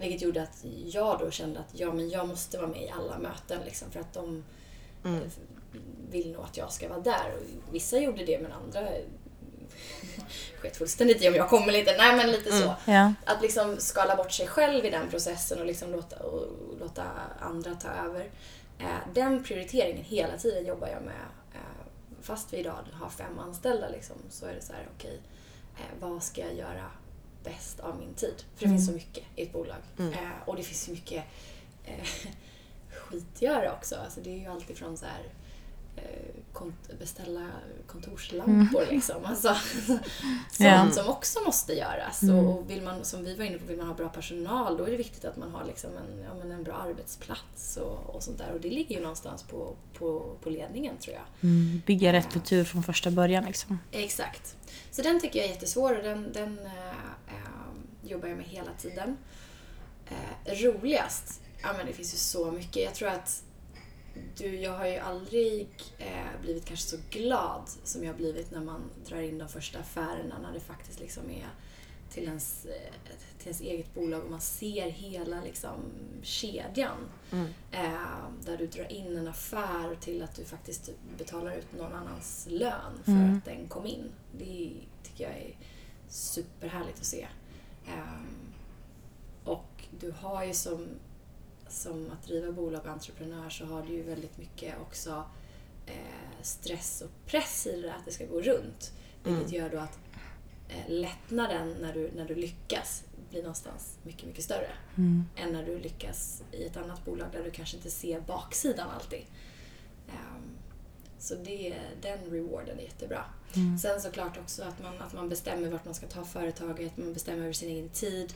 Vilket 0.00 0.22
gjorde 0.22 0.42
att 0.42 0.64
jag 0.86 1.18
då 1.18 1.30
kände 1.30 1.60
att 1.60 1.80
ja, 1.80 1.92
men 1.92 2.10
jag 2.10 2.28
måste 2.28 2.58
vara 2.58 2.68
med 2.68 2.82
i 2.82 2.90
alla 2.90 3.18
möten 3.18 3.60
liksom, 3.64 3.90
för 3.90 4.00
att 4.00 4.12
de 4.12 4.44
vill 6.10 6.32
nog 6.32 6.44
att 6.44 6.56
jag 6.56 6.72
ska 6.72 6.88
vara 6.88 7.00
där. 7.00 7.34
Och 7.34 7.74
vissa 7.74 7.98
gjorde 7.98 8.24
det 8.24 8.38
men 8.38 8.52
andra 8.52 8.88
sket 10.58 10.76
fullständigt 10.76 11.22
i 11.22 11.28
om 11.28 11.34
jag 11.34 11.48
kom 11.48 11.68
eller 11.68 11.78
inte. 11.78 11.96
Nej 11.96 12.16
men 12.16 12.30
lite 12.30 12.52
så. 12.52 12.74
Ja. 12.84 13.12
Att 13.24 13.42
liksom 13.42 13.76
skala 13.78 14.16
bort 14.16 14.32
sig 14.32 14.46
själv 14.46 14.84
i 14.84 14.90
den 14.90 15.10
processen 15.10 15.60
och 15.60 15.66
liksom 15.66 15.92
låta, 15.92 16.16
och 16.16 16.48
låta 16.80 17.04
andra 17.40 17.74
ta 17.74 17.88
över. 17.88 18.30
Eh, 18.78 19.14
den 19.14 19.44
prioriteringen 19.44 20.04
hela 20.04 20.38
tiden 20.38 20.66
jobbar 20.66 20.88
jag 20.88 21.02
med. 21.02 21.26
Eh, 21.54 21.86
fast 22.22 22.52
vi 22.52 22.56
idag 22.56 22.78
har 22.92 23.10
fem 23.10 23.38
anställda 23.38 23.88
liksom, 23.88 24.16
så 24.30 24.46
är 24.46 24.54
det 24.54 24.62
så 24.62 24.72
här, 24.72 24.88
okej, 24.96 25.20
eh, 25.76 26.00
vad 26.00 26.22
ska 26.22 26.40
jag 26.40 26.54
göra 26.54 26.90
bäst 27.44 27.80
av 27.80 27.98
min 27.98 28.14
tid? 28.14 28.34
För 28.56 28.64
det 28.64 28.70
finns 28.70 28.86
så 28.86 28.92
mycket 28.92 29.24
i 29.36 29.42
ett 29.42 29.52
bolag. 29.52 29.76
Eh, 29.98 30.48
och 30.48 30.56
det 30.56 30.62
finns 30.62 30.84
så 30.84 30.90
mycket 30.90 31.24
skitgöra 33.12 33.72
också. 33.72 33.96
Alltså 33.96 34.20
det 34.20 34.30
är 34.30 34.38
ju 34.38 34.46
alltid 34.46 34.76
från 34.76 34.96
så 34.96 35.06
här 35.06 35.22
eh, 35.96 36.34
kont- 36.52 36.98
beställa 36.98 37.46
kontorslampor 37.86 38.82
liksom. 38.90 39.24
Alltså, 39.24 39.56
sånt 40.50 40.94
som 40.94 41.08
också 41.08 41.40
måste 41.40 41.72
göras. 41.72 42.22
Och, 42.22 42.58
och 42.58 42.70
vill 42.70 42.82
man, 42.82 43.04
som 43.04 43.24
vi 43.24 43.34
var 43.34 43.44
inne 43.44 43.58
på, 43.58 43.66
vill 43.66 43.76
man 43.76 43.86
ha 43.86 43.94
bra 43.94 44.08
personal 44.08 44.76
då 44.76 44.84
är 44.84 44.90
det 44.90 44.96
viktigt 44.96 45.24
att 45.24 45.36
man 45.36 45.50
har 45.50 45.64
liksom 45.64 45.90
en, 45.90 46.22
ja, 46.24 46.34
men 46.34 46.50
en 46.52 46.64
bra 46.64 46.74
arbetsplats 46.74 47.76
och, 47.76 48.14
och 48.14 48.22
sånt 48.22 48.38
där. 48.38 48.50
Och 48.54 48.60
det 48.60 48.70
ligger 48.70 48.96
ju 48.96 49.02
någonstans 49.02 49.42
på, 49.42 49.74
på, 49.98 50.36
på 50.42 50.50
ledningen 50.50 50.96
tror 50.96 51.14
jag. 51.16 51.50
Mm, 51.50 51.82
bygga 51.86 52.12
rätt 52.12 52.32
kultur 52.32 52.64
från 52.64 52.82
första 52.82 53.10
början 53.10 53.44
liksom. 53.44 53.78
Exakt. 53.92 54.56
Så 54.90 55.02
den 55.02 55.20
tycker 55.20 55.38
jag 55.38 55.48
är 55.48 55.52
jättesvår 55.52 55.96
och 55.96 56.02
den, 56.02 56.32
den 56.32 56.58
eh, 56.66 56.88
eh, 57.28 58.10
jobbar 58.10 58.28
jag 58.28 58.36
med 58.36 58.46
hela 58.46 58.70
tiden. 58.78 59.16
Eh, 60.08 60.54
roligast? 60.64 61.41
Ja 61.62 61.72
men 61.76 61.86
det 61.86 61.92
finns 61.92 62.14
ju 62.14 62.18
så 62.18 62.52
mycket. 62.52 62.82
Jag 62.82 62.94
tror 62.94 63.08
att 63.08 63.42
du, 64.36 64.56
jag 64.56 64.78
har 64.78 64.86
ju 64.86 64.96
aldrig 64.96 65.68
eh, 65.98 66.40
blivit 66.42 66.64
kanske 66.64 66.88
så 66.88 66.96
glad 67.10 67.62
som 67.84 68.04
jag 68.04 68.12
har 68.12 68.18
blivit 68.18 68.50
när 68.50 68.60
man 68.60 68.90
drar 69.06 69.20
in 69.20 69.38
de 69.38 69.48
första 69.48 69.78
affärerna 69.78 70.38
när 70.42 70.52
det 70.52 70.60
faktiskt 70.60 71.00
liksom 71.00 71.30
är 71.30 71.48
till 72.10 72.24
ens, 72.24 72.64
eh, 72.64 72.92
till 73.38 73.46
ens 73.46 73.60
eget 73.60 73.94
bolag 73.94 74.24
och 74.24 74.30
man 74.30 74.40
ser 74.40 74.90
hela 74.90 75.40
liksom, 75.40 75.80
kedjan. 76.22 77.08
Eh, 77.72 78.28
där 78.44 78.56
du 78.56 78.66
drar 78.66 78.92
in 78.92 79.16
en 79.16 79.28
affär 79.28 79.96
till 80.00 80.22
att 80.22 80.34
du 80.34 80.44
faktiskt 80.44 80.90
betalar 81.18 81.52
ut 81.56 81.72
någon 81.78 81.92
annans 81.92 82.46
lön 82.50 82.92
för 83.04 83.12
att 83.36 83.44
den 83.44 83.68
kom 83.68 83.86
in. 83.86 84.12
Det 84.38 84.72
tycker 85.02 85.24
jag 85.24 85.32
är 85.32 85.56
superhärligt 86.08 86.98
att 86.98 87.06
se. 87.06 87.28
Ehm, 87.86 88.26
och 89.44 89.84
du 90.00 90.10
har 90.10 90.44
ju 90.44 90.54
som, 90.54 90.86
som 91.72 92.10
att 92.10 92.26
driva 92.26 92.52
bolag 92.52 92.80
och 92.80 92.90
entreprenör 92.90 93.50
så 93.50 93.64
har 93.64 93.82
du 93.82 93.92
ju 93.92 94.02
väldigt 94.02 94.38
mycket 94.38 94.74
också 94.80 95.24
eh, 95.86 96.42
stress 96.42 97.02
och 97.02 97.26
press 97.26 97.66
i 97.66 97.80
det 97.80 97.82
där 97.88 97.94
att 97.94 98.04
det 98.04 98.12
ska 98.12 98.26
gå 98.26 98.40
runt. 98.40 98.92
Vilket 99.24 99.52
gör 99.52 99.70
då 99.70 99.78
att 99.78 99.98
eh, 100.68 100.88
lättnaden 100.88 101.76
när 101.80 101.94
du, 101.94 102.10
när 102.16 102.24
du 102.24 102.34
lyckas 102.34 103.04
blir 103.30 103.42
någonstans 103.42 103.98
mycket, 104.02 104.26
mycket 104.26 104.44
större. 104.44 104.70
Än 105.36 105.52
när 105.52 105.64
du 105.66 105.78
lyckas 105.78 106.42
i 106.52 106.64
ett 106.64 106.76
annat 106.76 107.04
bolag 107.04 107.28
där 107.32 107.44
du 107.44 107.50
kanske 107.50 107.76
inte 107.76 107.90
ser 107.90 108.20
baksidan 108.20 108.90
alltid. 108.90 109.22
Ehm, 110.08 110.56
så 111.18 111.34
det, 111.34 111.78
den 112.00 112.18
rewarden 112.30 112.78
är 112.78 112.82
jättebra. 112.82 113.24
Sen 113.82 114.00
såklart 114.00 114.38
också 114.38 114.62
att 114.62 114.82
man, 114.82 115.02
att 115.02 115.12
man 115.12 115.28
bestämmer 115.28 115.68
vart 115.68 115.84
man 115.84 115.94
ska 115.94 116.06
ta 116.06 116.24
företaget, 116.24 116.96
man 116.96 117.12
bestämmer 117.12 117.42
över 117.42 117.52
sin 117.52 117.68
egen 117.68 117.88
tid. 117.88 118.34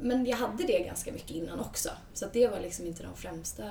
Men 0.00 0.26
jag 0.26 0.36
hade 0.36 0.62
det 0.62 0.78
ganska 0.78 1.12
mycket 1.12 1.30
innan 1.30 1.60
också. 1.60 1.88
Så 2.14 2.26
det 2.32 2.48
var 2.48 2.60
liksom 2.60 2.86
inte 2.86 3.02
de 3.02 3.16
främsta 3.16 3.62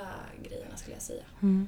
grejerna 0.50 0.78
skulle 0.78 0.96
jag 0.96 1.04
säga. 1.04 1.24
Ehm, 1.42 1.68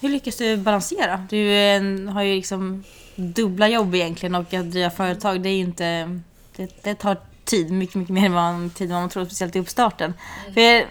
Hur 0.00 0.08
lyckas 0.08 0.36
du 0.36 0.56
balansera? 0.56 1.26
Du 1.30 1.52
eh, 1.52 2.12
har 2.12 2.22
ju 2.22 2.34
liksom 2.34 2.84
dubbla 3.14 3.68
jobb 3.68 3.94
egentligen 3.94 4.34
och 4.34 4.54
att 4.54 4.70
driva 4.70 4.90
företag 4.90 5.40
det 5.40 5.48
är 5.48 5.54
ju 5.54 5.60
inte... 5.60 6.20
Det, 6.56 6.82
det 6.82 6.94
tar 6.94 7.16
tid, 7.44 7.70
mycket, 7.70 7.94
mycket 7.94 8.14
mer 8.14 8.26
än 8.26 8.32
vad, 8.32 8.74
tid 8.74 8.90
man 8.90 9.08
tror, 9.08 9.24
speciellt 9.24 9.56
i 9.56 9.58
uppstarten. 9.58 10.14
För 10.54 10.60
jag, 10.60 10.86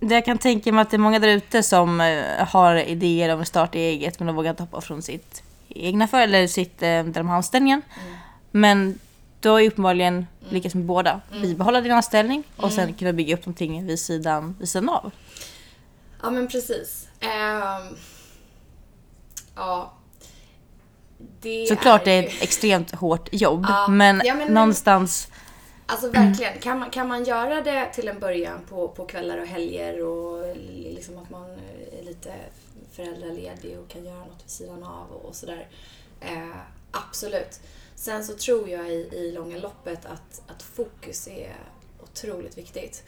det 0.00 0.14
jag 0.14 0.24
kan 0.24 0.38
tänka 0.38 0.72
mig 0.72 0.82
att 0.82 0.90
det 0.90 0.96
är 0.96 0.98
många 0.98 1.18
där 1.18 1.28
ute 1.28 1.62
som 1.62 2.00
eh, 2.00 2.46
har 2.48 2.76
idéer 2.76 3.34
om 3.34 3.40
att 3.40 3.48
starta 3.48 3.78
eget 3.78 4.18
men 4.18 4.26
de 4.26 4.36
vågar 4.36 4.50
inte 4.50 4.62
hoppa 4.62 4.80
från 4.80 5.02
sitt 5.02 5.42
egna 5.68 6.08
för 6.08 6.20
eller 6.20 6.46
sitt, 6.46 6.82
eh, 6.82 6.88
där 6.88 7.12
de 7.12 7.28
har 7.28 7.36
anställningen. 7.36 7.82
Men 8.50 8.98
du 9.44 9.50
har 9.50 9.58
ju 9.60 9.68
uppenbarligen 9.68 10.26
lyckats 10.48 10.74
med 10.74 10.84
båda. 10.84 11.20
Bibehålla 11.42 11.80
din 11.80 11.92
anställning 11.92 12.44
och 12.56 12.72
sen 12.72 12.94
kunna 12.94 13.12
bygga 13.12 13.34
upp 13.34 13.40
någonting 13.46 13.86
vid 13.86 13.98
sidan, 14.00 14.56
vid 14.58 14.68
sidan 14.68 14.88
av. 14.88 15.10
Ja, 16.22 16.30
men 16.30 16.48
precis. 16.48 17.08
Ehm, 17.20 17.96
ja. 19.56 19.92
Det 21.40 21.66
Såklart 21.68 22.04
det 22.04 22.10
är 22.10 22.22
ju- 22.22 22.28
ett 22.28 22.42
extremt 22.42 22.94
hårt 22.94 23.28
jobb 23.32 23.66
Ja, 23.68 23.88
men, 23.88 24.22
ja, 24.24 24.34
men- 24.34 24.52
någonstans... 24.54 25.28
Alltså 25.86 26.10
verkligen. 26.10 26.58
Kan 26.60 26.78
man, 26.78 26.90
kan 26.90 27.08
man 27.08 27.24
göra 27.24 27.60
det 27.62 27.92
till 27.94 28.08
en 28.08 28.18
början 28.20 28.60
på, 28.68 28.88
på 28.88 29.06
kvällar 29.06 29.38
och 29.38 29.46
helger 29.46 30.04
och 30.04 30.56
liksom 30.84 31.18
att 31.18 31.30
man 31.30 31.50
är 32.00 32.04
lite 32.04 32.32
föräldraledig 32.92 33.78
och 33.78 33.88
kan 33.90 34.04
göra 34.04 34.18
något 34.18 34.42
vid 34.44 34.50
sidan 34.50 34.82
av 34.82 35.06
och, 35.10 35.24
och 35.24 35.34
sådär. 35.34 35.68
Eh, 36.20 36.56
absolut. 36.90 37.60
Sen 38.04 38.24
så 38.24 38.34
tror 38.34 38.68
jag 38.68 38.90
i, 38.90 39.08
i 39.12 39.32
långa 39.32 39.58
loppet 39.58 40.06
att, 40.06 40.42
att 40.46 40.62
fokus 40.62 41.28
är 41.28 41.56
otroligt 42.02 42.58
viktigt. 42.58 43.04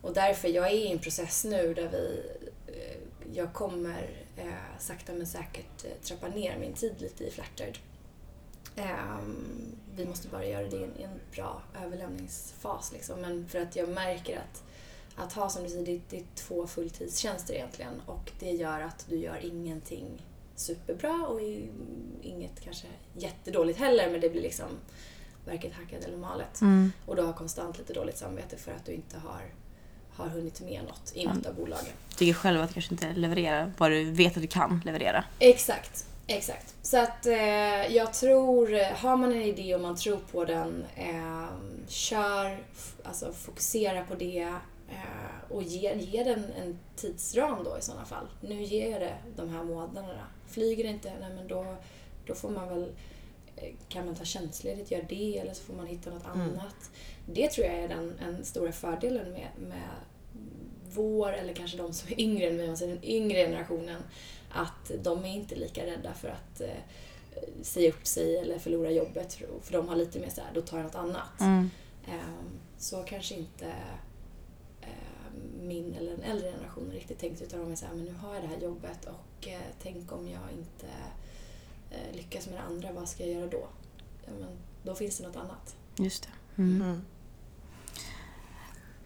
Och 0.00 0.14
därför, 0.14 0.48
jag 0.48 0.66
är 0.66 0.74
i 0.74 0.92
en 0.92 0.98
process 0.98 1.44
nu 1.44 1.74
där 1.74 1.88
vi, 1.88 2.22
eh, 2.66 2.98
jag 3.32 3.52
kommer 3.52 4.26
eh, 4.36 4.78
sakta 4.78 5.12
men 5.12 5.26
säkert 5.26 5.84
eh, 5.84 5.90
trappa 6.02 6.28
ner 6.28 6.58
min 6.58 6.72
tid 6.72 6.94
lite 6.98 7.24
i 7.24 7.30
Flattered. 7.30 7.78
Ehm, 8.76 9.76
vi 9.96 10.06
måste 10.06 10.28
bara 10.28 10.46
göra 10.46 10.68
det 10.68 10.76
i 10.76 10.82
en, 10.82 10.96
en 10.96 11.20
bra 11.34 11.62
överlämningsfas. 11.84 12.92
Liksom. 12.92 13.20
Men 13.20 13.48
för 13.48 13.60
att 13.60 13.76
jag 13.76 13.88
märker 13.88 14.36
att, 14.36 14.62
att 15.16 15.32
ha, 15.32 15.48
som 15.48 15.62
du 15.62 15.68
säger, 15.68 15.86
det, 15.86 16.00
det 16.10 16.16
är 16.16 16.26
två 16.34 16.66
fulltidstjänster 16.66 17.54
egentligen. 17.54 18.02
Och 18.06 18.32
det 18.40 18.50
gör 18.50 18.80
att 18.80 19.06
du 19.08 19.16
gör 19.16 19.38
ingenting 19.44 20.22
superbra 20.56 21.26
och 21.28 21.40
inget 22.22 22.60
kanske 22.60 22.86
jättedåligt 23.14 23.78
heller. 23.78 24.10
Men 24.10 24.20
det 24.20 24.30
blir 24.30 24.42
liksom 24.42 24.68
verket 25.46 25.72
hackat 25.72 26.04
eller 26.04 26.16
malet. 26.16 26.60
Mm. 26.60 26.92
Och 27.06 27.16
du 27.16 27.22
har 27.22 27.32
konstant 27.32 27.78
lite 27.78 27.92
dåligt 27.92 28.18
samvete 28.18 28.56
för 28.56 28.72
att 28.72 28.86
du 28.86 28.92
inte 28.92 29.18
har, 29.18 29.42
har 30.10 30.28
hunnit 30.28 30.60
med 30.60 30.84
något 30.84 31.12
i 31.14 31.26
något 31.26 31.46
av 31.46 31.54
bolagen. 31.54 31.92
Tycker 32.16 32.34
själv 32.34 32.60
att 32.60 32.68
du 32.68 32.74
kanske 32.74 32.94
inte 32.94 33.12
levererar 33.12 33.72
vad 33.78 33.90
du 33.90 34.10
vet 34.10 34.36
att 34.36 34.42
du 34.42 34.48
kan 34.48 34.80
leverera. 34.84 35.24
Exakt, 35.38 36.06
exakt. 36.26 36.74
Så 36.82 36.98
att 36.98 37.26
eh, 37.26 37.94
jag 37.96 38.12
tror, 38.12 38.94
har 38.94 39.16
man 39.16 39.32
en 39.32 39.42
idé 39.42 39.74
och 39.74 39.80
man 39.80 39.96
tror 39.96 40.16
på 40.16 40.44
den, 40.44 40.84
eh, 40.96 41.46
kör, 41.88 42.58
alltså 43.02 43.32
fokusera 43.32 44.04
på 44.04 44.14
det 44.14 44.54
eh, 44.88 45.52
och 45.52 45.62
ge, 45.62 45.94
ge 45.94 46.24
den 46.24 46.44
en 46.64 46.78
tidsram 46.96 47.64
då 47.64 47.78
i 47.78 47.82
sådana 47.82 48.04
fall. 48.04 48.26
Nu 48.40 48.62
ger 48.62 48.90
jag 48.90 49.00
det 49.00 49.14
de 49.36 49.48
här 49.48 49.64
månaderna. 49.64 50.26
Flyger 50.54 50.84
det 50.84 50.90
inte, 50.90 51.12
nej 51.20 51.30
men 51.34 51.48
då, 51.48 51.76
då 52.26 52.34
får 52.34 52.50
man 52.50 52.68
väl, 52.68 52.92
eh, 53.56 53.74
kan 53.88 54.06
man 54.06 54.14
ta 54.14 54.24
tjänstledigt, 54.24 54.90
gör 54.90 55.04
det 55.08 55.38
eller 55.38 55.54
så 55.54 55.62
får 55.62 55.74
man 55.74 55.86
hitta 55.86 56.10
något 56.10 56.26
annat. 56.26 56.90
Det 57.26 57.48
tror 57.48 57.66
jag 57.66 57.76
är 57.76 57.88
den 57.88 58.18
en 58.18 58.44
stora 58.44 58.72
fördelen 58.72 59.32
med, 59.32 59.48
med 59.58 59.90
vår, 60.92 61.32
eller 61.32 61.54
kanske 61.54 61.76
de 61.76 61.92
som 61.92 62.12
är 62.12 62.20
yngre 62.20 62.46
än 62.46 62.56
mig, 62.56 62.68
alltså 62.68 62.86
den 62.86 63.04
yngre 63.04 63.38
generationen, 63.38 64.02
att 64.50 64.90
de 65.02 65.24
är 65.24 65.34
inte 65.34 65.54
lika 65.54 65.86
rädda 65.86 66.14
för 66.14 66.28
att 66.28 66.60
eh, 66.60 66.82
säga 67.62 67.90
upp 67.90 68.06
sig 68.06 68.36
eller 68.36 68.58
förlora 68.58 68.90
jobbet. 68.90 69.34
För 69.62 69.72
de 69.72 69.88
har 69.88 69.96
lite 69.96 70.18
mer 70.18 70.30
så 70.30 70.40
här, 70.40 70.50
då 70.54 70.60
tar 70.60 70.76
jag 70.76 70.84
något 70.84 70.94
annat. 70.94 71.40
Mm. 71.40 71.70
Ehm, 72.06 72.60
så 72.78 73.02
kanske 73.02 73.34
inte 73.34 73.66
ehm, 74.80 75.66
min 75.66 75.94
eller 75.94 76.10
den 76.10 76.22
äldre 76.22 76.50
generationen 76.50 76.90
riktigt 76.90 77.18
tänkt 77.18 77.42
utan 77.42 77.60
de 77.60 77.72
är 77.72 77.76
så 77.76 77.86
här, 77.86 77.94
men 77.94 78.04
nu 78.04 78.12
har 78.12 78.34
jag 78.34 78.42
det 78.42 78.48
här 78.48 78.60
jobbet 78.60 79.04
och 79.04 79.33
eh, 79.46 79.60
tänk 79.82 80.12
om 80.12 80.28
jag 80.28 80.52
inte 80.52 80.86
eh, 81.90 82.16
lyckas 82.16 82.46
med 82.46 82.56
det 82.56 82.62
andra, 82.62 82.92
vad 82.92 83.08
ska 83.08 83.24
jag 83.24 83.32
göra 83.32 83.46
då? 83.46 83.66
Ja, 84.26 84.32
men 84.40 84.48
då 84.82 84.94
finns 84.94 85.18
det 85.18 85.26
något 85.26 85.36
annat. 85.36 85.76
Just 85.96 86.22
det. 86.22 86.62
Mm. 86.62 87.00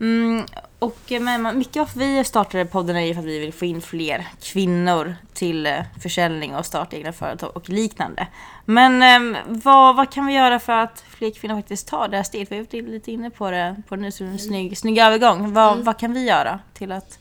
Mm, 0.01 0.47
och 0.79 1.13
eh, 1.13 1.21
men, 1.21 1.59
mycket 1.59 1.77
varför 1.77 1.99
vi 1.99 2.25
startade 2.25 2.65
podden 2.65 2.97
är 2.97 3.01
ju 3.01 3.15
för 3.15 3.21
att 3.21 3.27
vi 3.27 3.39
vill 3.39 3.53
få 3.53 3.65
in 3.65 3.83
fler 3.83 4.27
kvinnor 4.43 5.17
till 5.35 5.67
eh, 5.67 5.81
försäljning 6.01 6.55
och 6.55 6.67
starta 6.67 6.97
egna 6.97 7.13
företag 7.13 7.57
och 7.57 7.69
liknande. 7.69 8.27
Men 8.65 9.03
eh, 9.03 9.41
vad, 9.47 9.97
vad 9.97 10.13
kan 10.13 10.27
vi 10.27 10.33
göra 10.33 10.59
för 10.61 10.73
att 10.73 11.01
fler 11.01 11.31
kvinnor 11.31 11.55
faktiskt 11.55 11.89
tar 11.89 12.09
det 12.09 12.17
här 12.17 12.25
steget? 12.25 12.53
Vi 12.53 12.57
har 12.57 12.65
varit 12.65 12.89
lite 12.89 13.13
inne 13.13 13.31
på 13.31 13.51
det, 13.51 13.83
på 13.89 13.97
det 13.97 14.03
nu, 14.03 14.13
så 14.13 14.25
det 14.25 14.31
är 14.31 14.33
en 14.33 14.39
snygg, 14.39 14.79
snygg 14.79 14.99
övergång. 14.99 15.53
Vad, 15.53 15.79
vad 15.79 15.99
kan 15.99 16.13
vi 16.13 16.25
göra 16.25 16.61
till 16.75 16.93
att... 16.93 17.19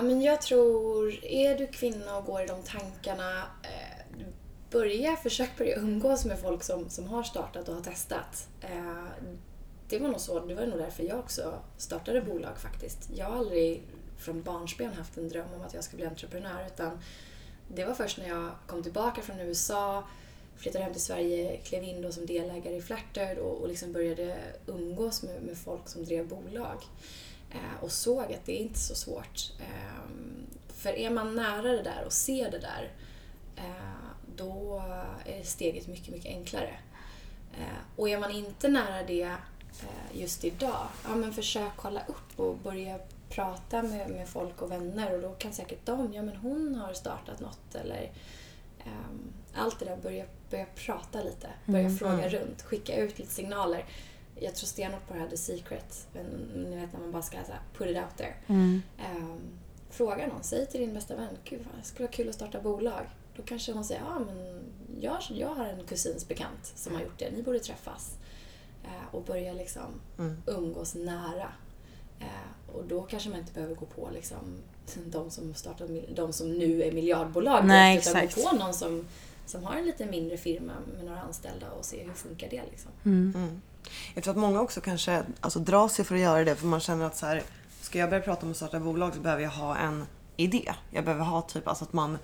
Ja, 0.00 0.04
men 0.04 0.22
jag 0.22 0.42
tror, 0.42 1.24
är 1.24 1.58
du 1.58 1.66
kvinna 1.66 2.16
och 2.16 2.24
går 2.24 2.42
i 2.42 2.46
de 2.46 2.62
tankarna, 2.62 3.38
eh, 3.62 4.24
börja, 4.70 5.16
försök 5.16 5.58
börja 5.58 5.76
umgås 5.76 6.24
med 6.24 6.40
folk 6.40 6.62
som, 6.62 6.90
som 6.90 7.08
har 7.08 7.22
startat 7.22 7.68
och 7.68 7.74
har 7.74 7.82
testat. 7.82 8.48
Eh, 8.60 9.04
det 9.88 9.98
var 9.98 10.08
nog 10.08 10.20
så, 10.20 10.40
det 10.40 10.54
var 10.54 10.66
nog 10.66 10.78
därför 10.78 11.02
jag 11.02 11.18
också 11.18 11.54
startade 11.76 12.20
bolag 12.20 12.58
faktiskt. 12.58 13.10
Jag 13.16 13.26
har 13.26 13.36
aldrig 13.36 13.82
från 14.18 14.42
barnsben 14.42 14.92
haft 14.92 15.16
en 15.16 15.28
dröm 15.28 15.54
om 15.54 15.62
att 15.62 15.74
jag 15.74 15.84
ska 15.84 15.96
bli 15.96 16.06
entreprenör. 16.06 16.66
Utan 16.66 16.98
det 17.68 17.84
var 17.84 17.94
först 17.94 18.18
när 18.18 18.28
jag 18.28 18.50
kom 18.66 18.82
tillbaka 18.82 19.22
från 19.22 19.40
USA, 19.40 20.04
flyttade 20.56 20.84
hem 20.84 20.92
till 20.92 21.02
Sverige, 21.02 21.56
klev 21.56 21.82
in 21.82 22.02
då 22.02 22.12
som 22.12 22.26
delägare 22.26 22.76
i 22.76 22.82
Flattered 22.82 23.38
och, 23.38 23.60
och 23.60 23.68
liksom 23.68 23.92
började 23.92 24.36
umgås 24.66 25.22
med, 25.22 25.42
med 25.42 25.58
folk 25.58 25.88
som 25.88 26.04
drev 26.04 26.28
bolag. 26.28 26.78
Eh, 27.50 27.84
och 27.84 27.92
såg 27.92 28.24
att 28.32 28.46
det 28.46 28.52
är 28.52 28.62
inte 28.62 28.78
så 28.78 28.94
svårt. 28.94 29.52
Eh, 29.60 30.10
för 30.68 30.90
är 30.92 31.10
man 31.10 31.36
nära 31.36 31.62
det 31.72 31.82
där 31.82 32.02
och 32.06 32.12
ser 32.12 32.50
det 32.50 32.58
där, 32.58 32.92
eh, 33.56 34.14
då 34.36 34.82
är 35.26 35.42
steget 35.42 35.86
mycket, 35.88 36.08
mycket 36.14 36.30
enklare. 36.30 36.74
Eh, 37.52 37.96
och 37.96 38.08
är 38.08 38.18
man 38.18 38.30
inte 38.30 38.68
nära 38.68 39.02
det 39.02 39.36
just 40.12 40.44
idag, 40.44 40.86
ja 41.04 41.14
men 41.14 41.32
försök 41.32 41.72
kolla 41.76 42.00
upp 42.06 42.40
och 42.40 42.56
börja 42.56 42.98
prata 43.28 43.82
med, 43.82 44.10
med 44.10 44.28
folk 44.28 44.62
och 44.62 44.70
vänner 44.70 45.14
och 45.14 45.22
då 45.22 45.30
kan 45.34 45.52
säkert 45.52 45.86
de, 45.86 46.12
ja 46.14 46.22
men 46.22 46.36
hon 46.36 46.74
har 46.74 46.92
startat 46.92 47.40
något 47.40 47.74
eller 47.74 48.10
um, 48.86 49.32
allt 49.54 49.78
det 49.78 49.84
där, 49.84 49.96
börja, 49.96 50.24
börja 50.50 50.66
prata 50.74 51.22
lite, 51.22 51.48
börja 51.66 51.80
Mm. 51.84 51.96
fråga 51.98 52.12
Mm. 52.12 52.30
runt, 52.30 52.62
skicka 52.62 52.96
ut 52.96 53.18
lite 53.18 53.32
signaler. 53.32 53.84
Jag 54.42 54.54
tror 54.54 54.66
stenhårt 54.66 55.08
på 55.08 55.14
det 55.14 55.20
här 55.20 55.28
The 55.28 55.36
Secret, 55.36 56.06
men 56.12 56.24
ni 56.70 56.76
vet 56.76 56.92
när 56.92 57.00
man 57.00 57.12
bara 57.12 57.22
ska 57.22 57.36
så 57.46 57.52
här, 57.52 57.60
put 57.76 57.88
it 57.90 57.96
out 57.96 58.16
there. 58.16 58.34
Mm. 58.46 58.82
Ehm, 58.98 59.40
fråga 59.90 60.26
någon, 60.26 60.42
säg 60.42 60.66
till 60.66 60.80
din 60.80 60.94
bästa 60.94 61.16
vän, 61.16 61.36
gud 61.44 61.60
vad 61.70 61.80
det 61.82 61.86
skulle 61.86 62.06
vara 62.06 62.12
kul 62.16 62.28
att 62.28 62.34
starta 62.34 62.60
bolag. 62.60 63.06
Då 63.36 63.42
kanske 63.42 63.72
hon 63.72 63.84
säger, 63.84 64.00
ja 64.00 64.18
men 64.18 64.60
jag, 65.00 65.18
jag 65.30 65.54
har 65.54 65.64
en 65.66 65.84
kusins 65.86 66.28
bekant 66.28 66.72
som 66.74 66.94
har 66.94 67.02
gjort 67.02 67.18
det, 67.18 67.30
ni 67.30 67.42
borde 67.42 67.58
träffas. 67.58 68.10
Eh, 68.84 69.14
och 69.14 69.22
börja 69.24 69.52
liksom 69.52 70.00
Mm. 70.18 70.42
umgås 70.46 70.94
nära. 70.94 71.52
Eh, 72.20 72.74
och 72.76 72.84
då 72.84 73.02
kanske 73.02 73.30
man 73.30 73.38
inte 73.38 73.52
behöver 73.52 73.74
gå 73.74 73.86
på 73.86 74.08
liksom 74.14 74.38
de 75.06 75.30
som, 75.30 75.54
startar, 75.54 76.14
de 76.14 76.32
som 76.32 76.52
nu 76.58 76.82
är 76.82 76.92
miljardbolag 76.92 77.66
Nej, 77.66 77.98
utan 77.98 78.16
exakt. 78.16 78.44
gå 78.44 78.50
på 78.50 78.56
någon 78.56 78.74
som, 78.74 79.06
som 79.46 79.64
har 79.64 79.76
en 79.76 79.84
lite 79.86 80.06
mindre 80.06 80.36
firma 80.36 80.72
med 80.96 81.04
några 81.04 81.20
anställda 81.20 81.70
och 81.70 81.84
se 81.84 82.02
hur 82.04 82.12
funkar 82.14 82.50
det 82.50 82.62
liksom. 82.70 82.90
Mm. 83.04 83.60
Jag 84.14 84.24
tror 84.24 84.32
att 84.32 84.40
många 84.40 84.60
också 84.60 84.80
kanske 84.80 85.22
alltså, 85.40 85.58
drar 85.58 85.88
sig 85.88 86.04
för 86.04 86.14
att 86.14 86.20
göra 86.20 86.44
det 86.44 86.56
för 86.56 86.66
man 86.66 86.80
känner 86.80 87.04
att 87.04 87.16
så 87.16 87.26
här, 87.26 87.42
ska 87.80 87.98
jag 87.98 88.10
börja 88.10 88.22
prata 88.22 88.46
om 88.46 88.50
att 88.50 88.56
starta 88.56 88.80
bolag 88.80 89.14
så 89.14 89.20
behöver 89.20 89.42
jag 89.42 89.50
ha 89.50 89.76
en 89.76 90.06
idé. 90.36 90.72
Jag 90.90 91.04
behöver 91.04 91.24
ha 91.24 91.42
typ 91.42 91.68
alltså 91.68 91.84
att 91.84 91.92
man, 91.92 92.18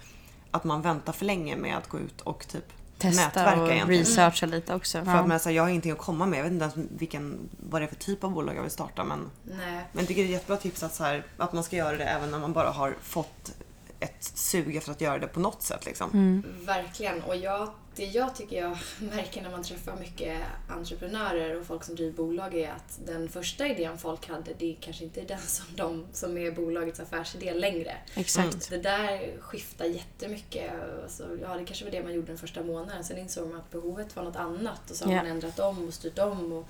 att 0.51 0.65
man 0.65 0.83
väntar 0.83 1.13
för 1.13 1.25
länge 1.25 1.57
med 1.57 1.77
att 1.77 1.89
gå 1.89 1.99
ut 1.99 2.21
och 2.21 2.49
typ 2.49 2.65
Testa 2.99 3.23
nätverka 3.23 3.63
och 3.63 3.71
egentligen. 3.71 4.01
researcha 4.01 4.47
lite 4.47 4.75
också. 4.75 5.05
För 5.05 5.13
att 5.13 5.29
men, 5.29 5.41
så 5.41 5.49
här, 5.49 5.57
jag 5.57 5.63
har 5.63 5.69
ingenting 5.69 5.93
att 5.93 5.99
komma 5.99 6.27
med. 6.27 6.39
Jag 6.39 6.45
vet 6.45 6.53
inte 6.53 6.65
ens 6.65 6.91
vilken, 6.99 7.49
vad 7.71 7.81
det 7.81 7.85
är 7.85 7.89
för 7.89 7.97
typ 7.97 8.25
av 8.25 8.33
bolag 8.33 8.57
jag 8.57 8.63
vill 8.63 8.71
starta. 8.71 9.05
Men, 9.05 9.31
Nej. 9.43 9.59
men 9.93 9.99
jag 9.99 10.09
tycker 10.09 10.23
det 10.23 10.27
är 10.27 10.29
ett 10.29 10.33
jättebra 10.33 10.57
tips 10.57 10.83
att, 10.83 10.95
så 10.95 11.05
här, 11.05 11.27
att 11.37 11.53
man 11.53 11.65
ska 11.65 11.77
göra 11.77 11.97
det 11.97 12.05
även 12.05 12.31
när 12.31 12.39
man 12.39 12.53
bara 12.53 12.71
har 12.71 12.97
fått 13.03 13.53
ett 14.01 14.25
sug 14.25 14.77
efter 14.77 14.93
att 14.93 15.01
göra 15.01 15.19
det 15.19 15.27
på 15.27 15.41
något 15.41 15.63
sätt. 15.63 15.87
Liksom. 15.87 16.11
Mm. 16.11 16.45
Verkligen. 16.67 17.23
Och 17.23 17.37
jag, 17.37 17.69
det 17.97 18.05
jag 18.05 18.35
tycker 18.35 18.57
jag 18.63 18.79
märker 19.01 19.43
när 19.43 19.51
man 19.51 19.63
träffar 19.63 19.97
mycket 19.97 20.43
entreprenörer 20.69 21.61
och 21.61 21.67
folk 21.67 21.85
som 21.85 21.95
driver 21.95 22.13
bolag 22.13 22.55
är 22.55 22.71
att 22.71 22.99
den 23.07 23.29
första 23.29 23.67
idén 23.69 23.99
folk 23.99 24.29
hade, 24.29 24.55
det 24.59 24.71
är 24.73 24.77
kanske 24.81 25.05
inte 25.05 25.21
den 25.21 25.41
som, 25.47 25.65
de, 25.77 26.05
som 26.13 26.39
är 26.39 26.51
bolagets 26.51 27.01
affärsidé 27.01 27.55
längre. 27.55 27.97
Exakt. 28.15 28.71
Det 28.71 28.79
där 28.79 29.41
skiftar 29.41 29.85
jättemycket. 29.85 30.71
Alltså, 31.03 31.39
ja, 31.43 31.55
det 31.57 31.65
kanske 31.65 31.85
var 31.85 31.93
det 31.93 32.03
man 32.03 32.15
gjorde 32.15 32.27
den 32.27 32.39
första 32.39 32.63
månaden. 32.63 33.05
Sen 33.05 33.19
insåg 33.19 33.49
man 33.49 33.59
att 33.61 33.71
behovet 33.71 34.17
var 34.17 34.23
något 34.25 34.37
annat 34.37 34.91
och 34.91 34.97
så 34.97 35.05
har 35.05 35.13
Ja. 35.13 35.23
man 35.23 35.31
ändrat 35.31 35.59
om 35.59 35.89
och 35.89 35.95
styrt 35.95 36.19
om. 36.19 36.53
Och 36.53 36.69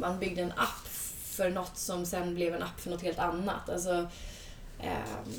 man 0.00 0.18
byggde 0.18 0.42
en 0.42 0.52
app 0.52 0.86
för 1.24 1.50
något 1.50 1.76
som 1.78 2.06
sen 2.06 2.34
blev 2.34 2.54
en 2.54 2.62
app 2.62 2.80
för 2.80 2.90
något 2.90 3.02
helt 3.02 3.18
annat. 3.18 3.70
Alltså, 3.70 4.06
ehm, 4.80 5.32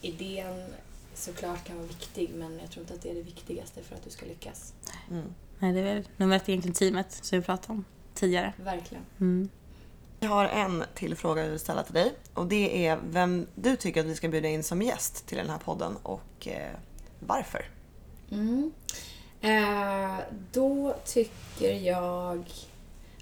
idén 0.00 0.64
såklart 1.16 1.64
kan 1.64 1.76
vara 1.76 1.86
viktig 1.86 2.30
men 2.34 2.58
jag 2.58 2.70
tror 2.70 2.82
inte 2.82 2.94
att 2.94 3.02
det 3.02 3.10
är 3.10 3.14
det 3.14 3.22
viktigaste 3.22 3.82
för 3.82 3.94
att 3.94 4.04
du 4.04 4.10
ska 4.10 4.26
lyckas. 4.26 4.72
Mm. 5.10 5.34
Nej, 5.58 5.72
det 5.72 5.80
är 5.80 5.94
väl 5.94 6.08
nummer 6.16 6.36
ett 6.36 6.48
egentligen 6.48 6.74
teamet 6.74 7.12
som 7.12 7.38
vi 7.38 7.44
pratade 7.44 7.72
om 7.72 7.84
tidigare. 8.14 8.52
Verkligen. 8.56 9.04
Mm. 9.20 9.48
Jag 10.20 10.28
har 10.28 10.44
en 10.44 10.84
till 10.94 11.16
fråga 11.16 11.42
jag 11.42 11.50
vill 11.50 11.60
ställa 11.60 11.82
till 11.82 11.94
dig. 11.94 12.14
Och 12.34 12.46
det 12.46 12.86
är 12.86 12.98
vem 13.10 13.46
du 13.54 13.76
tycker 13.76 14.00
att 14.00 14.06
vi 14.06 14.14
ska 14.14 14.28
bjuda 14.28 14.48
in 14.48 14.62
som 14.62 14.82
gäst 14.82 15.26
till 15.26 15.38
den 15.38 15.50
här 15.50 15.58
podden 15.58 15.96
och 16.02 16.48
eh, 16.48 16.72
varför. 17.18 17.70
Mm. 18.30 18.72
Eh, 19.40 20.18
då 20.52 20.96
tycker 21.04 21.72
jag 21.72 22.44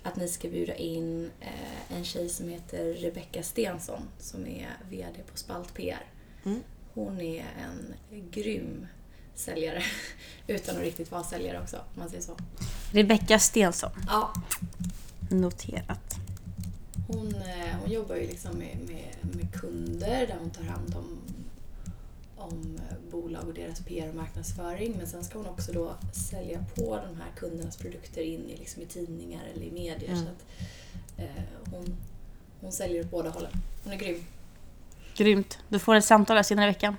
att 0.03 0.17
ni 0.17 0.29
ska 0.29 0.49
bjuda 0.49 0.75
in 0.75 1.31
eh, 1.41 1.97
en 1.97 2.05
tjej 2.05 2.29
som 2.29 2.49
heter 2.49 2.95
Rebecca 2.95 3.43
Stensson 3.43 4.03
som 4.19 4.47
är 4.47 4.69
VD 4.91 5.23
på 5.33 5.37
Spalt 5.37 5.75
PR. 5.75 6.07
Mm. 6.45 6.63
Hon 6.95 7.21
är 7.21 7.45
en 7.59 7.95
grym 8.31 8.87
säljare 9.35 9.83
utan 10.47 10.77
att 10.77 10.83
riktigt 10.83 11.11
vara 11.11 11.25
säljare 11.25 11.61
också 11.61 11.77
om 11.77 11.83
man 11.95 12.09
säger 12.09 12.23
så. 12.23 12.37
Rebecka 12.93 13.39
Stensson. 13.39 13.91
Ja, 14.07 14.33
Noterat. 15.31 16.17
hon, 17.09 17.35
eh, 17.35 17.77
hon 17.81 17.93
jobbar 17.93 18.17
ju 18.17 18.27
liksom 18.27 18.59
med, 18.59 18.79
med, 18.87 19.37
med 19.37 19.55
kunder 19.55 20.27
där 20.27 20.37
hon 20.41 20.51
tar 20.51 20.65
hand 20.65 20.95
om, 20.95 21.19
om 22.37 22.79
bolag 23.11 23.49
och 23.49 23.55
deras 23.55 23.81
PR 23.81 24.09
och 24.09 24.15
marknadsföring. 24.15 24.95
Men 24.97 25.07
sen 25.07 25.25
ska 25.25 25.39
hon 25.39 25.47
också 25.47 25.73
då 25.73 25.95
sälja 26.13 26.65
på 26.75 26.97
de 26.97 27.17
här 27.17 27.31
kundernas 27.37 27.77
produkter 27.77 28.23
in 28.23 28.51
i, 28.51 28.57
liksom 28.57 28.83
i 28.83 28.87
tidningar 28.87 29.43
eller 29.55 29.65
i 29.65 29.71
medier. 29.71 30.13
Mm. 30.13 30.25
Så 30.25 30.31
att, 30.31 30.45
eh, 31.17 31.43
hon, 31.71 31.97
hon 32.61 32.73
säljer 32.73 33.01
åt 33.05 33.11
båda 33.11 33.31
hållen. 33.31 33.53
Hon 33.85 33.93
är 33.93 33.97
grym. 33.97 34.25
Grymt. 35.17 35.59
Du 35.69 35.79
får 35.79 35.95
ett 35.95 36.05
samtal 36.05 36.37
där 36.37 36.43
senare 36.43 36.67
i 36.67 36.69
veckan. 36.69 36.97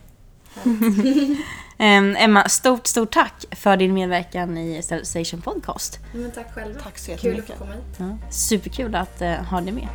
Em, 1.77 2.15
Emma, 2.15 2.49
stort, 2.49 2.87
stort 2.87 3.11
tack 3.11 3.45
för 3.51 3.77
din 3.77 3.93
medverkan 3.93 4.57
i 4.57 4.81
Station 5.03 5.41
Podcast. 5.41 5.99
Men 6.13 6.31
tack 6.31 6.53
själva. 6.53 6.79
Tack 6.79 6.97
så 6.97 7.17
Kul 7.17 7.39
att 7.39 7.47
få 7.47 7.53
komma 7.53 7.73
hit. 7.73 7.83
Ja, 7.97 8.17
superkul 8.31 8.95
att 8.95 9.21
uh, 9.21 9.27
ha 9.27 9.61
dig 9.61 9.71
med. 9.71 9.87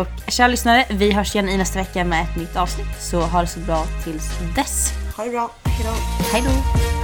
Och 0.00 0.32
kära 0.32 0.48
lyssnare, 0.48 0.86
vi 0.90 1.12
hörs 1.12 1.34
igen 1.34 1.48
i 1.48 1.56
nästa 1.56 1.78
vecka 1.78 2.04
med 2.04 2.22
ett 2.22 2.36
nytt 2.36 2.56
avsnitt. 2.56 3.00
Så 3.00 3.20
ha 3.20 3.40
det 3.40 3.46
så 3.46 3.60
bra 3.60 3.86
tills 4.04 4.30
dess. 4.56 4.92
Ha 5.16 5.24
det 5.24 5.30
bra. 5.30 5.50
Hejdå. 5.64 5.90
Hej 6.32 6.42
då! 6.42 7.03